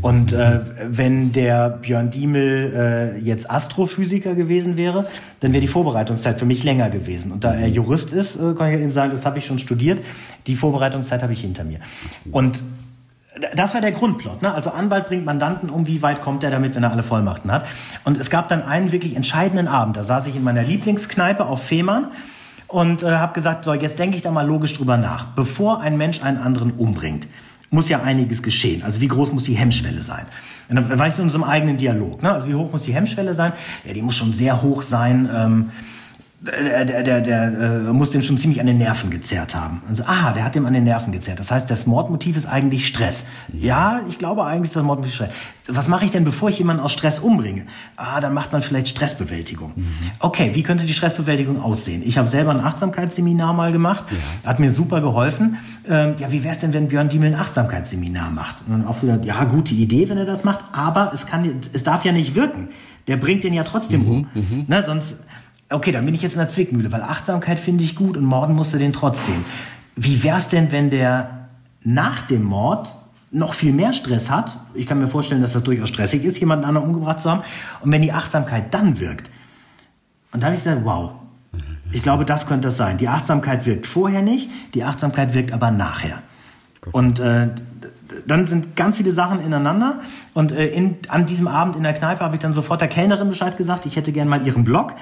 Und 0.02 0.32
äh, 0.32 0.60
wenn 0.88 1.32
der 1.32 1.70
Björn 1.70 2.10
Diemel 2.10 2.72
äh, 2.74 3.18
jetzt 3.20 3.50
Astrophysiker 3.50 4.34
gewesen 4.34 4.76
wäre, 4.76 5.06
dann 5.40 5.52
wäre 5.52 5.60
die 5.60 5.68
Vorbereitungszeit 5.68 6.38
für 6.38 6.46
mich 6.46 6.64
länger 6.64 6.90
gewesen. 6.90 7.30
Und 7.30 7.44
da 7.44 7.54
er 7.54 7.68
Jurist 7.68 8.12
ist, 8.12 8.36
äh, 8.36 8.54
kann 8.54 8.70
ich 8.70 8.80
eben 8.80 8.92
sagen, 8.92 9.12
das 9.12 9.26
habe 9.26 9.38
ich 9.38 9.46
schon 9.46 9.58
studiert. 9.58 10.00
Die 10.46 10.56
Vorbereitungszeit 10.56 11.22
habe 11.22 11.32
ich 11.32 11.40
hinter 11.40 11.64
mir. 11.64 11.78
Und 12.32 12.60
das 13.54 13.74
war 13.74 13.80
der 13.80 13.92
Grundplot. 13.92 14.42
Ne? 14.42 14.52
Also 14.52 14.70
Anwalt 14.70 15.06
bringt 15.06 15.24
Mandanten 15.24 15.70
um, 15.70 15.86
wie 15.86 16.02
weit 16.02 16.20
kommt 16.20 16.44
er 16.44 16.50
damit, 16.50 16.74
wenn 16.74 16.82
er 16.82 16.92
alle 16.92 17.02
Vollmachten 17.02 17.52
hat. 17.52 17.66
Und 18.04 18.18
es 18.18 18.30
gab 18.30 18.48
dann 18.48 18.62
einen 18.62 18.92
wirklich 18.92 19.16
entscheidenden 19.16 19.68
Abend. 19.68 19.96
Da 19.96 20.04
saß 20.04 20.26
ich 20.26 20.36
in 20.36 20.44
meiner 20.44 20.62
Lieblingskneipe 20.62 21.46
auf 21.46 21.62
Fehmarn 21.62 22.08
und 22.68 23.02
äh, 23.02 23.10
habe 23.12 23.32
gesagt, 23.32 23.64
so, 23.64 23.74
jetzt 23.74 23.98
denke 23.98 24.16
ich 24.16 24.22
da 24.22 24.30
mal 24.30 24.46
logisch 24.46 24.74
drüber 24.74 24.96
nach. 24.96 25.26
Bevor 25.26 25.80
ein 25.80 25.96
Mensch 25.96 26.22
einen 26.22 26.38
anderen 26.38 26.72
umbringt, 26.72 27.26
muss 27.70 27.88
ja 27.88 28.02
einiges 28.02 28.42
geschehen. 28.42 28.82
Also 28.82 29.00
wie 29.00 29.08
groß 29.08 29.32
muss 29.32 29.44
die 29.44 29.54
Hemmschwelle 29.54 30.02
sein? 30.02 30.26
Und 30.68 30.76
dann 30.76 31.06
ich 31.06 31.14
so 31.14 31.22
in 31.22 31.30
einem 31.30 31.44
eigenen 31.44 31.76
Dialog. 31.76 32.22
Ne? 32.22 32.32
Also 32.32 32.48
wie 32.48 32.54
hoch 32.54 32.72
muss 32.72 32.82
die 32.82 32.94
Hemmschwelle 32.94 33.34
sein? 33.34 33.52
Ja, 33.84 33.92
die 33.92 34.02
muss 34.02 34.14
schon 34.14 34.32
sehr 34.32 34.62
hoch 34.62 34.82
sein. 34.82 35.28
Ähm, 35.32 35.70
der, 36.40 36.84
der, 36.84 37.02
der, 37.02 37.20
der 37.20 37.42
äh, 37.88 37.92
muss 37.92 38.10
dem 38.10 38.22
schon 38.22 38.38
ziemlich 38.38 38.60
an 38.60 38.66
den 38.66 38.78
Nerven 38.78 39.10
gezerrt 39.10 39.56
haben. 39.56 39.82
Also, 39.88 40.04
ah, 40.06 40.32
der 40.32 40.44
hat 40.44 40.54
dem 40.54 40.66
an 40.66 40.72
den 40.72 40.84
Nerven 40.84 41.12
gezerrt. 41.12 41.40
Das 41.40 41.50
heißt, 41.50 41.68
das 41.68 41.86
Mordmotiv 41.86 42.36
ist 42.36 42.46
eigentlich 42.46 42.86
Stress. 42.86 43.26
Ja, 43.52 44.00
ich 44.08 44.18
glaube 44.18 44.44
eigentlich 44.44 44.68
ist 44.68 44.76
das 44.76 44.84
Mordmotiv 44.84 45.14
Stress. 45.14 45.32
Was 45.66 45.88
mache 45.88 46.04
ich 46.04 46.12
denn, 46.12 46.24
bevor 46.24 46.48
ich 46.48 46.58
jemanden 46.58 46.82
aus 46.82 46.92
Stress 46.92 47.18
umbringe? 47.18 47.66
Ah, 47.96 48.20
dann 48.20 48.34
macht 48.34 48.52
man 48.52 48.62
vielleicht 48.62 48.88
Stressbewältigung. 48.88 49.72
Mhm. 49.74 49.86
Okay, 50.20 50.52
wie 50.54 50.62
könnte 50.62 50.86
die 50.86 50.94
Stressbewältigung 50.94 51.60
aussehen? 51.60 52.02
Ich 52.04 52.16
habe 52.18 52.28
selber 52.28 52.52
ein 52.52 52.60
Achtsamkeitsseminar 52.60 53.52
mal 53.52 53.72
gemacht, 53.72 54.04
ja. 54.10 54.48
hat 54.48 54.60
mir 54.60 54.72
super 54.72 55.00
geholfen. 55.00 55.58
Ähm, 55.88 56.14
ja, 56.18 56.30
wie 56.30 56.44
wäre 56.44 56.54
es 56.54 56.60
denn, 56.60 56.72
wenn 56.72 56.86
Björn 56.86 57.08
Diemel 57.08 57.34
ein 57.34 57.40
Achtsamkeitsseminar 57.40 58.30
macht? 58.30 58.62
Und 58.66 58.72
dann 58.72 58.86
auch 58.86 59.02
wieder, 59.02 59.20
ja, 59.24 59.42
gute 59.44 59.74
Idee, 59.74 60.08
wenn 60.08 60.18
er 60.18 60.24
das 60.24 60.44
macht, 60.44 60.64
aber 60.72 61.10
es 61.12 61.26
kann, 61.26 61.60
es 61.72 61.82
darf 61.82 62.04
ja 62.04 62.12
nicht 62.12 62.36
wirken. 62.36 62.68
Der 63.08 63.16
bringt 63.16 63.42
den 63.42 63.54
ja 63.54 63.64
trotzdem 63.64 64.04
mhm, 64.04 64.10
um. 64.10 64.28
Mhm. 64.34 64.64
Ne, 64.68 64.84
sonst 64.84 65.24
okay, 65.70 65.92
dann 65.92 66.04
bin 66.04 66.14
ich 66.14 66.22
jetzt 66.22 66.34
in 66.34 66.38
der 66.38 66.48
Zwickmühle, 66.48 66.90
weil 66.92 67.02
Achtsamkeit 67.02 67.58
finde 67.58 67.84
ich 67.84 67.94
gut 67.94 68.16
und 68.16 68.24
morden 68.24 68.54
musste 68.54 68.78
den 68.78 68.92
trotzdem. 68.92 69.44
Wie 69.96 70.22
wär's 70.22 70.48
denn, 70.48 70.72
wenn 70.72 70.90
der 70.90 71.48
nach 71.84 72.22
dem 72.22 72.44
Mord 72.44 72.88
noch 73.30 73.54
viel 73.54 73.72
mehr 73.72 73.92
Stress 73.92 74.30
hat? 74.30 74.56
Ich 74.74 74.86
kann 74.86 74.98
mir 74.98 75.08
vorstellen, 75.08 75.42
dass 75.42 75.52
das 75.52 75.62
durchaus 75.62 75.88
stressig 75.88 76.24
ist, 76.24 76.38
jemanden 76.38 76.64
anderen 76.64 76.88
umgebracht 76.88 77.20
zu 77.20 77.30
haben. 77.30 77.42
Und 77.80 77.92
wenn 77.92 78.02
die 78.02 78.12
Achtsamkeit 78.12 78.72
dann 78.72 79.00
wirkt. 79.00 79.30
Und 80.32 80.42
da 80.42 80.46
habe 80.46 80.56
ich 80.56 80.62
gesagt, 80.62 80.84
wow, 80.84 81.12
ich 81.90 82.02
glaube, 82.02 82.24
das 82.24 82.46
könnte 82.46 82.68
das 82.68 82.76
sein. 82.76 82.98
Die 82.98 83.08
Achtsamkeit 83.08 83.66
wirkt 83.66 83.86
vorher 83.86 84.22
nicht, 84.22 84.50
die 84.74 84.84
Achtsamkeit 84.84 85.34
wirkt 85.34 85.52
aber 85.52 85.70
nachher. 85.70 86.22
Und 86.92 87.18
äh, 87.18 87.48
dann 88.26 88.46
sind 88.46 88.76
ganz 88.76 88.96
viele 88.96 89.12
Sachen 89.12 89.40
ineinander. 89.40 90.00
Und 90.34 90.52
äh, 90.52 90.68
in, 90.68 90.96
an 91.08 91.26
diesem 91.26 91.48
Abend 91.48 91.76
in 91.76 91.82
der 91.82 91.94
Kneipe 91.94 92.24
habe 92.24 92.36
ich 92.36 92.40
dann 92.40 92.52
sofort 92.52 92.80
der 92.80 92.88
Kellnerin 92.88 93.28
Bescheid 93.28 93.56
gesagt, 93.56 93.86
ich 93.86 93.96
hätte 93.96 94.12
gern 94.12 94.28
mal 94.28 94.46
ihren 94.46 94.64
Blog. 94.64 94.94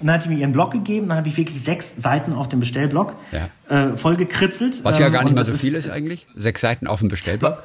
Und 0.00 0.06
dann 0.06 0.14
hat 0.14 0.22
sie 0.22 0.30
mir 0.30 0.38
ihren 0.38 0.52
Blog 0.52 0.70
gegeben, 0.72 1.08
dann 1.08 1.18
habe 1.18 1.28
ich 1.28 1.36
wirklich 1.36 1.62
sechs 1.62 1.94
Seiten 1.96 2.32
auf 2.32 2.48
dem 2.48 2.60
Bestellblock 2.60 3.16
ja. 3.32 3.48
äh, 3.68 3.96
voll 3.98 4.16
gekritzelt. 4.16 4.82
Was 4.82 4.98
ja 4.98 5.06
ähm, 5.06 5.12
gar 5.12 5.24
nicht 5.24 5.36
mal 5.36 5.44
so 5.44 5.54
viel 5.54 5.74
ist 5.74 5.90
eigentlich. 5.90 6.26
Sechs 6.34 6.62
Seiten 6.62 6.86
auf 6.86 7.00
dem 7.00 7.10
Bestellblock. 7.10 7.62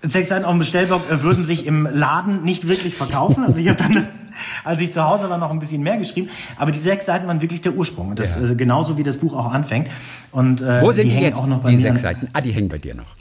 Sechs 0.00 0.30
Seiten 0.30 0.46
auf 0.46 0.52
dem 0.52 0.60
Bestellblock 0.60 1.10
äh, 1.10 1.22
würden 1.22 1.44
sich 1.44 1.66
im 1.66 1.86
Laden 1.86 2.42
nicht 2.42 2.66
wirklich 2.68 2.94
verkaufen. 2.94 3.44
Also 3.44 3.60
ich 3.60 3.68
habe 3.68 3.76
dann, 3.76 4.08
als 4.64 4.80
ich 4.80 4.92
zu 4.92 5.04
Hause 5.04 5.28
war, 5.28 5.36
noch 5.36 5.50
ein 5.50 5.58
bisschen 5.58 5.82
mehr 5.82 5.98
geschrieben. 5.98 6.30
Aber 6.56 6.70
die 6.70 6.78
sechs 6.78 7.04
Seiten 7.04 7.26
waren 7.26 7.42
wirklich 7.42 7.60
der 7.60 7.74
Ursprung. 7.74 8.08
Und 8.08 8.18
das 8.18 8.36
ja. 8.36 8.50
äh, 8.50 8.54
genauso 8.54 8.96
wie 8.96 9.02
das 9.02 9.18
Buch 9.18 9.34
auch 9.34 9.52
anfängt. 9.52 9.90
Und, 10.30 10.62
äh, 10.62 10.80
Wo 10.80 10.90
sind 10.92 11.10
die, 11.10 11.16
die 11.16 11.22
jetzt, 11.22 11.36
auch 11.36 11.46
noch 11.46 11.60
bei 11.60 11.70
die 11.70 11.80
sechs 11.80 12.00
Seiten? 12.00 12.28
Ah, 12.32 12.40
die 12.40 12.52
hängen 12.52 12.70
bei 12.70 12.78
dir 12.78 12.94
noch. 12.94 13.14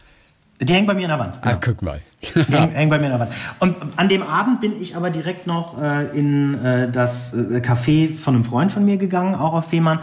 Die 0.62 0.74
hängen 0.74 0.86
bei 0.86 0.93
mir 0.93 1.04
in 1.04 1.08
der 1.10 1.19
Wand. 1.19 1.39
Ah, 1.41 1.54
genau. 1.54 1.56
Ah, 1.56 1.60
guck 1.60 1.82
mal. 1.82 2.02
die 2.21 2.54
hängen, 2.54 2.71
hängen, 2.71 2.89
bei 2.89 3.00
mir 3.00 3.06
in 3.06 3.12
der 3.12 3.19
Wand. 3.19 3.32
Und 3.60 3.76
an 3.95 4.10
dem 4.10 4.21
Abend 4.21 4.62
bin 4.62 4.80
ich 4.80 4.95
aber 4.95 5.10
direkt 5.10 5.47
noch 5.47 5.82
äh, 5.82 6.17
in 6.17 6.63
äh, 6.63 6.89
das 6.91 7.34
äh, 7.34 7.58
Café 7.58 8.15
von 8.15 8.36
einem 8.36 8.43
Freund 8.43 8.71
von 8.71 8.86
mir 8.86 8.97
gegangen, 8.97 9.34
auch 9.34 9.54
auf 9.54 9.65
Fehmarn. 9.65 10.00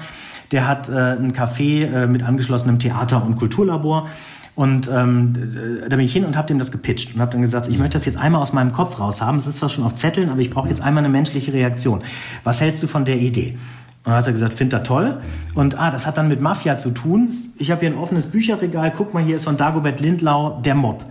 Der 0.51 0.67
hat 0.67 0.89
äh, 0.89 0.93
ein 0.93 1.33
Café 1.33 1.85
äh, 1.85 2.07
mit 2.07 2.25
angeschlossenem 2.25 2.79
Theater- 2.81 3.25
und 3.25 3.37
Kulturlabor. 3.37 4.09
Und 4.57 4.91
ähm, 4.93 5.85
da 5.89 5.95
bin 5.95 6.05
ich 6.05 6.13
hin 6.13 6.25
und 6.25 6.37
habe 6.37 6.49
dem 6.49 6.59
das 6.59 6.73
gepitcht 6.73 7.15
und 7.15 7.21
habe 7.21 7.31
dann 7.31 7.43
gesagt, 7.43 7.69
ich 7.69 7.79
möchte 7.79 7.97
das 7.97 8.07
jetzt 8.07 8.19
einmal 8.19 8.43
aus 8.43 8.53
meinem 8.53 8.73
Kopf 8.73 8.99
raus 8.99 9.23
haben. 9.23 9.39
Es 9.39 9.47
ist 9.47 9.59
zwar 9.59 9.69
schon 9.69 9.85
auf 9.85 9.95
Zetteln, 9.95 10.31
aber 10.31 10.41
ich 10.41 10.51
brauche 10.51 10.69
jetzt 10.69 10.81
einmal 10.81 11.05
eine 11.05 11.13
menschliche 11.13 11.53
Reaktion. 11.53 12.03
Was 12.43 12.61
hältst 12.61 12.83
du 12.83 12.89
von 12.89 13.05
der 13.05 13.19
Idee? 13.19 13.57
Und 14.05 14.13
dann 14.13 14.15
hat 14.15 14.27
er 14.27 14.33
gesagt, 14.33 14.55
findet 14.55 14.81
er 14.81 14.83
toll. 14.85 15.21
Und 15.55 15.79
ah, 15.79 15.91
das 15.91 16.07
hat 16.07 16.17
dann 16.17 16.29
mit 16.29 16.41
Mafia 16.41 16.79
zu 16.79 16.91
tun. 16.91 17.53
Ich 17.57 17.71
habe 17.71 17.81
hier 17.81 17.91
ein 17.91 17.99
offenes 17.99 18.27
Bücherregal. 18.27 18.93
Guck 18.97 19.13
mal, 19.13 19.23
hier 19.23 19.37
ist 19.37 19.45
von 19.45 19.57
Dagobert 19.57 20.01
Lindlau 20.01 20.61
der 20.63 20.75
Mob. 20.75 21.05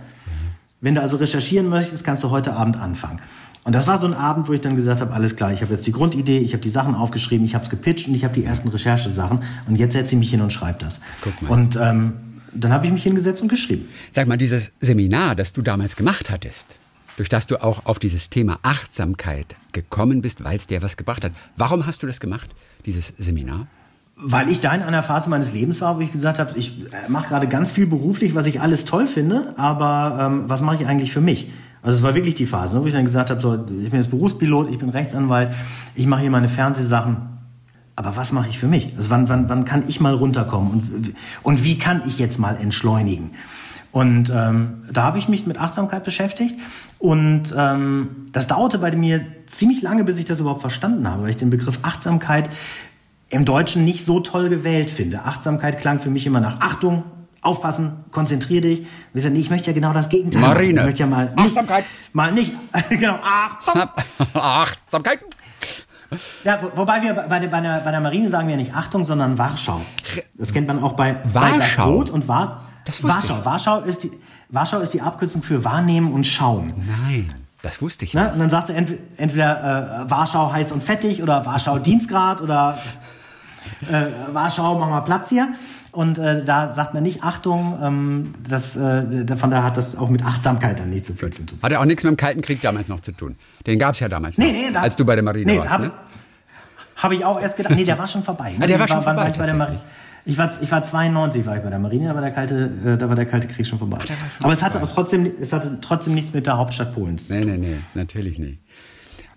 Wenn 0.80 0.94
du 0.94 1.02
also 1.02 1.16
recherchieren 1.16 1.68
möchtest, 1.68 2.04
kannst 2.04 2.24
du 2.24 2.30
heute 2.30 2.54
Abend 2.54 2.76
anfangen. 2.76 3.20
Und 3.64 3.74
das 3.74 3.86
war 3.86 3.98
so 3.98 4.06
ein 4.06 4.14
Abend, 4.14 4.48
wo 4.48 4.52
ich 4.52 4.60
dann 4.60 4.76
gesagt 4.76 5.00
habe, 5.00 5.12
alles 5.12 5.36
klar, 5.36 5.52
ich 5.52 5.60
habe 5.60 5.74
jetzt 5.74 5.86
die 5.86 5.92
Grundidee, 5.92 6.38
ich 6.38 6.52
habe 6.54 6.62
die 6.62 6.70
Sachen 6.70 6.94
aufgeschrieben, 6.94 7.44
ich 7.44 7.54
habe 7.54 7.64
es 7.64 7.70
gepitcht 7.70 8.08
und 8.08 8.14
ich 8.14 8.24
habe 8.24 8.32
die 8.32 8.44
ersten 8.44 8.68
Recherchesachen 8.68 9.42
und 9.66 9.76
jetzt 9.76 9.92
setze 9.92 10.14
ich 10.14 10.18
mich 10.18 10.30
hin 10.30 10.40
und 10.40 10.52
schreibe 10.52 10.78
das. 10.78 11.00
Guck 11.20 11.42
mal. 11.42 11.50
Und 11.50 11.76
ähm, 11.76 12.14
dann 12.54 12.72
habe 12.72 12.86
ich 12.86 12.92
mich 12.92 13.02
hingesetzt 13.02 13.42
und 13.42 13.48
geschrieben. 13.48 13.88
Sag 14.10 14.26
mal, 14.26 14.38
dieses 14.38 14.70
Seminar, 14.80 15.34
das 15.34 15.52
du 15.52 15.60
damals 15.60 15.96
gemacht 15.96 16.30
hattest, 16.30 16.76
durch 17.16 17.28
das 17.28 17.46
du 17.46 17.62
auch 17.62 17.84
auf 17.84 17.98
dieses 17.98 18.30
Thema 18.30 18.58
Achtsamkeit 18.62 19.56
gekommen 19.72 20.22
bist, 20.22 20.44
weil 20.44 20.56
es 20.56 20.66
dir 20.66 20.80
was 20.80 20.96
gebracht 20.96 21.24
hat. 21.24 21.32
Warum 21.56 21.84
hast 21.84 22.02
du 22.02 22.06
das 22.06 22.20
gemacht, 22.20 22.48
dieses 22.88 23.12
Seminar? 23.18 23.66
Weil 24.16 24.48
ich 24.48 24.60
da 24.60 24.74
in 24.74 24.82
einer 24.82 25.02
Phase 25.02 25.30
meines 25.30 25.52
Lebens 25.52 25.80
war, 25.80 25.96
wo 25.96 26.00
ich 26.00 26.10
gesagt 26.10 26.40
habe, 26.40 26.58
ich 26.58 26.82
äh, 26.86 27.08
mache 27.08 27.28
gerade 27.28 27.46
ganz 27.46 27.70
viel 27.70 27.86
beruflich, 27.86 28.34
was 28.34 28.46
ich 28.46 28.60
alles 28.60 28.84
toll 28.84 29.06
finde, 29.06 29.54
aber 29.56 30.18
ähm, 30.26 30.44
was 30.46 30.60
mache 30.60 30.82
ich 30.82 30.86
eigentlich 30.86 31.12
für 31.12 31.20
mich? 31.20 31.52
Also 31.82 31.98
es 31.98 32.02
war 32.02 32.16
wirklich 32.16 32.34
die 32.34 32.46
Phase, 32.46 32.76
ne, 32.76 32.82
wo 32.82 32.86
ich 32.86 32.92
dann 32.92 33.04
gesagt 33.04 33.30
habe, 33.30 33.40
so, 33.40 33.54
ich 33.54 33.90
bin 33.90 34.00
jetzt 34.00 34.10
Berufspilot, 34.10 34.70
ich 34.70 34.78
bin 34.78 34.88
Rechtsanwalt, 34.88 35.50
ich 35.94 36.06
mache 36.06 36.22
hier 36.22 36.30
meine 36.30 36.48
Fernsehsachen. 36.48 37.16
Aber 37.94 38.16
was 38.16 38.32
mache 38.32 38.48
ich 38.48 38.58
für 38.58 38.68
mich? 38.68 38.94
Also 38.96 39.10
wann, 39.10 39.28
wann, 39.28 39.48
wann 39.48 39.64
kann 39.64 39.84
ich 39.86 40.00
mal 40.00 40.14
runterkommen 40.14 40.70
und, 40.72 41.14
und 41.42 41.64
wie 41.64 41.78
kann 41.78 42.02
ich 42.06 42.18
jetzt 42.18 42.38
mal 42.38 42.56
entschleunigen? 42.56 43.32
Und 43.98 44.30
ähm, 44.32 44.84
da 44.92 45.02
habe 45.02 45.18
ich 45.18 45.28
mich 45.28 45.44
mit 45.46 45.58
Achtsamkeit 45.58 46.04
beschäftigt. 46.04 46.54
Und 47.00 47.52
ähm, 47.56 48.28
das 48.32 48.46
dauerte 48.46 48.78
bei 48.78 48.94
mir 48.94 49.26
ziemlich 49.46 49.82
lange, 49.82 50.04
bis 50.04 50.18
ich 50.18 50.24
das 50.24 50.38
überhaupt 50.38 50.60
verstanden 50.60 51.08
habe, 51.10 51.22
weil 51.24 51.30
ich 51.30 51.36
den 51.36 51.50
Begriff 51.50 51.80
Achtsamkeit 51.82 52.48
im 53.30 53.44
Deutschen 53.44 53.84
nicht 53.84 54.04
so 54.04 54.20
toll 54.20 54.50
gewählt 54.50 54.90
finde. 54.90 55.24
Achtsamkeit 55.24 55.80
klang 55.80 55.98
für 55.98 56.10
mich 56.10 56.26
immer 56.26 56.38
nach 56.38 56.60
Achtung, 56.60 57.02
aufpassen, 57.42 58.04
konzentrier 58.12 58.60
dich. 58.60 58.86
Ich 59.14 59.50
möchte 59.50 59.66
ja 59.68 59.72
genau 59.74 59.92
das 59.92 60.08
Gegenteil. 60.10 60.42
Marine. 60.42 60.80
Ich 60.80 60.84
möchte 60.86 61.00
ja 61.00 61.06
mal 61.06 61.24
nicht, 61.34 61.38
Achtsamkeit. 61.48 61.84
Mal 62.12 62.32
nicht, 62.32 62.52
genau, 62.90 63.18
Achtung. 63.24 63.82
Achtsamkeit. 64.40 65.20
Ja, 66.44 66.60
wo- 66.62 66.70
wobei 66.76 67.02
wir 67.02 67.14
bei 67.14 67.38
der, 67.40 67.48
bei, 67.48 67.60
der, 67.60 67.80
bei 67.80 67.90
der 67.90 68.00
Marine 68.00 68.28
sagen 68.30 68.46
wir 68.48 68.56
nicht 68.56 68.74
Achtung, 68.74 69.04
sondern 69.04 69.38
Warschau. 69.38 69.80
Das 70.34 70.52
kennt 70.52 70.68
man 70.68 70.82
auch 70.82 70.92
bei, 70.92 71.14
bei 71.34 71.50
das 71.50 71.60
Warschau? 71.60 71.92
Boot 71.96 72.10
und 72.10 72.28
War, 72.28 72.62
Das 72.88 73.02
Warschau. 73.04 73.44
Warschau 73.44 73.80
ist, 73.82 74.02
die, 74.04 74.10
Warschau 74.48 74.80
ist 74.80 74.92
die 74.94 75.00
Abkürzung 75.00 75.42
für 75.42 75.64
Wahrnehmen 75.64 76.12
und 76.12 76.24
Schauen. 76.26 76.72
Nein, 77.06 77.32
das 77.62 77.80
wusste 77.80 78.04
ich 78.04 78.14
Ne? 78.14 78.22
nicht. 78.24 78.32
Und 78.32 78.38
dann 78.40 78.50
sagst 78.50 78.70
du 78.70 78.72
entweder, 78.72 79.00
entweder 79.16 80.04
äh, 80.06 80.10
Warschau 80.10 80.52
heiß 80.52 80.72
und 80.72 80.82
fettig 80.82 81.22
oder 81.22 81.46
Warschau 81.46 81.78
Dienstgrad 81.78 82.40
oder 82.42 82.78
äh, 83.90 84.06
Warschau 84.34 84.78
mach 84.78 84.88
mal 84.88 85.00
Platz 85.02 85.28
hier. 85.28 85.48
Und 85.92 86.18
äh, 86.18 86.44
da 86.44 86.72
sagt 86.74 86.94
man 86.94 87.02
nicht 87.02 87.24
Achtung, 87.24 87.78
ähm, 87.82 88.34
das, 88.48 88.76
äh, 88.76 89.26
von 89.36 89.50
daher 89.50 89.64
hat 89.64 89.76
das 89.76 89.96
auch 89.96 90.10
mit 90.10 90.24
Achtsamkeit 90.24 90.78
dann 90.78 90.90
nicht 90.90 91.06
so 91.06 91.12
viel 91.14 91.30
zu 91.30 91.44
tun. 91.44 91.58
Hat 91.62 91.72
ja 91.72 91.80
auch 91.80 91.84
nichts 91.86 92.04
mit 92.04 92.10
dem 92.12 92.16
Kalten 92.16 92.42
Krieg 92.42 92.60
damals 92.60 92.88
noch 92.88 93.00
zu 93.00 93.12
tun. 93.12 93.36
Den 93.66 93.78
gab 93.78 93.94
es 93.94 94.00
ja 94.00 94.08
damals 94.08 94.38
noch, 94.38 94.46
Nee, 94.46 94.52
nee, 94.52 94.70
da- 94.72 94.80
als 94.82 94.96
du 94.96 95.04
bei 95.04 95.14
der 95.14 95.24
Marine 95.24 95.50
nee, 95.52 95.58
warst. 95.58 95.70
hab, 95.70 95.80
ne? 95.80 95.90
Habe 96.96 97.14
ich 97.16 97.24
auch 97.24 97.40
erst 97.40 97.56
gedacht. 97.56 97.74
Nee, 97.74 97.84
der 97.84 97.98
war 97.98 98.06
schon 98.06 98.22
vorbei. 98.22 98.50
ne? 98.52 98.58
Ah, 98.62 98.66
der 98.66 98.78
war 98.78 98.86
Ich 98.86 98.92
schon 98.92 99.04
wann 99.04 99.16
vorbei, 99.16 99.30
ich 99.32 99.38
bei 99.38 99.46
der 99.46 99.54
Marine? 99.54 99.80
Ich 100.24 100.36
war, 100.38 100.60
ich 100.60 100.70
war 100.70 100.84
92 100.84 101.46
war 101.46 101.56
ich 101.56 101.62
bei 101.62 101.70
der 101.70 101.78
Marine, 101.78 102.08
da 102.08 102.14
war 102.14 102.20
der 102.20 102.32
kalte, 102.32 102.70
äh, 102.84 102.96
da 102.98 103.08
war 103.08 103.16
der 103.16 103.26
kalte 103.26 103.48
Krieg 103.48 103.66
schon 103.66 103.78
vorbei. 103.78 103.98
Aber 104.42 104.52
es 104.52 104.62
hatte 104.62 104.80
trotzdem, 104.92 105.30
es 105.40 105.52
hatte 105.52 105.78
trotzdem 105.80 106.14
nichts 106.14 106.34
mit 106.34 106.46
der 106.46 106.58
Hauptstadt 106.58 106.94
Polens. 106.94 107.30
Nee, 107.30 107.44
nee, 107.44 107.56
nee, 107.56 107.76
natürlich 107.94 108.38
nicht. 108.38 108.58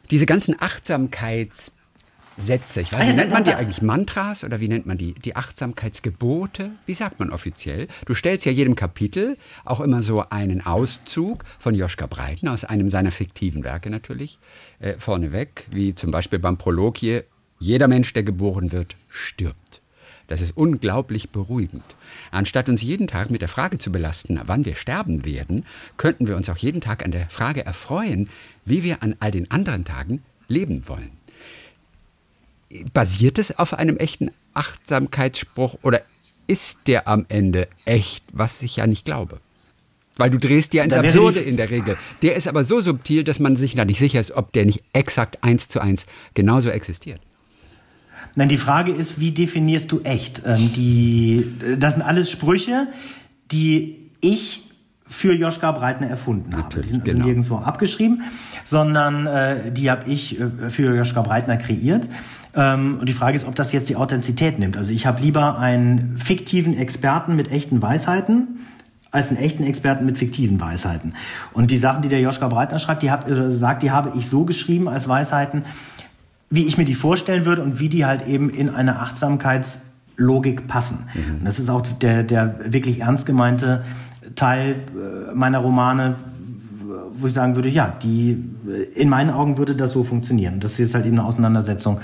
Diese 0.09 0.25
ganzen 0.25 0.55
Achtsamkeitssätze, 0.59 2.81
ich 2.81 2.91
weiß 2.91 2.99
Ah, 2.99 3.03
nicht, 3.03 3.09
ja, 3.09 3.13
nennt 3.15 3.31
man 3.31 3.43
die 3.45 3.53
eigentlich 3.53 3.81
Mantras 3.81 4.43
oder 4.43 4.59
wie 4.59 4.67
nennt 4.67 4.85
man 4.85 4.97
die? 4.97 5.13
Die 5.13 5.35
Achtsamkeitsgebote? 5.35 6.71
Wie 6.85 6.93
sagt 6.93 7.19
man 7.19 7.31
offiziell? 7.31 7.87
Du 8.05 8.13
stellst 8.13 8.45
ja 8.45 8.51
jedem 8.51 8.75
Kapitel 8.75 9.37
auch 9.63 9.79
immer 9.79 10.01
so 10.01 10.25
einen 10.29 10.65
Auszug 10.65 11.45
von 11.59 11.75
Joschka 11.75 12.07
Breitner 12.07 12.51
aus 12.51 12.65
einem 12.65 12.89
seiner 12.89 13.11
fiktiven 13.11 13.63
Werke 13.63 13.89
natürlich 13.89 14.39
äh, 14.79 14.95
vorneweg, 14.97 15.67
wie 15.71 15.95
zum 15.95 16.11
Beispiel 16.11 16.39
beim 16.39 16.57
Prolog 16.57 16.97
hier, 16.97 17.23
jeder 17.59 17.87
Mensch, 17.87 18.11
der 18.13 18.23
geboren 18.23 18.71
wird, 18.71 18.95
stirbt. 19.07 19.55
Das 20.31 20.39
ist 20.39 20.55
unglaublich 20.55 21.31
beruhigend. 21.31 21.83
Anstatt 22.31 22.69
uns 22.69 22.81
jeden 22.81 23.07
Tag 23.07 23.31
mit 23.31 23.41
der 23.41 23.49
Frage 23.49 23.79
zu 23.79 23.91
belasten, 23.91 24.39
wann 24.45 24.63
wir 24.63 24.77
sterben 24.77 25.25
werden, 25.25 25.65
könnten 25.97 26.25
wir 26.25 26.37
uns 26.37 26.49
auch 26.49 26.55
jeden 26.55 26.79
Tag 26.79 27.03
an 27.03 27.11
der 27.11 27.27
Frage 27.27 27.65
erfreuen, 27.65 28.29
wie 28.63 28.81
wir 28.81 29.03
an 29.03 29.17
all 29.19 29.31
den 29.31 29.51
anderen 29.51 29.83
Tagen 29.83 30.23
leben 30.47 30.87
wollen. 30.87 31.11
Basiert 32.93 33.39
es 33.39 33.59
auf 33.59 33.73
einem 33.73 33.97
echten 33.97 34.31
Achtsamkeitsspruch 34.53 35.79
oder 35.81 36.01
ist 36.47 36.79
der 36.87 37.09
am 37.09 37.25
Ende 37.27 37.67
echt, 37.83 38.23
was 38.31 38.61
ich 38.61 38.77
ja 38.77 38.87
nicht 38.87 39.03
glaube? 39.03 39.41
Weil 40.15 40.29
du 40.29 40.37
drehst 40.37 40.73
ja 40.73 40.85
ins 40.85 40.93
Absurde 40.93 41.41
in 41.41 41.57
der 41.57 41.69
Regel. 41.69 41.97
Der 42.21 42.37
ist 42.37 42.47
aber 42.47 42.63
so 42.63 42.79
subtil, 42.79 43.25
dass 43.25 43.39
man 43.39 43.57
sich 43.57 43.75
da 43.75 43.83
nicht 43.83 43.99
sicher 43.99 44.21
ist, 44.21 44.31
ob 44.31 44.53
der 44.53 44.65
nicht 44.65 44.81
exakt 44.93 45.43
eins 45.43 45.67
zu 45.67 45.81
eins 45.81 46.05
genauso 46.35 46.69
existiert. 46.69 47.19
Nein, 48.35 48.49
die 48.49 48.57
Frage 48.57 48.91
ist, 48.91 49.19
wie 49.19 49.31
definierst 49.31 49.91
du 49.91 50.01
echt? 50.01 50.43
Ähm, 50.45 50.71
die, 50.73 51.53
das 51.77 51.93
sind 51.93 52.01
alles 52.01 52.31
Sprüche, 52.31 52.87
die 53.51 54.09
ich 54.21 54.63
für 55.03 55.33
Joschka 55.33 55.71
Breitner 55.73 56.07
erfunden 56.07 56.53
habe. 56.53 56.61
Die 56.61 56.63
Natürlich, 56.63 56.89
sind 56.89 57.01
also 57.01 57.11
genau. 57.11 57.25
nirgendwo 57.25 57.57
abgeschrieben, 57.57 58.23
sondern 58.63 59.27
äh, 59.27 59.71
die 59.71 59.91
habe 59.91 60.09
ich 60.09 60.39
äh, 60.39 60.69
für 60.69 60.95
Joschka 60.95 61.21
Breitner 61.21 61.57
kreiert. 61.57 62.07
Ähm, 62.55 62.97
und 62.99 63.09
die 63.09 63.13
Frage 63.13 63.35
ist, 63.35 63.45
ob 63.45 63.55
das 63.55 63.73
jetzt 63.73 63.89
die 63.89 63.97
Authentizität 63.97 64.57
nimmt. 64.57 64.77
Also 64.77 64.93
ich 64.93 65.05
habe 65.05 65.21
lieber 65.21 65.59
einen 65.59 66.17
fiktiven 66.17 66.77
Experten 66.77 67.35
mit 67.35 67.51
echten 67.51 67.81
Weisheiten 67.81 68.59
als 69.11 69.29
einen 69.29 69.39
echten 69.39 69.63
Experten 69.63 70.05
mit 70.05 70.17
fiktiven 70.17 70.59
Weisheiten. 70.61 71.15
Und 71.51 71.69
die 71.69 71.77
Sachen, 71.77 72.01
die 72.01 72.07
der 72.07 72.21
Joschka 72.21 72.47
Breitner 72.47 72.79
schreibt, 72.79 73.03
die 73.03 73.11
hab, 73.11 73.29
äh, 73.29 73.51
sagt, 73.51 73.83
die 73.83 73.91
habe 73.91 74.13
ich 74.17 74.29
so 74.29 74.45
geschrieben 74.45 74.87
als 74.87 75.09
Weisheiten, 75.09 75.65
wie 76.51 76.65
ich 76.65 76.77
mir 76.77 76.85
die 76.85 76.93
vorstellen 76.93 77.45
würde 77.45 77.63
und 77.63 77.79
wie 77.79 77.89
die 77.89 78.05
halt 78.05 78.27
eben 78.27 78.49
in 78.49 78.69
eine 78.69 78.99
Achtsamkeitslogik 78.99 80.67
passen. 80.67 81.09
Und 81.39 81.45
das 81.45 81.57
ist 81.57 81.69
auch 81.69 81.81
der, 81.81 82.23
der 82.23 82.73
wirklich 82.73 82.99
ernst 82.99 83.25
gemeinte 83.25 83.83
Teil 84.35 84.75
äh, 84.75 85.33
meiner 85.33 85.59
Romane, 85.59 86.15
wo 87.13 87.27
ich 87.27 87.33
sagen 87.33 87.55
würde, 87.55 87.69
ja, 87.69 87.93
die, 88.01 88.37
in 88.95 89.09
meinen 89.09 89.29
Augen 89.29 89.57
würde 89.57 89.75
das 89.75 89.91
so 89.91 90.03
funktionieren. 90.03 90.59
Das 90.59 90.79
ist 90.79 90.93
halt 90.93 91.05
eben 91.05 91.17
eine 91.17 91.27
Auseinandersetzung 91.27 92.01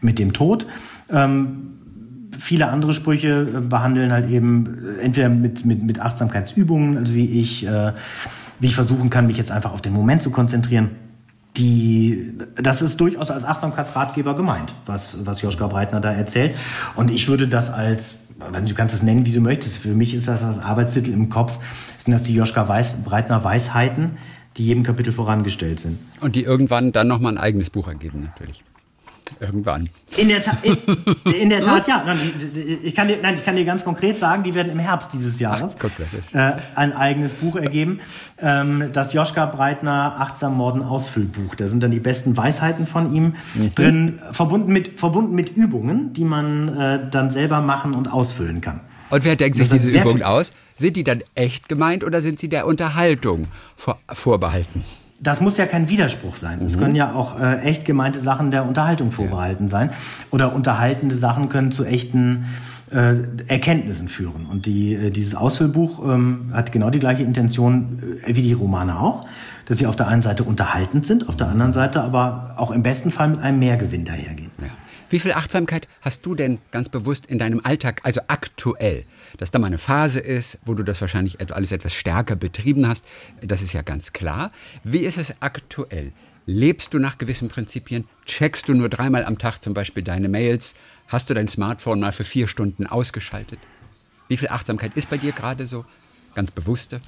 mit 0.00 0.18
dem 0.18 0.32
Tod. 0.32 0.66
Ähm, 1.10 1.78
viele 2.38 2.68
andere 2.68 2.94
Sprüche 2.94 3.42
äh, 3.42 3.60
behandeln 3.60 4.12
halt 4.12 4.28
eben 4.30 4.98
äh, 4.98 5.02
entweder 5.02 5.28
mit, 5.28 5.64
mit, 5.64 5.82
mit 5.82 6.00
Achtsamkeitsübungen, 6.00 6.96
also 6.96 7.14
wie 7.14 7.40
ich, 7.40 7.66
äh, 7.66 7.92
wie 8.60 8.66
ich 8.66 8.74
versuchen 8.74 9.10
kann, 9.10 9.26
mich 9.26 9.36
jetzt 9.36 9.50
einfach 9.50 9.72
auf 9.72 9.82
den 9.82 9.92
Moment 9.92 10.22
zu 10.22 10.30
konzentrieren. 10.30 10.90
Die, 11.58 12.32
das 12.54 12.82
ist 12.82 13.00
durchaus 13.00 13.30
als 13.30 13.44
Achtsamkeitsratgeber 13.44 14.34
gemeint, 14.36 14.72
was, 14.86 15.26
was 15.26 15.42
Joschka 15.42 15.66
Breitner 15.66 16.00
da 16.00 16.12
erzählt. 16.12 16.54
Und 16.94 17.10
ich 17.10 17.28
würde 17.28 17.48
das 17.48 17.70
als, 17.70 18.28
du 18.64 18.74
kannst 18.74 18.94
es 18.94 19.02
nennen, 19.02 19.26
wie 19.26 19.32
du 19.32 19.40
möchtest. 19.40 19.78
Für 19.78 19.94
mich 19.94 20.14
ist 20.14 20.28
das 20.28 20.44
als 20.44 20.60
Arbeitstitel 20.60 21.10
im 21.10 21.28
Kopf, 21.28 21.58
sind 21.98 22.12
das 22.12 22.22
die 22.22 22.34
Joschka 22.34 22.68
Weiß, 22.68 23.02
Breitner 23.02 23.42
Weisheiten, 23.42 24.12
die 24.56 24.66
jedem 24.66 24.84
Kapitel 24.84 25.12
vorangestellt 25.12 25.80
sind. 25.80 25.98
Und 26.20 26.36
die 26.36 26.44
irgendwann 26.44 26.92
dann 26.92 27.08
nochmal 27.08 27.32
ein 27.32 27.38
eigenes 27.38 27.70
Buch 27.70 27.88
ergeben, 27.88 28.30
natürlich. 28.32 28.62
Irgendwann. 29.40 29.88
In 30.16 30.28
der, 30.28 30.42
Ta 30.42 30.56
in, 30.62 30.76
in 31.32 31.50
der 31.50 31.62
Tat, 31.62 31.86
ja. 31.88 32.04
Ich 32.82 32.94
kann, 32.94 33.08
dir, 33.08 33.18
nein, 33.22 33.34
ich 33.34 33.44
kann 33.44 33.56
dir 33.56 33.64
ganz 33.64 33.84
konkret 33.84 34.18
sagen, 34.18 34.42
die 34.42 34.54
werden 34.54 34.70
im 34.72 34.78
Herbst 34.78 35.12
dieses 35.12 35.38
Jahres 35.38 35.76
Ach, 35.80 35.90
ist- 36.18 36.34
äh, 36.34 36.52
ein 36.74 36.92
eigenes 36.92 37.34
Buch 37.34 37.56
ergeben. 37.56 38.00
Ähm, 38.40 38.90
das 38.92 39.12
Joschka 39.12 39.46
Breitner 39.46 40.16
Achtsam 40.18 40.56
Morden 40.56 40.82
Ausfüllbuch. 40.82 41.54
Da 41.54 41.66
sind 41.68 41.82
dann 41.82 41.90
die 41.90 42.00
besten 42.00 42.36
Weisheiten 42.36 42.86
von 42.86 43.12
ihm 43.14 43.34
Mhm. 43.54 43.74
drin, 43.74 44.18
verbunden 44.32 44.72
mit, 44.72 44.98
verbunden 45.00 45.34
mit 45.34 45.56
Übungen, 45.56 46.12
die 46.12 46.24
man 46.24 46.68
äh, 46.76 47.00
dann 47.10 47.30
selber 47.30 47.60
machen 47.60 47.94
und 47.94 48.12
ausfüllen 48.12 48.60
kann. 48.60 48.80
Und 49.10 49.24
wer 49.24 49.36
denkt 49.36 49.56
sich 49.56 49.68
diese 49.70 49.88
Übungen 49.98 50.22
aus? 50.22 50.52
Sind 50.76 50.96
die 50.96 51.04
dann 51.04 51.22
echt 51.34 51.68
gemeint 51.68 52.04
oder 52.04 52.20
sind 52.20 52.38
sie 52.38 52.48
der 52.48 52.66
Unterhaltung 52.66 53.44
vor, 53.76 53.98
vorbehalten? 54.12 54.84
Das 55.20 55.40
muss 55.40 55.56
ja 55.56 55.66
kein 55.66 55.88
Widerspruch 55.88 56.36
sein. 56.36 56.62
Es 56.64 56.78
können 56.78 56.94
ja 56.94 57.12
auch 57.12 57.40
äh, 57.40 57.60
echt 57.62 57.84
gemeinte 57.84 58.20
Sachen 58.20 58.52
der 58.52 58.64
Unterhaltung 58.64 59.10
vorbehalten 59.10 59.66
sein. 59.66 59.90
Oder 60.30 60.54
unterhaltende 60.54 61.16
Sachen 61.16 61.48
können 61.48 61.72
zu 61.72 61.84
echten 61.84 62.46
äh, 62.90 63.16
Erkenntnissen 63.48 64.08
führen. 64.08 64.46
Und 64.46 64.66
die, 64.66 64.94
äh, 64.94 65.10
dieses 65.10 65.34
Ausfüllbuch 65.34 66.04
ähm, 66.04 66.50
hat 66.52 66.70
genau 66.70 66.90
die 66.90 67.00
gleiche 67.00 67.24
Intention 67.24 68.20
äh, 68.24 68.34
wie 68.34 68.42
die 68.42 68.52
Romane 68.52 68.98
auch. 68.98 69.26
Dass 69.66 69.78
sie 69.78 69.86
auf 69.86 69.96
der 69.96 70.06
einen 70.06 70.22
Seite 70.22 70.44
unterhaltend 70.44 71.04
sind, 71.04 71.28
auf 71.28 71.36
der 71.36 71.48
anderen 71.48 71.72
Seite 71.72 72.00
aber 72.00 72.54
auch 72.56 72.70
im 72.70 72.82
besten 72.82 73.10
Fall 73.10 73.28
mit 73.28 73.40
einem 73.40 73.58
Mehrgewinn 73.58 74.04
dahergehen. 74.04 74.50
Ja. 74.60 74.68
Wie 75.10 75.20
viel 75.20 75.32
Achtsamkeit 75.32 75.88
hast 76.00 76.24
du 76.26 76.34
denn 76.34 76.58
ganz 76.70 76.88
bewusst 76.88 77.26
in 77.26 77.38
deinem 77.38 77.60
Alltag, 77.64 78.00
also 78.04 78.20
aktuell? 78.28 79.04
Dass 79.36 79.50
da 79.50 79.58
mal 79.58 79.66
eine 79.68 79.78
Phase 79.78 80.20
ist, 80.20 80.58
wo 80.64 80.74
du 80.74 80.82
das 80.82 81.00
wahrscheinlich 81.00 81.40
alles 81.52 81.72
etwas 81.72 81.94
stärker 81.94 82.36
betrieben 82.36 82.88
hast, 82.88 83.04
das 83.42 83.62
ist 83.62 83.72
ja 83.72 83.82
ganz 83.82 84.12
klar. 84.12 84.52
Wie 84.84 84.98
ist 84.98 85.18
es 85.18 85.34
aktuell? 85.40 86.12
Lebst 86.46 86.94
du 86.94 86.98
nach 86.98 87.18
gewissen 87.18 87.48
Prinzipien? 87.48 88.08
Checkst 88.24 88.68
du 88.68 88.74
nur 88.74 88.88
dreimal 88.88 89.24
am 89.26 89.36
Tag 89.36 89.62
zum 89.62 89.74
Beispiel 89.74 90.02
deine 90.02 90.28
Mails? 90.28 90.74
Hast 91.06 91.28
du 91.28 91.34
dein 91.34 91.46
Smartphone 91.46 92.00
mal 92.00 92.12
für 92.12 92.24
vier 92.24 92.48
Stunden 92.48 92.86
ausgeschaltet? 92.86 93.58
Wie 94.28 94.38
viel 94.38 94.48
Achtsamkeit 94.48 94.96
ist 94.96 95.10
bei 95.10 95.18
dir 95.18 95.32
gerade 95.32 95.66
so? 95.66 95.84
Ganz 96.34 96.50
bewusste? 96.50 97.00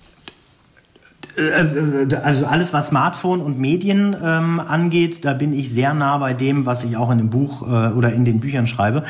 Äh, 1.36 2.14
Also 2.22 2.46
alles, 2.46 2.72
was 2.72 2.88
Smartphone 2.88 3.40
und 3.40 3.58
Medien 3.58 4.16
ähm, 4.22 4.60
angeht, 4.60 5.24
da 5.24 5.32
bin 5.32 5.52
ich 5.52 5.70
sehr 5.72 5.94
nah 5.94 6.18
bei 6.18 6.32
dem, 6.34 6.66
was 6.66 6.84
ich 6.84 6.96
auch 6.96 7.10
in 7.10 7.18
dem 7.18 7.30
Buch 7.30 7.62
äh, 7.62 7.92
oder 7.92 8.12
in 8.12 8.24
den 8.24 8.40
Büchern 8.40 8.66
schreibe. 8.66 9.04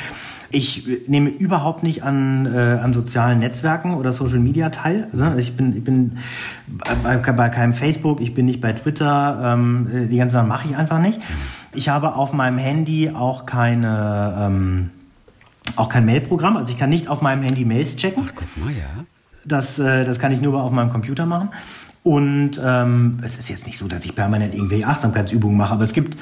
Ich 0.51 0.89
äh, 0.89 1.03
nehme 1.07 1.31
überhaupt 1.31 1.83
nicht 1.83 2.03
an, 2.03 2.47
äh, 2.47 2.79
an 2.83 2.93
sozialen 2.93 3.39
Netzwerken 3.39 3.95
oder 3.95 4.13
Social 4.13 4.41
Media 4.41 4.71
teil. 4.71 5.09
Also 5.13 5.37
ich 5.37 5.57
bin, 5.57 5.77
ich 5.77 5.85
bin 5.85 6.19
bei, 7.03 7.17
bei 7.17 7.49
keinem 7.49 7.73
Facebook, 7.73 8.21
ich 8.21 8.35
bin 8.35 8.47
nicht 8.47 8.61
bei 8.61 8.73
Twitter, 8.73 9.41
ähm, 9.55 9.89
äh, 9.93 10.07
die 10.07 10.17
ganzen 10.17 10.35
Sachen 10.35 10.49
mache 10.49 10.69
ich 10.69 10.77
einfach 10.77 10.99
nicht. 10.99 11.21
Ich 11.75 11.89
habe 11.89 12.17
auf 12.17 12.33
meinem 12.33 12.59
Handy 12.59 13.11
auch 13.11 13.47
keine, 13.47 14.35
ähm, 14.39 14.91
auch 15.77 15.89
kein 15.89 16.05
Mailprogramm. 16.05 16.57
Also 16.57 16.73
ich 16.73 16.79
kann 16.79 16.91
nicht 16.91 17.09
auf 17.09 17.23
meinem 17.23 17.43
Handy 17.43 17.65
Mails 17.65 17.97
checken. 17.97 18.29
Guck 18.35 18.65
mal, 18.65 18.73
ja. 18.73 19.05
Das, 19.47 19.77
das 19.77 20.19
kann 20.19 20.33
ich 20.33 20.43
nur 20.43 20.63
auf 20.63 20.71
meinem 20.71 20.91
Computer 20.91 21.25
machen. 21.25 21.49
Und 22.03 22.61
ähm, 22.65 23.19
es 23.23 23.39
ist 23.39 23.51
jetzt 23.51 23.67
nicht 23.67 23.79
so, 23.79 23.87
dass 23.87 24.05
ich 24.05 24.15
permanent 24.15 24.55
irgendwelche 24.55 24.87
Achtsamkeitsübungen 24.87 25.57
mache, 25.57 25.75
aber 25.75 25.85
es 25.85 25.93
gibt 25.93 26.17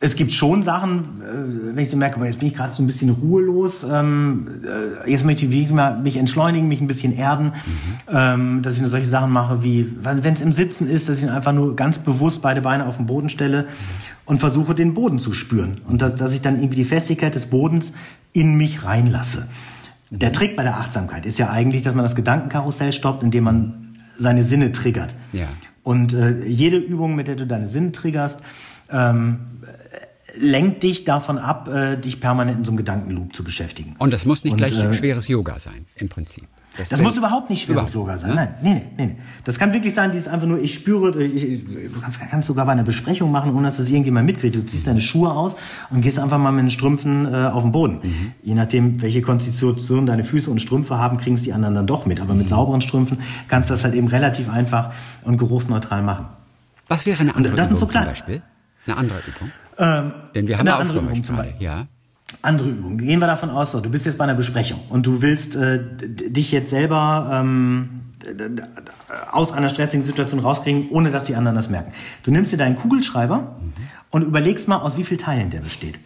es 0.00 0.14
gibt 0.14 0.32
schon 0.32 0.62
Sachen, 0.62 1.00
äh, 1.00 1.74
wenn 1.74 1.82
ich 1.82 1.90
so 1.90 1.96
merke, 1.96 2.24
jetzt 2.24 2.38
bin 2.38 2.48
ich 2.48 2.54
gerade 2.54 2.72
so 2.72 2.82
ein 2.82 2.86
bisschen 2.86 3.10
ruhelos, 3.10 3.84
ähm, 3.84 4.46
äh, 4.64 5.10
jetzt 5.10 5.24
möchte 5.24 5.44
ich 5.46 5.70
mich 5.70 6.16
entschleunigen, 6.16 6.68
mich 6.68 6.80
ein 6.80 6.86
bisschen 6.86 7.12
erden, 7.16 7.52
ähm, 8.08 8.62
dass 8.62 8.74
ich 8.74 8.80
nur 8.80 8.90
solche 8.90 9.08
Sachen 9.08 9.32
mache 9.32 9.64
wie, 9.64 9.92
wenn 10.00 10.32
es 10.32 10.40
im 10.40 10.52
Sitzen 10.52 10.88
ist, 10.88 11.08
dass 11.08 11.22
ich 11.22 11.28
einfach 11.28 11.52
nur 11.52 11.74
ganz 11.74 11.98
bewusst 11.98 12.42
beide 12.42 12.60
Beine 12.60 12.86
auf 12.86 12.96
den 12.96 13.06
Boden 13.06 13.28
stelle 13.28 13.66
und 14.24 14.38
versuche 14.38 14.74
den 14.74 14.94
Boden 14.94 15.18
zu 15.18 15.32
spüren 15.32 15.80
und 15.88 16.00
dass 16.00 16.32
ich 16.32 16.42
dann 16.42 16.56
irgendwie 16.56 16.76
die 16.76 16.84
Festigkeit 16.84 17.34
des 17.34 17.46
Bodens 17.46 17.92
in 18.32 18.56
mich 18.56 18.84
reinlasse. 18.84 19.48
Der 20.10 20.32
Trick 20.32 20.56
bei 20.56 20.62
der 20.62 20.76
Achtsamkeit 20.76 21.26
ist 21.26 21.38
ja 21.38 21.50
eigentlich, 21.50 21.82
dass 21.82 21.94
man 21.94 22.04
das 22.04 22.14
Gedankenkarussell 22.14 22.92
stoppt, 22.92 23.22
indem 23.22 23.44
man 23.44 23.87
seine 24.18 24.44
Sinne 24.44 24.72
triggert. 24.72 25.14
Ja. 25.32 25.48
Und 25.82 26.12
äh, 26.12 26.44
jede 26.44 26.76
Übung, 26.76 27.14
mit 27.14 27.28
der 27.28 27.36
du 27.36 27.46
deine 27.46 27.68
Sinne 27.68 27.92
triggerst, 27.92 28.40
ähm, 28.90 29.38
lenkt 30.36 30.82
dich 30.82 31.04
davon 31.04 31.38
ab, 31.38 31.68
äh, 31.68 31.96
dich 31.96 32.20
permanent 32.20 32.58
in 32.58 32.64
so 32.64 32.72
einem 32.72 32.76
Gedankenloop 32.78 33.34
zu 33.34 33.44
beschäftigen. 33.44 33.96
Und 33.98 34.12
das 34.12 34.26
muss 34.26 34.44
nicht 34.44 34.52
Und, 34.52 34.58
gleich 34.58 34.78
äh, 34.78 34.92
schweres 34.92 35.28
Yoga 35.28 35.58
sein, 35.58 35.86
im 35.96 36.08
Prinzip. 36.08 36.44
Das, 36.78 36.90
das 36.90 37.02
muss 37.02 37.16
überhaupt 37.16 37.50
nicht 37.50 37.68
Yoga 37.68 38.18
sein. 38.18 38.30
Ne? 38.30 38.36
Nein, 38.36 38.54
nee, 38.62 38.82
nee, 38.96 39.06
nee. 39.06 39.16
Das 39.44 39.58
kann 39.58 39.72
wirklich 39.72 39.94
sein, 39.94 40.12
dieses 40.12 40.28
einfach 40.28 40.46
nur, 40.46 40.60
ich 40.60 40.74
spüre, 40.74 41.20
ich, 41.20 41.44
ich, 41.44 41.64
du 41.92 42.00
kannst, 42.00 42.20
kannst 42.30 42.46
sogar 42.46 42.66
bei 42.66 42.72
einer 42.72 42.84
Besprechung 42.84 43.32
machen, 43.32 43.52
ohne 43.52 43.66
dass 43.66 43.78
das 43.78 43.88
irgendjemand 43.88 44.26
mitkriegt. 44.26 44.54
Du 44.54 44.64
ziehst 44.64 44.86
deine 44.86 45.00
Schuhe 45.00 45.30
aus 45.32 45.56
und 45.90 46.02
gehst 46.02 46.20
einfach 46.20 46.38
mal 46.38 46.52
mit 46.52 46.62
den 46.62 46.70
Strümpfen 46.70 47.26
äh, 47.26 47.48
auf 47.48 47.64
den 47.64 47.72
Boden. 47.72 47.98
Mhm. 48.02 48.32
Je 48.42 48.54
nachdem, 48.54 49.02
welche 49.02 49.22
Konstitution 49.22 50.06
deine 50.06 50.22
Füße 50.22 50.48
und 50.50 50.60
Strümpfe 50.60 50.98
haben, 50.98 51.16
kriegen 51.18 51.34
es 51.34 51.42
die 51.42 51.52
anderen 51.52 51.74
dann 51.74 51.88
doch 51.88 52.06
mit. 52.06 52.20
Aber 52.20 52.34
mit 52.34 52.46
mhm. 52.46 52.50
sauberen 52.50 52.80
Strümpfen 52.80 53.18
kannst 53.48 53.70
du 53.70 53.74
das 53.74 53.82
halt 53.82 53.94
eben 53.94 54.06
relativ 54.06 54.48
einfach 54.48 54.92
und 55.24 55.36
geruchsneutral 55.36 56.02
machen. 56.02 56.26
Was 56.86 57.06
wäre 57.06 57.20
eine 57.20 57.34
andere 57.34 57.52
und 57.52 57.58
das 57.58 57.66
Übung 57.68 57.78
so 57.78 57.86
zum 57.86 58.04
Beispiel? 58.04 58.42
Eine 58.86 58.96
andere 58.96 59.18
Übung? 59.26 59.50
Ähm, 59.78 60.12
Denn 60.34 60.46
wir 60.46 60.58
haben 60.58 60.68
eine 60.68 60.76
andere 60.76 60.98
Übung 61.00 61.24
zum 61.24 61.36
Beispiel. 61.36 61.56
Ja. 61.58 61.86
Andere 62.42 62.68
Übung. 62.68 62.98
Gehen 62.98 63.20
wir 63.20 63.26
davon 63.26 63.50
aus, 63.50 63.72
so, 63.72 63.80
du 63.80 63.90
bist 63.90 64.06
jetzt 64.06 64.18
bei 64.18 64.24
einer 64.24 64.34
Besprechung 64.34 64.80
und 64.90 65.06
du 65.06 65.22
willst 65.22 65.56
äh, 65.56 65.80
dich 65.98 66.52
jetzt 66.52 66.70
selber 66.70 67.30
ähm, 67.32 68.00
aus 69.30 69.52
einer 69.52 69.68
stressigen 69.68 70.02
Situation 70.02 70.40
rauskriegen, 70.40 70.88
ohne 70.90 71.10
dass 71.10 71.24
die 71.24 71.34
anderen 71.34 71.56
das 71.56 71.70
merken. 71.70 71.92
Du 72.22 72.30
nimmst 72.30 72.52
dir 72.52 72.56
deinen 72.56 72.76
Kugelschreiber 72.76 73.38
mhm. 73.38 73.72
und 74.10 74.22
überlegst 74.22 74.68
mal, 74.68 74.76
aus 74.76 74.98
wie 74.98 75.04
vielen 75.04 75.20
Teilen 75.20 75.50
der 75.50 75.60
besteht. 75.60 75.98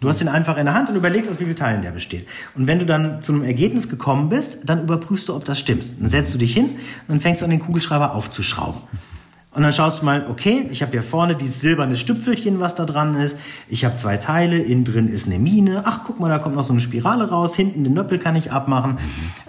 Du 0.00 0.08
hast 0.08 0.20
ihn 0.20 0.28
einfach 0.28 0.58
in 0.58 0.66
der 0.66 0.74
Hand 0.74 0.90
und 0.90 0.96
überlegst, 0.96 1.30
aus 1.30 1.40
wie 1.40 1.44
vielen 1.44 1.56
Teilen 1.56 1.82
der 1.82 1.90
besteht. 1.90 2.26
Und 2.54 2.66
wenn 2.66 2.78
du 2.78 2.86
dann 2.86 3.22
zu 3.22 3.32
einem 3.32 3.44
Ergebnis 3.44 3.88
gekommen 3.88 4.28
bist, 4.28 4.68
dann 4.68 4.82
überprüfst 4.82 5.28
du, 5.28 5.34
ob 5.34 5.44
das 5.44 5.58
stimmt. 5.58 5.84
Dann 5.98 6.08
setzt 6.08 6.34
du 6.34 6.38
dich 6.38 6.52
hin 6.52 6.66
und 6.66 7.08
dann 7.08 7.20
fängst 7.20 7.40
du 7.40 7.44
an, 7.44 7.50
den 7.50 7.60
Kugelschreiber 7.60 8.14
aufzuschrauben. 8.14 8.80
Und 9.56 9.62
dann 9.62 9.72
schaust 9.72 10.02
du 10.02 10.04
mal, 10.04 10.26
okay, 10.28 10.68
ich 10.70 10.82
habe 10.82 10.92
hier 10.92 11.02
vorne 11.02 11.34
dieses 11.34 11.62
silberne 11.62 11.96
Stüpfelchen, 11.96 12.60
was 12.60 12.74
da 12.74 12.84
dran 12.84 13.14
ist. 13.14 13.38
Ich 13.70 13.86
habe 13.86 13.96
zwei 13.96 14.18
Teile, 14.18 14.58
innen 14.58 14.84
drin 14.84 15.08
ist 15.08 15.26
eine 15.26 15.38
Mine. 15.38 15.80
Ach, 15.86 16.02
guck 16.04 16.20
mal, 16.20 16.28
da 16.28 16.38
kommt 16.38 16.56
noch 16.56 16.62
so 16.62 16.74
eine 16.74 16.82
Spirale 16.82 17.30
raus. 17.30 17.56
Hinten 17.56 17.82
den 17.82 17.94
Nöppel 17.94 18.18
kann 18.18 18.36
ich 18.36 18.52
abmachen. 18.52 18.98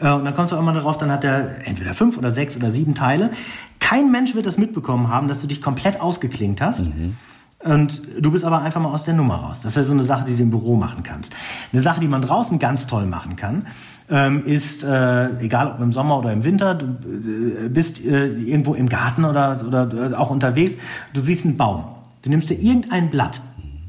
Mhm. 0.02 0.12
Und 0.14 0.24
dann 0.24 0.34
kommst 0.34 0.54
du 0.54 0.56
auch 0.56 0.62
mal 0.62 0.74
darauf, 0.74 0.98
dann 0.98 1.12
hat 1.12 1.26
er 1.26 1.68
entweder 1.68 1.94
fünf 1.94 2.18
oder 2.18 2.32
sechs 2.32 2.56
oder 2.56 2.72
sieben 2.72 2.96
Teile. 2.96 3.32
Kein 3.80 4.10
Mensch 4.10 4.34
wird 4.34 4.46
das 4.46 4.58
mitbekommen 4.58 5.10
haben, 5.10 5.28
dass 5.28 5.42
du 5.42 5.48
dich 5.48 5.62
komplett 5.62 6.00
ausgeklinkt 6.00 6.62
hast. 6.62 6.86
Mhm. 6.86 7.18
Und 7.60 8.02
du 8.18 8.32
bist 8.32 8.46
aber 8.46 8.62
einfach 8.62 8.80
mal 8.80 8.94
aus 8.94 9.04
der 9.04 9.14
Nummer 9.14 9.36
raus. 9.36 9.58
Das 9.62 9.76
wäre 9.76 9.86
so 9.86 9.92
eine 9.92 10.04
Sache, 10.04 10.24
die 10.24 10.38
du 10.38 10.44
im 10.44 10.52
Büro 10.52 10.78
machen 10.78 11.04
kannst. 11.04 11.34
Eine 11.74 11.82
Sache, 11.82 12.00
die 12.00 12.08
man 12.08 12.22
draußen 12.22 12.60
ganz 12.60 12.88
toll 12.88 13.08
machen 13.08 13.36
kann, 13.36 13.66
ähm, 14.10 14.46
ist, 14.46 14.84
äh, 14.84 15.40
egal 15.42 15.72
ob 15.72 15.82
im 15.82 15.92
Sommer 15.92 16.20
oder 16.20 16.32
im 16.32 16.44
Winter, 16.44 16.76
du 16.76 16.86
äh, 16.86 17.70
bist 17.70 18.04
äh, 18.06 18.28
irgendwo 18.28 18.74
im 18.74 18.88
Garten 18.88 19.26
oder, 19.26 19.64
oder 19.66 20.12
äh, 20.12 20.16
auch 20.16 20.30
unterwegs, 20.30 20.76
du 21.14 21.22
siehst 21.22 21.46
einen 21.46 21.58
Baum. 21.58 21.86
Du 22.22 22.30
nimmst 22.30 22.50
dir 22.50 22.60
irgendein 22.60 23.10
Blatt 23.10 23.42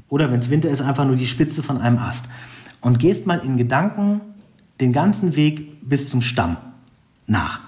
oder 0.08 0.30
wenn 0.30 0.40
es 0.40 0.50
Winter 0.50 0.68
ist, 0.68 0.80
einfach 0.80 1.04
nur 1.04 1.16
die 1.16 1.26
Spitze 1.26 1.62
von 1.62 1.80
einem 1.80 1.98
Ast 1.98 2.26
und 2.80 2.98
gehst 2.98 3.26
mal 3.26 3.38
in 3.38 3.56
Gedanken 3.56 4.20
den 4.80 4.92
ganzen 4.92 5.36
Weg 5.36 5.88
bis 5.88 6.10
zum 6.10 6.20
Stamm 6.20 6.56
nach. 7.26 7.60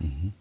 Mhm. 0.00 0.32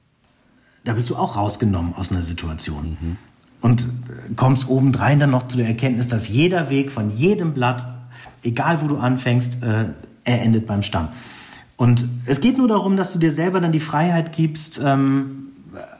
Da 0.83 0.93
bist 0.93 1.09
du 1.09 1.15
auch 1.15 1.35
rausgenommen 1.35 1.93
aus 1.95 2.11
einer 2.11 2.21
Situation. 2.21 2.97
Mhm. 2.99 3.17
Und 3.59 3.87
kommst 4.35 4.69
obendrein 4.69 5.19
dann 5.19 5.31
noch 5.31 5.47
zu 5.47 5.57
der 5.57 5.67
Erkenntnis, 5.67 6.07
dass 6.07 6.29
jeder 6.29 6.69
Weg 6.69 6.91
von 6.91 7.15
jedem 7.15 7.53
Blatt, 7.53 7.87
egal 8.43 8.81
wo 8.81 8.87
du 8.87 8.97
anfängst, 8.97 9.63
äh, 9.63 9.85
er 10.23 10.41
endet 10.41 10.67
beim 10.67 10.83
Stamm. 10.83 11.09
Und 11.77 12.03
es 12.25 12.41
geht 12.41 12.57
nur 12.57 12.67
darum, 12.67 12.97
dass 12.97 13.13
du 13.13 13.19
dir 13.19 13.31
selber 13.31 13.61
dann 13.61 13.71
die 13.71 13.79
Freiheit 13.79 14.33
gibst, 14.33 14.81
ähm, 14.83 15.49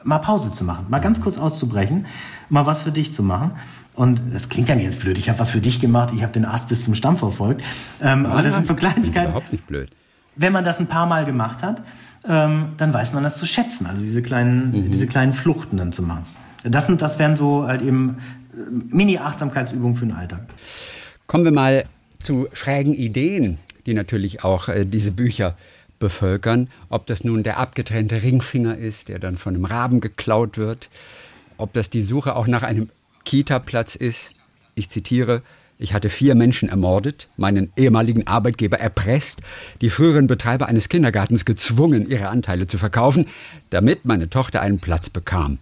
mal 0.02 0.18
Pause 0.18 0.50
zu 0.50 0.64
machen, 0.64 0.86
mal 0.88 0.98
ganz 0.98 1.20
kurz 1.20 1.38
auszubrechen, 1.38 2.06
mal 2.48 2.66
was 2.66 2.82
für 2.82 2.90
dich 2.90 3.12
zu 3.12 3.22
machen. 3.22 3.52
Und 3.94 4.20
das 4.32 4.48
klingt 4.48 4.68
ja 4.68 4.74
nicht 4.74 4.84
jetzt 4.84 5.00
blöd. 5.00 5.18
Ich 5.18 5.28
habe 5.28 5.38
was 5.38 5.50
für 5.50 5.60
dich 5.60 5.80
gemacht. 5.80 6.10
Ich 6.14 6.22
habe 6.22 6.32
den 6.32 6.44
Ast 6.44 6.68
bis 6.68 6.84
zum 6.84 6.94
Stamm 6.94 7.16
verfolgt. 7.16 7.64
Ähm, 8.00 8.26
aber 8.26 8.42
das 8.42 8.52
sind 8.52 8.66
so 8.66 8.74
Kleinigkeiten. 8.74 9.30
Überhaupt 9.30 9.50
nicht 9.50 9.66
blöd. 9.66 9.90
Wenn 10.36 10.52
man 10.52 10.62
das 10.62 10.78
ein 10.78 10.86
paar 10.86 11.06
Mal 11.06 11.24
gemacht 11.24 11.62
hat, 11.62 11.82
ähm, 12.28 12.74
dann 12.76 12.94
weiß 12.94 13.12
man 13.12 13.24
das 13.24 13.38
zu 13.38 13.46
schätzen. 13.46 13.86
Also 13.86 14.00
diese 14.00 14.22
kleinen, 14.22 14.70
mhm. 14.70 14.90
diese 14.90 15.06
kleinen 15.08 15.32
Fluchten 15.32 15.76
dann 15.76 15.90
zu 15.90 16.02
machen. 16.02 16.24
Das 16.62 16.86
sind, 16.86 17.02
das 17.02 17.18
wären 17.18 17.34
so 17.34 17.66
halt 17.66 17.82
eben 17.82 18.18
äh, 18.54 18.94
Mini-Achtsamkeitsübungen 18.94 19.96
für 19.96 20.06
den 20.06 20.14
Alltag. 20.14 20.42
Kommen 21.26 21.44
wir 21.44 21.52
mal 21.52 21.84
zu 22.20 22.48
schrägen 22.52 22.94
Ideen 22.94 23.58
die 23.88 23.94
natürlich 23.94 24.44
auch 24.44 24.68
äh, 24.68 24.84
diese 24.84 25.10
Bücher 25.10 25.56
bevölkern. 25.98 26.68
Ob 26.90 27.06
das 27.06 27.24
nun 27.24 27.42
der 27.42 27.58
abgetrennte 27.58 28.22
Ringfinger 28.22 28.76
ist, 28.76 29.08
der 29.08 29.18
dann 29.18 29.36
von 29.36 29.54
einem 29.54 29.64
Raben 29.64 30.00
geklaut 30.00 30.58
wird, 30.58 30.90
ob 31.56 31.72
das 31.72 31.90
die 31.90 32.02
Suche 32.02 32.36
auch 32.36 32.46
nach 32.46 32.62
einem 32.62 32.90
Kita-Platz 33.24 33.96
ist. 33.96 34.34
Ich 34.74 34.90
zitiere, 34.90 35.42
ich 35.78 35.92
hatte 35.94 36.10
vier 36.10 36.34
Menschen 36.34 36.68
ermordet, 36.68 37.28
meinen 37.36 37.72
ehemaligen 37.76 38.26
Arbeitgeber 38.26 38.78
erpresst, 38.78 39.40
die 39.80 39.90
früheren 39.90 40.26
Betreiber 40.26 40.66
eines 40.66 40.88
Kindergartens 40.88 41.44
gezwungen, 41.44 42.08
ihre 42.08 42.28
Anteile 42.28 42.66
zu 42.66 42.78
verkaufen, 42.78 43.26
damit 43.70 44.04
meine 44.04 44.28
Tochter 44.28 44.60
einen 44.60 44.78
Platz 44.78 45.08
bekam 45.08 45.58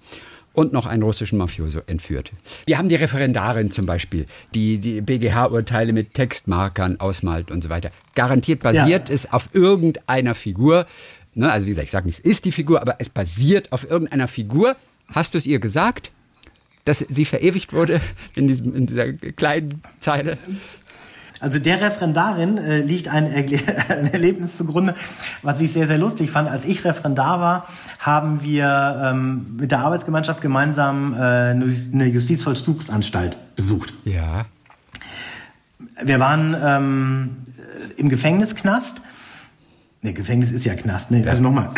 und 0.57 0.73
noch 0.73 0.87
einen 0.87 1.03
russischen 1.03 1.39
Mafioso 1.39 1.81
entführt. 1.87 2.33
Wir 2.65 2.79
haben 2.79 2.89
die 2.89 2.95
Referendarin 2.95 3.71
zum 3.71 3.85
Beispiel, 3.85 4.27
die 4.55 4.79
die 4.79 5.03
BGH-Urteile 5.03 5.93
mit 5.93 6.15
Textmarkern 6.15 6.99
ausmalt 6.99 7.51
und 7.51 7.63
so 7.63 7.69
weiter. 7.69 7.91
Garantiert 8.15 8.63
basiert 8.63 9.11
ja. 9.11 9.15
es 9.15 9.33
auf 9.33 9.51
irgendeiner 9.53 10.35
Figur. 10.35 10.87
Ne, 11.35 11.53
also 11.53 11.67
wie 11.67 11.71
gesagt, 11.71 11.85
ich 11.85 11.91
sage 11.91 12.07
nicht, 12.07 12.21
es 12.21 12.25
ist 12.25 12.47
die 12.47 12.53
Figur, 12.53 12.81
aber 12.81 12.97
es 12.99 13.11
basiert 13.11 13.71
auf 13.71 13.89
irgendeiner 13.89 14.29
Figur. 14.29 14.77
Hast 15.09 15.35
du 15.35 15.39
es 15.39 15.47
ihr 15.47 15.61
gesagt? 15.61 16.11
dass 16.87 17.01
sie 17.01 17.25
verewigt 17.25 17.73
wurde 17.73 18.01
in, 18.37 18.47
diesem, 18.47 18.75
in 18.75 18.87
dieser 18.87 19.13
kleinen 19.13 19.83
Zeile. 19.99 20.39
Also 21.41 21.59
der 21.59 21.81
Referendarin 21.81 22.59
äh, 22.59 22.81
liegt 22.81 23.09
ein, 23.09 23.27
ein, 23.89 24.13
Erlebnis 24.13 24.57
zugrunde, 24.57 24.95
was 25.43 25.61
ich 25.61 25.73
sehr, 25.73 25.87
sehr 25.87 25.99
lustig 25.99 26.31
fand. 26.31 26.49
Als 26.49 26.65
ich 26.65 26.85
Referendar 26.85 27.41
war, 27.41 27.67
haben 27.99 28.43
wir 28.43 29.03
ähm, 29.05 29.57
mit 29.59 29.71
der 29.71 29.81
Arbeitsgemeinschaft 29.81 30.41
gemeinsam 30.41 31.15
äh, 31.15 31.17
eine 31.17 32.07
Justizvollzugsanstalt 32.07 33.37
besucht. 33.57 33.95
Ja. 34.05 34.47
Wir 36.03 36.21
waren 36.21 36.57
ähm, 36.59 37.37
im 37.97 38.09
Gefängnisknast. 38.09 39.01
Ne, 40.07 40.13
Gefängnis 40.13 40.53
ist 40.53 40.65
ja 40.65 40.75
Knast. 40.75 41.11
Ne, 41.11 41.27
also 41.27 41.43
nochmal. 41.43 41.71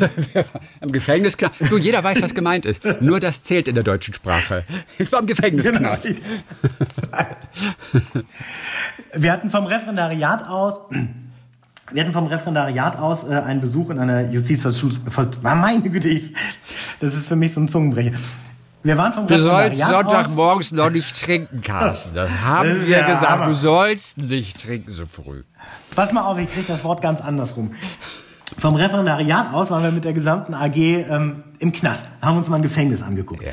Im 0.80 0.90
Gefängnisknast. 0.90 1.56
Du, 1.68 1.76
jeder 1.76 2.02
weiß, 2.02 2.22
was 2.22 2.34
gemeint 2.34 2.64
ist. 2.64 2.82
Nur 3.02 3.20
das 3.20 3.42
zählt 3.42 3.68
in 3.68 3.74
der 3.74 3.84
deutschen 3.84 4.14
Sprache. 4.14 4.64
Ich 4.98 5.12
war 5.12 5.20
im 5.20 5.26
Gefängnisknast. 5.26 6.06
Genau. 6.06 6.18
Wir 9.14 9.32
hatten 9.32 9.50
vom 9.50 9.66
Referendariat 9.66 10.46
aus, 10.48 10.80
wir 11.92 12.02
hatten 12.02 12.12
vom 12.12 12.26
Referendariat 12.26 12.96
aus 12.96 13.28
äh, 13.28 13.34
einen 13.34 13.60
Besuch 13.60 13.90
in 13.90 13.98
einer 13.98 14.30
Justizvollzugs... 14.30 15.02
Meine 15.42 15.90
Güte, 15.90 16.22
das 17.00 17.14
ist 17.14 17.28
für 17.28 17.36
mich 17.36 17.52
so 17.52 17.60
ein 17.60 17.68
Zungenbrecher. 17.68 18.16
Wir 18.82 18.96
waren 18.96 19.12
vom 19.12 19.26
Du 19.26 19.38
sollst 19.38 19.80
Sonntagmorgens 19.80 20.72
noch 20.72 20.90
nicht 20.90 21.20
trinken, 21.20 21.62
Carsten. 21.62 22.14
Das 22.14 22.30
haben 22.44 22.68
das 22.68 22.86
wir 22.86 22.98
ja 22.98 23.06
gesagt. 23.06 23.30
Hammer. 23.30 23.46
Du 23.46 23.54
sollst 23.54 24.18
nicht 24.18 24.62
trinken 24.62 24.92
so 24.92 25.04
früh. 25.06 25.42
Pass 25.96 26.12
mal 26.12 26.22
auf, 26.22 26.38
ich 26.38 26.50
kriege 26.52 26.66
das 26.66 26.84
Wort 26.84 27.00
ganz 27.00 27.20
andersrum. 27.20 27.72
Vom 28.56 28.76
Referendariat 28.76 29.52
aus 29.52 29.70
waren 29.70 29.82
wir 29.82 29.90
mit 29.90 30.04
der 30.04 30.12
gesamten 30.12 30.54
AG 30.54 30.76
ähm, 30.76 31.42
im 31.58 31.72
Knast, 31.72 32.08
haben 32.22 32.36
uns 32.36 32.48
mal 32.48 32.56
ein 32.56 32.62
Gefängnis 32.62 33.02
angeguckt. 33.02 33.42
Ja. 33.42 33.52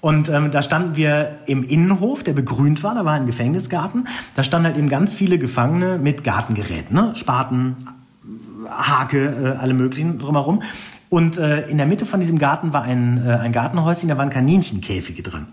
Und 0.00 0.28
ähm, 0.28 0.50
da 0.50 0.60
standen 0.60 0.96
wir 0.96 1.38
im 1.46 1.64
Innenhof, 1.64 2.22
der 2.22 2.34
begrünt 2.34 2.82
war, 2.82 2.94
da 2.94 3.06
war 3.06 3.14
ein 3.14 3.26
Gefängnisgarten. 3.26 4.06
Da 4.34 4.42
standen 4.42 4.66
halt 4.66 4.76
eben 4.76 4.90
ganz 4.90 5.14
viele 5.14 5.38
Gefangene 5.38 5.96
mit 5.96 6.24
Gartengeräten, 6.24 6.94
ne? 6.94 7.16
Spaten, 7.16 7.86
Hake, 8.68 9.54
äh, 9.56 9.58
alle 9.58 9.72
möglichen 9.72 10.18
drumherum. 10.18 10.62
Und 11.14 11.38
äh, 11.38 11.68
in 11.68 11.78
der 11.78 11.86
Mitte 11.86 12.06
von 12.06 12.18
diesem 12.18 12.40
Garten 12.40 12.72
war 12.72 12.82
ein, 12.82 13.24
äh, 13.24 13.34
ein 13.34 13.52
Gartenhäuschen, 13.52 14.08
da 14.08 14.18
waren 14.18 14.30
Kaninchenkäfige 14.30 15.22
drin. 15.22 15.46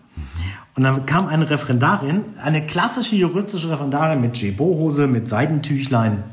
Und 0.74 0.82
dann 0.82 1.05
kam 1.05 1.28
eine 1.28 1.47
Referendarin, 1.47 2.24
eine 2.43 2.66
klassische 2.66 3.16
juristische 3.16 3.70
Referendarin 3.70 4.22
mit 4.22 4.36
Jebo-Hose, 4.38 5.05
mit 5.05 5.28
Seidentüchlein, 5.28 6.24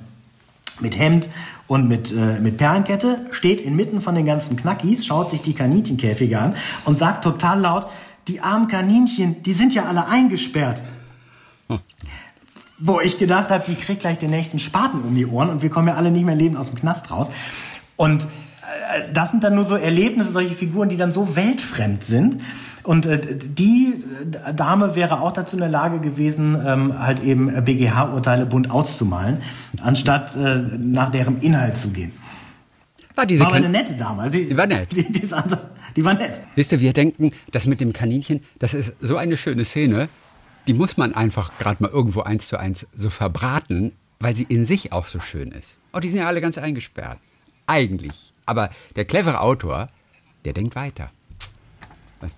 mit 0.80 0.98
Hemd 0.98 1.28
und 1.66 1.88
mit, 1.88 2.10
äh, 2.10 2.40
mit 2.40 2.56
Perlenkette, 2.56 3.26
steht 3.30 3.60
inmitten 3.60 4.00
von 4.00 4.14
den 4.14 4.24
ganzen 4.24 4.56
Knackis, 4.56 5.04
schaut 5.04 5.28
sich 5.28 5.42
die 5.42 5.52
Kaninchenkäfige 5.52 6.38
an 6.38 6.54
und 6.86 6.96
sagt 6.96 7.22
total 7.22 7.60
laut, 7.60 7.86
die 8.28 8.40
armen 8.40 8.66
Kaninchen, 8.66 9.42
die 9.42 9.52
sind 9.52 9.74
ja 9.74 9.84
alle 9.84 10.06
eingesperrt. 10.06 10.80
Hm. 11.68 11.80
Wo 12.78 12.98
ich 13.00 13.18
gedacht 13.18 13.50
habe, 13.50 13.62
die 13.62 13.74
kriegt 13.74 14.00
gleich 14.00 14.16
den 14.16 14.30
nächsten 14.30 14.58
Spaten 14.58 15.02
um 15.02 15.14
die 15.14 15.26
Ohren 15.26 15.50
und 15.50 15.60
wir 15.60 15.68
kommen 15.68 15.88
ja 15.88 15.96
alle 15.96 16.10
nicht 16.10 16.24
mehr 16.24 16.34
lebend 16.34 16.56
aus 16.56 16.68
dem 16.68 16.76
Knast 16.76 17.10
raus. 17.10 17.30
Und 17.96 18.26
das 19.12 19.30
sind 19.30 19.44
dann 19.44 19.54
nur 19.54 19.64
so 19.64 19.76
Erlebnisse, 19.76 20.30
solche 20.30 20.54
Figuren, 20.54 20.88
die 20.88 20.96
dann 20.96 21.12
so 21.12 21.36
weltfremd 21.36 22.04
sind. 22.04 22.40
Und 22.82 23.06
äh, 23.06 23.20
die 23.36 24.02
Dame 24.56 24.94
wäre 24.94 25.20
auch 25.20 25.32
dazu 25.32 25.56
in 25.56 25.60
der 25.60 25.68
Lage 25.68 26.00
gewesen, 26.00 26.56
ähm, 26.64 26.98
halt 26.98 27.22
eben 27.22 27.64
BGH-Urteile 27.64 28.46
bunt 28.46 28.70
auszumalen, 28.70 29.42
anstatt 29.82 30.34
äh, 30.36 30.62
nach 30.78 31.10
deren 31.10 31.38
Inhalt 31.40 31.76
zu 31.76 31.90
gehen. 31.90 32.12
War 33.14 33.26
diese 33.26 33.40
war 33.40 33.48
aber 33.48 33.56
eine 33.56 33.68
nette 33.68 33.94
Dame. 33.94 34.22
Also 34.22 34.38
die 34.38 34.56
war 34.56 34.66
nett. 34.66 34.88
Die, 34.96 35.02
die, 35.12 35.28
die 35.96 36.04
war 36.04 36.14
nett. 36.14 36.40
Siehst 36.54 36.72
du, 36.72 36.80
wir 36.80 36.92
denken, 36.92 37.32
das 37.50 37.66
mit 37.66 37.80
dem 37.80 37.92
Kaninchen, 37.92 38.40
das 38.58 38.74
ist 38.74 38.94
so 39.00 39.16
eine 39.16 39.36
schöne 39.36 39.64
Szene, 39.64 40.08
die 40.68 40.72
muss 40.72 40.96
man 40.96 41.14
einfach 41.14 41.58
gerade 41.58 41.82
mal 41.82 41.90
irgendwo 41.90 42.20
eins 42.20 42.46
zu 42.46 42.58
eins 42.58 42.86
so 42.94 43.10
verbraten, 43.10 43.92
weil 44.20 44.36
sie 44.36 44.44
in 44.44 44.64
sich 44.64 44.92
auch 44.92 45.06
so 45.06 45.18
schön 45.18 45.50
ist. 45.50 45.80
Oh, 45.92 45.98
die 45.98 46.10
sind 46.10 46.18
ja 46.18 46.26
alle 46.26 46.40
ganz 46.40 46.58
eingesperrt. 46.58 47.18
Eigentlich. 47.66 48.32
Aber 48.48 48.70
der 48.96 49.04
clevere 49.04 49.40
Autor, 49.40 49.90
der 50.46 50.54
denkt 50.54 50.74
weiter. 50.74 51.10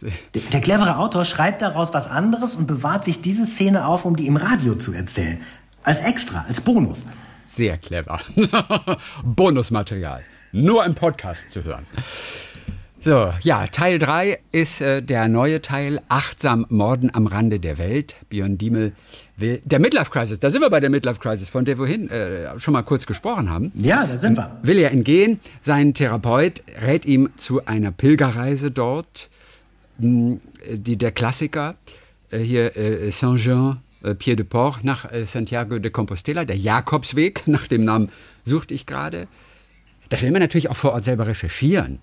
Der, 0.02 0.42
der, 0.52 0.60
clevere 0.60 0.96
Autor 0.96 1.24
schreibt 1.24 1.62
daraus 1.62 1.94
was 1.94 2.08
anderes 2.08 2.56
und 2.56 2.66
bewahrt 2.66 3.04
sich 3.04 3.22
diese 3.22 3.46
Szene 3.46 3.86
auf, 3.86 4.04
um 4.04 4.16
die 4.16 4.26
im 4.26 4.36
Radio 4.36 4.74
zu 4.74 4.92
erzählen. 4.92 5.40
Als 5.84 6.00
extra, 6.00 6.44
als 6.48 6.60
Bonus. 6.60 7.06
Sehr 7.44 7.78
clever. 7.78 8.20
Bonusmaterial. 9.24 10.22
Nur 10.52 10.84
im 10.84 10.94
Podcast 10.94 11.52
zu 11.52 11.62
hören. 11.64 11.86
So, 13.02 13.32
ja, 13.40 13.66
Teil 13.66 13.98
3 13.98 14.38
ist 14.52 14.82
äh, 14.82 15.02
der 15.02 15.28
neue 15.28 15.62
Teil, 15.62 16.02
Achtsam 16.08 16.66
Morden 16.68 17.10
am 17.14 17.26
Rande 17.26 17.58
der 17.58 17.78
Welt. 17.78 18.14
Björn 18.28 18.58
Diemel 18.58 18.92
will, 19.38 19.62
der 19.64 19.78
Midlife 19.78 20.10
Crisis, 20.10 20.38
da 20.38 20.50
sind 20.50 20.60
wir 20.60 20.68
bei 20.68 20.80
der 20.80 20.90
Midlife 20.90 21.18
Crisis, 21.18 21.48
von 21.48 21.64
der 21.64 21.78
wir 21.78 21.86
vorhin 21.86 22.10
äh, 22.10 22.60
schon 22.60 22.72
mal 22.72 22.82
kurz 22.82 23.06
gesprochen 23.06 23.48
haben. 23.48 23.72
Ja, 23.74 24.06
da 24.06 24.18
sind 24.18 24.36
wir. 24.36 24.58
Will 24.62 24.78
er 24.78 24.90
entgehen. 24.90 25.40
Sein 25.62 25.94
Therapeut 25.94 26.62
rät 26.82 27.06
ihm 27.06 27.30
zu 27.36 27.64
einer 27.64 27.90
Pilgerreise 27.90 28.70
dort 28.70 29.30
die, 30.00 30.96
der 30.96 31.12
Klassiker, 31.12 31.76
äh, 32.30 32.38
hier 32.38 32.76
äh, 32.76 33.10
Saint-Jean, 33.10 33.80
äh, 34.02 34.14
Pied 34.14 34.38
de 34.38 34.44
Port 34.44 34.84
nach 34.84 35.08
Santiago 35.24 35.78
de 35.78 35.90
Compostela, 35.90 36.44
der 36.44 36.56
Jakobsweg, 36.56 37.42
nach 37.46 37.66
dem 37.66 37.84
Namen 37.84 38.10
suchte 38.44 38.74
ich 38.74 38.86
gerade. 38.86 39.26
Das 40.08 40.22
will 40.22 40.30
man 40.32 40.40
natürlich 40.40 40.70
auch 40.70 40.76
vor 40.76 40.92
Ort 40.92 41.04
selber 41.04 41.26
recherchieren, 41.26 41.98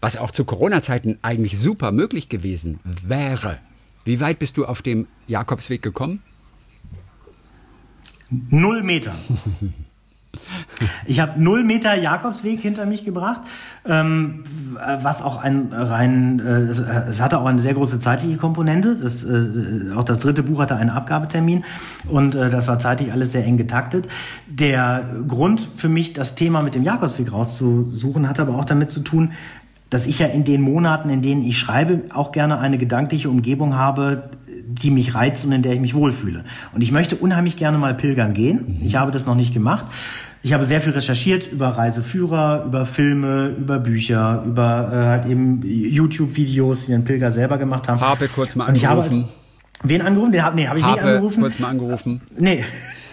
was 0.00 0.16
auch 0.16 0.30
zu 0.30 0.44
Corona-Zeiten 0.44 1.18
eigentlich 1.22 1.58
super 1.58 1.92
möglich 1.92 2.28
gewesen 2.28 2.80
wäre. 2.84 3.58
Wie 4.04 4.20
weit 4.20 4.38
bist 4.38 4.56
du 4.56 4.66
auf 4.66 4.82
dem 4.82 5.06
Jakobsweg 5.26 5.82
gekommen? 5.82 6.22
Null 8.30 8.82
Meter. 8.82 9.14
Ich 11.06 11.20
habe 11.20 11.40
null 11.42 11.64
Meter 11.64 11.94
Jakobsweg 11.94 12.60
hinter 12.60 12.86
mich 12.86 13.04
gebracht, 13.04 13.42
ähm, 13.86 14.44
was 14.74 15.22
auch 15.22 15.38
ein 15.38 15.72
rein, 15.72 16.40
äh, 16.40 16.60
es 17.08 17.20
hatte 17.20 17.38
auch 17.38 17.46
eine 17.46 17.58
sehr 17.58 17.74
große 17.74 17.98
zeitliche 17.98 18.36
Komponente. 18.36 18.96
Das, 18.96 19.24
äh, 19.24 19.92
auch 19.94 20.04
das 20.04 20.18
dritte 20.18 20.42
Buch 20.42 20.60
hatte 20.60 20.76
einen 20.76 20.90
Abgabetermin 20.90 21.64
und 22.08 22.34
äh, 22.34 22.50
das 22.50 22.68
war 22.68 22.78
zeitlich 22.78 23.12
alles 23.12 23.32
sehr 23.32 23.44
eng 23.44 23.56
getaktet. 23.56 24.08
Der 24.46 25.08
Grund 25.26 25.60
für 25.60 25.88
mich, 25.88 26.12
das 26.12 26.34
Thema 26.34 26.62
mit 26.62 26.74
dem 26.74 26.82
Jakobsweg 26.82 27.32
rauszusuchen, 27.32 28.28
hat 28.28 28.40
aber 28.40 28.56
auch 28.56 28.64
damit 28.64 28.90
zu 28.90 29.00
tun, 29.00 29.32
dass 29.90 30.06
ich 30.06 30.18
ja 30.18 30.26
in 30.26 30.44
den 30.44 30.62
Monaten, 30.62 31.10
in 31.10 31.22
denen 31.22 31.42
ich 31.44 31.58
schreibe, 31.58 32.02
auch 32.12 32.32
gerne 32.32 32.58
eine 32.58 32.78
gedankliche 32.78 33.30
Umgebung 33.30 33.74
habe, 33.76 34.30
die 34.66 34.90
mich 34.90 35.14
reizt 35.14 35.44
und 35.44 35.52
in 35.52 35.62
der 35.62 35.72
ich 35.72 35.80
mich 35.80 35.94
wohlfühle. 35.94 36.44
Und 36.74 36.82
ich 36.82 36.90
möchte 36.90 37.16
unheimlich 37.16 37.56
gerne 37.56 37.78
mal 37.78 37.94
pilgern 37.94 38.34
gehen. 38.34 38.78
Ich 38.82 38.96
habe 38.96 39.12
das 39.12 39.26
noch 39.26 39.36
nicht 39.36 39.54
gemacht. 39.54 39.86
Ich 40.42 40.52
habe 40.52 40.64
sehr 40.64 40.80
viel 40.80 40.92
recherchiert 40.92 41.50
über 41.50 41.68
Reiseführer, 41.68 42.64
über 42.66 42.84
Filme, 42.84 43.48
über 43.58 43.78
Bücher, 43.78 44.42
über 44.46 44.90
äh, 44.92 44.96
halt 45.06 45.26
eben 45.26 45.62
YouTube-Videos, 45.64 46.86
die 46.86 46.94
ein 46.94 47.04
Pilger 47.04 47.32
selber 47.32 47.58
gemacht 47.58 47.88
haben. 47.88 48.00
Habe 48.00 48.28
kurz 48.28 48.54
mal 48.54 48.66
angerufen. 48.66 49.22
Als, 49.22 49.88
wen 49.90 50.02
angerufen? 50.02 50.32
Den 50.32 50.44
hab, 50.44 50.54
nee, 50.54 50.66
habe 50.66 50.78
ich 50.78 50.84
Habe 50.84 50.94
nicht 50.94 51.04
angerufen. 51.04 51.40
kurz 51.40 51.58
mal 51.58 51.68
angerufen. 51.68 52.20
Nee. 52.38 52.64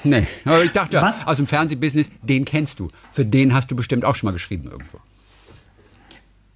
Nee, 0.03 0.27
aber 0.43 0.63
ich 0.63 0.71
dachte, 0.73 1.01
Was? 1.01 1.25
aus 1.25 1.37
dem 1.37 1.47
Fernsehbusiness, 1.47 2.09
den 2.21 2.45
kennst 2.45 2.79
du. 2.79 2.89
Für 3.13 3.25
den 3.25 3.53
hast 3.53 3.71
du 3.71 3.75
bestimmt 3.75 4.03
auch 4.05 4.15
schon 4.15 4.27
mal 4.27 4.33
geschrieben 4.33 4.69
irgendwo. 4.69 4.99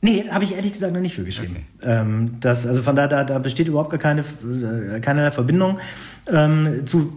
Nee, 0.07 0.23
habe 0.29 0.45
ich 0.45 0.55
ehrlich 0.55 0.71
gesagt 0.71 0.93
noch 0.93 1.01
nicht 1.01 1.15
für 1.15 1.25
geschrieben. 1.25 1.65
Okay. 1.81 1.91
Ähm, 1.91 2.37
das, 2.39 2.65
also 2.65 2.81
von 2.81 2.95
da, 2.95 3.07
da, 3.07 3.25
da 3.25 3.39
besteht 3.39 3.67
überhaupt 3.67 3.89
gar 3.89 3.99
keine, 3.99 4.21
äh, 4.21 5.01
keinerlei 5.01 5.31
Verbindung 5.31 5.79
ähm, 6.31 6.85
zu, 6.85 7.11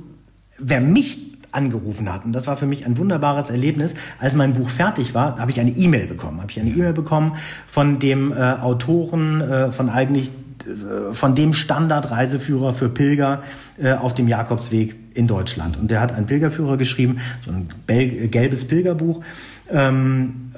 wer 0.58 0.80
mich 0.80 1.18
angerufen 1.52 2.12
hat. 2.12 2.24
Und 2.24 2.32
das 2.32 2.48
war 2.48 2.56
für 2.56 2.66
mich 2.66 2.86
ein 2.86 2.98
wunderbares 2.98 3.50
Erlebnis. 3.50 3.94
Als 4.18 4.34
mein 4.34 4.54
Buch 4.54 4.68
fertig 4.68 5.14
war, 5.14 5.38
habe 5.38 5.52
ich 5.52 5.60
eine 5.60 5.70
E-Mail 5.70 6.08
bekommen. 6.08 6.40
Habe 6.40 6.50
ich 6.50 6.58
eine 6.58 6.70
E-Mail 6.70 6.92
bekommen 6.92 7.36
von 7.68 8.00
dem 8.00 8.32
äh, 8.32 8.36
Autoren 8.36 9.40
äh, 9.40 9.70
von 9.70 9.88
eigentlich 9.88 10.32
äh, 10.66 11.14
von 11.14 11.36
dem 11.36 11.52
Standardreiseführer 11.52 12.72
für 12.72 12.88
Pilger 12.88 13.44
äh, 13.80 13.92
auf 13.92 14.14
dem 14.14 14.26
Jakobsweg 14.26 14.96
in 15.14 15.28
Deutschland. 15.28 15.76
Und 15.76 15.90
der 15.90 16.00
hat 16.00 16.12
einen 16.12 16.26
Pilgerführer 16.26 16.76
geschrieben, 16.76 17.18
so 17.44 17.52
ein 17.52 17.68
gelbes 17.86 18.66
Pilgerbuch. 18.66 19.22
Ähm, 19.72 20.50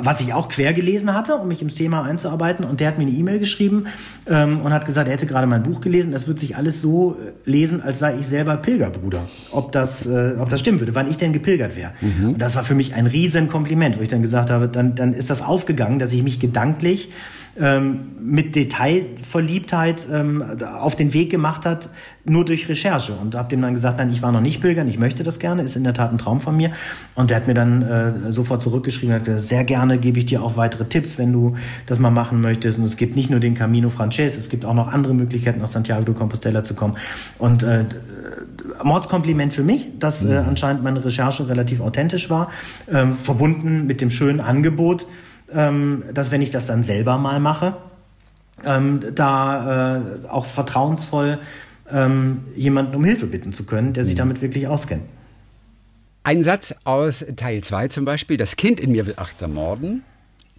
was 0.00 0.20
ich 0.20 0.34
auch 0.34 0.48
quer 0.48 0.72
gelesen 0.72 1.14
hatte, 1.14 1.36
um 1.36 1.48
mich 1.48 1.62
ins 1.62 1.74
Thema 1.74 2.02
einzuarbeiten. 2.02 2.64
Und 2.64 2.80
der 2.80 2.88
hat 2.88 2.98
mir 2.98 3.06
eine 3.06 3.12
E-Mail 3.12 3.38
geschrieben 3.38 3.86
ähm, 4.26 4.60
und 4.60 4.72
hat 4.72 4.84
gesagt, 4.84 5.08
er 5.08 5.14
hätte 5.14 5.26
gerade 5.26 5.46
mein 5.46 5.62
Buch 5.62 5.80
gelesen. 5.80 6.12
Das 6.12 6.26
wird 6.26 6.38
sich 6.38 6.56
alles 6.56 6.80
so 6.80 7.12
äh, 7.12 7.50
lesen, 7.50 7.82
als 7.82 7.98
sei 7.98 8.16
ich 8.18 8.26
selber 8.26 8.56
Pilgerbruder. 8.56 9.26
Ob 9.52 9.72
das, 9.72 10.06
äh, 10.06 10.34
ob 10.38 10.48
das 10.48 10.60
stimmen 10.60 10.80
würde, 10.80 10.94
wann 10.94 11.08
ich 11.08 11.16
denn 11.16 11.32
gepilgert 11.32 11.76
wäre. 11.76 11.92
Mhm. 12.00 12.30
Und 12.30 12.38
das 12.38 12.56
war 12.56 12.64
für 12.64 12.74
mich 12.74 12.94
ein 12.94 13.06
riesen 13.06 13.48
Kompliment, 13.48 13.98
wo 13.98 14.02
ich 14.02 14.08
dann 14.08 14.22
gesagt 14.22 14.50
habe, 14.50 14.68
dann, 14.68 14.94
dann 14.94 15.12
ist 15.12 15.30
das 15.30 15.42
aufgegangen, 15.42 15.98
dass 15.98 16.12
ich 16.12 16.22
mich 16.22 16.40
gedanklich 16.40 17.10
ähm, 17.58 18.12
mit 18.20 18.54
Detailverliebtheit 18.54 20.06
ähm, 20.12 20.44
auf 20.78 20.96
den 20.96 21.12
Weg 21.12 21.30
gemacht 21.30 21.66
hat, 21.66 21.90
nur 22.24 22.44
durch 22.44 22.68
Recherche. 22.68 23.12
Und 23.14 23.34
habe 23.34 23.48
dem 23.48 23.62
dann 23.62 23.74
gesagt, 23.74 23.98
nein, 23.98 24.10
ich 24.10 24.22
war 24.22 24.32
noch 24.32 24.40
nicht 24.40 24.60
pilgern, 24.60 24.88
ich 24.88 24.98
möchte 24.98 25.22
das 25.22 25.38
gerne, 25.38 25.62
ist 25.62 25.76
in 25.76 25.84
der 25.84 25.94
Tat 25.94 26.12
ein 26.12 26.18
Traum 26.18 26.40
von 26.40 26.56
mir. 26.56 26.70
Und 27.14 27.30
der 27.30 27.36
hat 27.36 27.46
mir 27.46 27.54
dann 27.54 27.82
äh, 27.82 28.32
sofort 28.32 28.62
zurückgeschrieben, 28.62 29.14
hat 29.14 29.24
gesagt, 29.24 29.42
sehr 29.42 29.64
gerne 29.64 29.98
gebe 29.98 30.18
ich 30.18 30.26
dir 30.26 30.42
auch 30.42 30.56
weitere 30.56 30.84
Tipps, 30.84 31.18
wenn 31.18 31.32
du 31.32 31.56
das 31.86 31.98
mal 31.98 32.10
machen 32.10 32.40
möchtest. 32.40 32.78
Und 32.78 32.84
es 32.84 32.96
gibt 32.96 33.16
nicht 33.16 33.30
nur 33.30 33.40
den 33.40 33.54
Camino 33.54 33.90
Frances, 33.90 34.36
es 34.36 34.48
gibt 34.48 34.64
auch 34.64 34.74
noch 34.74 34.88
andere 34.88 35.14
Möglichkeiten, 35.14 35.60
nach 35.60 35.68
Santiago 35.68 36.04
de 36.04 36.14
Compostela 36.14 36.62
zu 36.64 36.74
kommen. 36.74 36.96
Und 37.38 37.62
äh, 37.62 37.84
Mordskompliment 38.82 39.52
für 39.52 39.62
mich, 39.62 39.98
dass 39.98 40.22
äh, 40.22 40.40
mhm. 40.40 40.48
anscheinend 40.48 40.82
meine 40.82 41.04
Recherche 41.04 41.48
relativ 41.48 41.80
authentisch 41.80 42.30
war, 42.30 42.50
ähm, 42.90 43.14
verbunden 43.14 43.86
mit 43.86 44.00
dem 44.00 44.10
schönen 44.10 44.40
Angebot, 44.40 45.06
ähm, 45.52 46.04
dass 46.12 46.30
wenn 46.30 46.42
ich 46.42 46.50
das 46.50 46.66
dann 46.66 46.82
selber 46.82 47.18
mal 47.18 47.40
mache, 47.40 47.76
ähm, 48.64 49.00
da 49.14 49.96
äh, 49.96 50.28
auch 50.28 50.44
vertrauensvoll 50.44 51.38
ähm, 51.90 52.44
jemanden 52.56 52.94
um 52.94 53.04
Hilfe 53.04 53.26
bitten 53.26 53.52
zu 53.52 53.64
können, 53.64 53.92
der 53.92 54.04
sich 54.04 54.14
mhm. 54.14 54.18
damit 54.18 54.42
wirklich 54.42 54.66
auskennt. 54.66 55.04
Ein 56.22 56.42
Satz 56.42 56.74
aus 56.84 57.24
Teil 57.36 57.62
2 57.62 57.88
zum 57.88 58.04
Beispiel, 58.04 58.36
das 58.36 58.56
Kind 58.56 58.78
in 58.78 58.92
mir 58.92 59.06
will 59.06 59.14
achtsam 59.16 59.54
morden, 59.54 60.02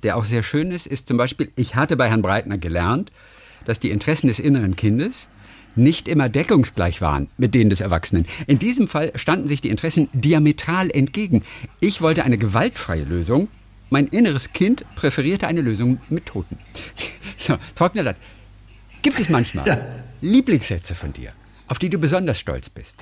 der 0.01 0.17
auch 0.17 0.25
sehr 0.25 0.43
schön 0.43 0.71
ist, 0.71 0.87
ist 0.87 1.07
zum 1.07 1.17
Beispiel, 1.17 1.51
ich 1.55 1.75
hatte 1.75 1.95
bei 1.95 2.09
Herrn 2.09 2.23
Breitner 2.23 2.57
gelernt, 2.57 3.11
dass 3.65 3.79
die 3.79 3.91
Interessen 3.91 4.27
des 4.27 4.39
inneren 4.39 4.75
Kindes 4.75 5.29
nicht 5.75 6.07
immer 6.07 6.29
deckungsgleich 6.29 6.99
waren 7.01 7.27
mit 7.37 7.53
denen 7.53 7.69
des 7.69 7.79
Erwachsenen. 7.79 8.25
In 8.47 8.59
diesem 8.59 8.87
Fall 8.87 9.11
standen 9.15 9.47
sich 9.47 9.61
die 9.61 9.69
Interessen 9.69 10.09
diametral 10.13 10.89
entgegen. 10.89 11.43
Ich 11.79 12.01
wollte 12.01 12.23
eine 12.23 12.37
gewaltfreie 12.37 13.03
Lösung, 13.03 13.47
mein 13.91 14.07
inneres 14.07 14.53
Kind 14.53 14.83
präferierte 14.95 15.47
eine 15.47 15.61
Lösung 15.61 16.01
mit 16.09 16.25
Toten. 16.25 16.57
So, 17.37 17.57
trockener 17.73 18.03
Satz. 18.03 18.19
Gibt 19.01 19.19
es 19.19 19.29
manchmal 19.29 19.67
ja. 19.67 19.83
Lieblingssätze 20.21 20.93
von 20.93 21.11
dir, 21.11 21.33
auf 21.67 21.79
die 21.79 21.89
du 21.89 21.97
besonders 21.97 22.39
stolz 22.39 22.69
bist? 22.69 22.97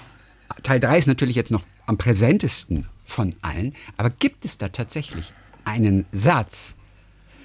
Teil 0.64 0.80
3 0.80 0.98
ist 0.98 1.08
natürlich 1.08 1.36
jetzt 1.36 1.52
noch 1.52 1.64
am 1.88 1.98
präsentesten 1.98 2.86
von 3.06 3.36
allen, 3.42 3.76
aber 3.98 4.12
gibt 4.12 4.46
es 4.46 4.58
da 4.58 4.70
tatsächlich 4.70 5.34
einen 5.66 6.06
Satz, 6.14 6.78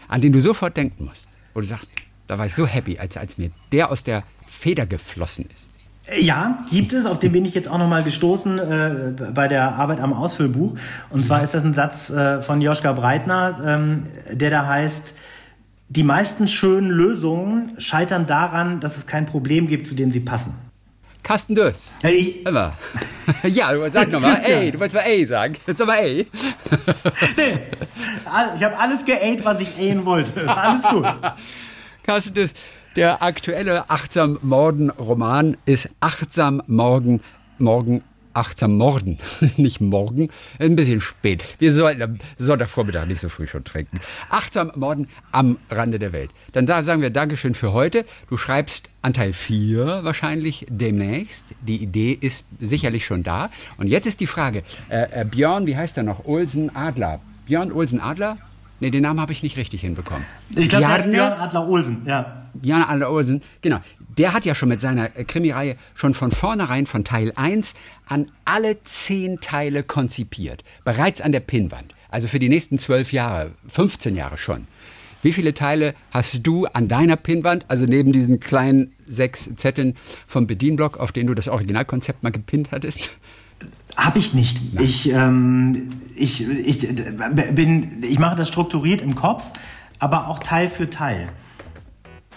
an 0.07 0.21
den 0.21 0.33
du 0.33 0.41
sofort 0.41 0.77
denken 0.77 1.07
musst, 1.07 1.29
wo 1.53 1.61
du 1.61 1.67
sagst, 1.67 1.91
da 2.29 2.39
war 2.39 2.47
ich 2.47 2.55
so 2.55 2.65
happy, 2.65 2.99
als, 2.99 3.17
als 3.17 3.39
mir 3.39 3.51
der 3.73 3.91
aus 3.91 4.05
der 4.05 4.23
Feder 4.47 4.87
geflossen 4.87 5.49
ist? 5.53 5.69
Ja, 6.19 6.59
gibt 6.71 6.93
es. 6.93 7.07
Auf 7.07 7.19
den 7.19 7.33
bin 7.33 7.45
ich 7.45 7.55
jetzt 7.55 7.69
auch 7.69 7.79
nochmal 7.79 8.05
gestoßen 8.05 8.59
äh, 8.59 9.13
bei 9.33 9.49
der 9.49 9.77
Arbeit 9.77 10.01
am 10.01 10.13
Ausfüllbuch. 10.13 10.75
Und 11.11 11.25
zwar 11.25 11.43
ist 11.43 11.55
das 11.55 11.65
ein 11.65 11.73
Satz 11.73 12.11
äh, 12.11 12.43
von 12.43 12.61
Joschka 12.61 12.93
Breitner, 12.93 13.61
ähm, 13.65 14.07
der 14.31 14.51
da 14.51 14.67
heißt, 14.67 15.15
die 15.89 16.03
meisten 16.03 16.47
schönen 16.49 16.91
Lösungen 16.91 17.73
scheitern 17.79 18.27
daran, 18.27 18.81
dass 18.81 18.97
es 18.97 19.07
kein 19.07 19.27
Problem 19.27 19.67
gibt, 19.67 19.87
zu 19.87 19.95
dem 19.95 20.13
sie 20.13 20.21
passen. 20.21 20.55
Carsten 21.23 21.55
Döss. 21.55 21.99
Hey. 22.03 22.43
Immer. 22.47 22.75
Ja, 23.45 23.73
du 23.73 23.91
sag 23.91 24.13
nochmal, 24.13 24.39
ey, 24.45 24.71
du 24.71 24.79
wolltest 24.79 24.97
mal 24.97 25.09
ey 25.09 25.27
sagen. 25.27 25.57
Jetzt 25.67 25.79
sag 25.79 25.87
mal 25.87 25.97
ey. 25.97 26.27
Nee, 27.39 27.59
ich 28.57 28.63
habe 28.63 28.79
alles 28.79 29.03
geäht, 29.07 29.43
was 29.47 29.61
ich 29.61 29.79
ähen 29.79 30.05
wollte. 30.05 30.47
Alles 30.47 30.83
gut. 30.83 31.07
Carsten 32.03 32.35
Döss, 32.35 32.53
der 32.97 33.23
aktuelle 33.23 33.91
Achtsam 33.91 34.39
Morden 34.43 34.91
Roman 34.91 35.57
ist 35.67 35.91
Achtsam 36.01 36.63
Morgen, 36.67 37.21
Morgen 37.59 38.03
achtsam 38.35 38.77
morden. 38.77 39.19
nicht 39.57 39.81
morgen, 39.81 40.29
ein 40.59 40.77
bisschen 40.77 41.01
spät. 41.01 41.57
Wir 41.59 41.73
sollten 41.73 42.03
am 42.03 42.19
Sonntagvormittag 42.37 43.07
nicht 43.07 43.21
so 43.21 43.29
früh 43.29 43.47
schon 43.47 43.65
trinken. 43.65 44.01
Achtsam 44.29 44.73
morden 44.75 45.09
am 45.33 45.57
Rande 45.71 45.99
der 45.99 46.13
Welt. 46.13 46.31
Dann 46.53 46.67
sagen 46.67 47.01
wir 47.01 47.11
Dankeschön 47.11 47.55
für 47.55 47.73
heute. 47.73 48.05
Du 48.29 48.37
schreibst 48.37 48.91
Anteil 49.03 49.33
4 49.33 50.01
wahrscheinlich 50.03 50.67
demnächst. 50.69 51.55
Die 51.63 51.77
Idee 51.77 52.19
ist 52.21 52.45
sicherlich 52.61 53.07
schon 53.07 53.23
da. 53.23 53.51
Und 53.79 53.87
jetzt 53.89 54.07
ist 54.07 54.21
die 54.21 54.27
Frage, 54.27 54.63
äh, 54.89 55.21
äh, 55.21 55.25
Björn, 55.25 55.67
wie 55.67 55.77
heißt 55.77 55.97
er 55.97 56.03
noch? 56.03 56.25
Olsen 56.27 56.75
Adler. 56.75 57.21
Björn 57.47 57.73
Olsen 57.73 58.01
Adler? 58.01 58.39
Nee, 58.81 58.91
den 58.91 59.03
Namen 59.03 59.21
habe 59.21 59.33
ich 59.33 59.43
nicht 59.43 59.57
richtig 59.57 59.83
hinbekommen. 59.83 60.25
Ich 60.57 60.69
glaube, 60.69 60.87
der 60.87 60.99
ist 60.99 61.11
Björn 61.11 61.33
Adler 61.33 61.69
Olsen, 61.69 62.03
ja. 62.07 62.47
Björn 62.55 62.83
Adler 62.83 63.11
Olsen, 63.11 63.43
genau. 63.63 63.79
Der 64.19 64.33
hat 64.33 64.45
ja 64.45 64.55
schon 64.55 64.69
mit 64.69 64.81
seiner 64.81 65.17
äh, 65.17 65.25
Krimireihe 65.25 65.77
schon 65.95 66.15
von 66.15 66.31
vornherein 66.31 66.87
von 66.87 67.05
Teil 67.05 67.33
1 67.35 67.75
an 68.07 68.31
alle 68.45 68.83
zehn 68.83 69.41
Teile 69.41 69.83
konzipiert. 69.83 70.65
Bereits 70.85 71.21
an 71.21 71.33
der 71.33 71.41
Pinnwand. 71.41 71.95
Also 72.11 72.29
für 72.29 72.39
die 72.39 72.49
nächsten 72.49 72.79
zwölf 72.79 73.13
Jahre, 73.13 73.53
15 73.69 74.17
Jahre 74.17 74.39
schon. 74.39 74.67
Wie 75.23 75.33
viele 75.33 75.55
Teile 75.55 75.95
hast 76.11 76.47
du 76.47 76.67
an 76.67 76.87
deiner 76.87 77.17
Pinnwand, 77.17 77.65
also 77.69 77.87
neben 77.87 78.13
diesen 78.13 78.41
kleinen 78.41 78.93
sechs 79.07 79.49
Zetteln 79.57 79.97
vom 80.27 80.47
Bedienblock, 80.47 80.99
auf 80.99 81.13
denen 81.13 81.29
du 81.29 81.35
das 81.35 81.49
Originalkonzept 81.49 82.23
mal 82.23 82.31
gepinnt 82.31 82.73
hattest? 82.73 83.11
Habe 83.97 84.19
ich 84.19 84.35
nicht. 84.35 84.59
Ich, 84.81 85.11
ähm, 85.11 85.89
ich, 86.17 86.49
ich, 86.49 86.89
bin, 87.55 88.03
ich 88.03 88.19
mache 88.19 88.37
das 88.37 88.49
strukturiert 88.49 89.01
im 89.01 89.15
Kopf, 89.15 89.45
aber 89.99 90.29
auch 90.29 90.39
Teil 90.39 90.69
für 90.69 90.91
Teil. 90.91 91.29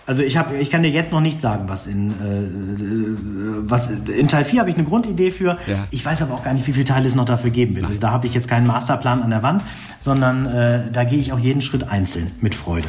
Also 0.08 0.24
ich, 0.24 0.38
hab, 0.38 0.54
ich 0.54 0.70
kann 0.70 0.84
dir 0.84 0.90
jetzt 0.90 1.12
noch 1.12 1.20
nicht 1.20 1.42
sagen, 1.42 1.68
was 1.68 1.86
in, 1.86 2.12
äh, 2.12 3.70
was 3.70 3.90
in 3.90 4.30
Teil 4.30 4.46
4 4.46 4.62
habe 4.62 4.70
ich 4.70 4.78
eine 4.78 4.86
Grundidee 4.86 5.32
für. 5.32 5.58
Ja. 5.68 5.86
Ich 5.92 6.06
weiß 6.06 6.22
aber 6.22 6.34
auch 6.34 6.44
gar 6.44 6.54
nicht, 6.54 6.66
wie 6.66 6.72
viele 6.72 6.86
Teile 6.86 7.08
es 7.08 7.14
noch 7.14 7.26
dafür 7.26 7.50
geben 7.50 7.76
wird. 7.76 7.86
Also 7.86 8.00
da 8.00 8.12
habe 8.12 8.26
ich 8.26 8.34
jetzt 8.34 8.48
keinen 8.48 8.68
Masterplan 8.68 9.22
an 9.22 9.32
der 9.32 9.44
Wand, 9.44 9.62
sondern 9.98 10.46
äh, 10.46 10.90
da 10.92 11.04
gehe 11.04 11.20
ich 11.20 11.34
auch 11.34 11.40
jeden 11.40 11.62
Schritt 11.62 11.84
einzeln 11.84 12.32
mit 12.40 12.56
Freude. 12.56 12.88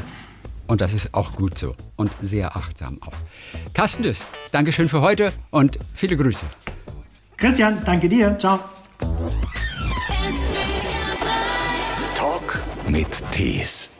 Und 0.68 0.80
das 0.80 0.92
ist 0.92 1.12
auch 1.12 1.34
gut 1.34 1.58
so 1.58 1.74
und 1.96 2.12
sehr 2.22 2.56
achtsam 2.56 2.98
auch. 3.00 3.12
Carsten 3.74 4.04
Düss, 4.04 4.24
Dankeschön 4.52 4.88
für 4.88 5.00
heute 5.00 5.32
und 5.50 5.78
viele 5.94 6.16
Grüße. 6.16 6.44
Christian, 7.38 7.78
danke 7.84 8.08
dir. 8.08 8.36
Ciao. 8.38 8.58
Talk 12.16 12.62
mit 12.88 13.08
Tees. 13.32 13.97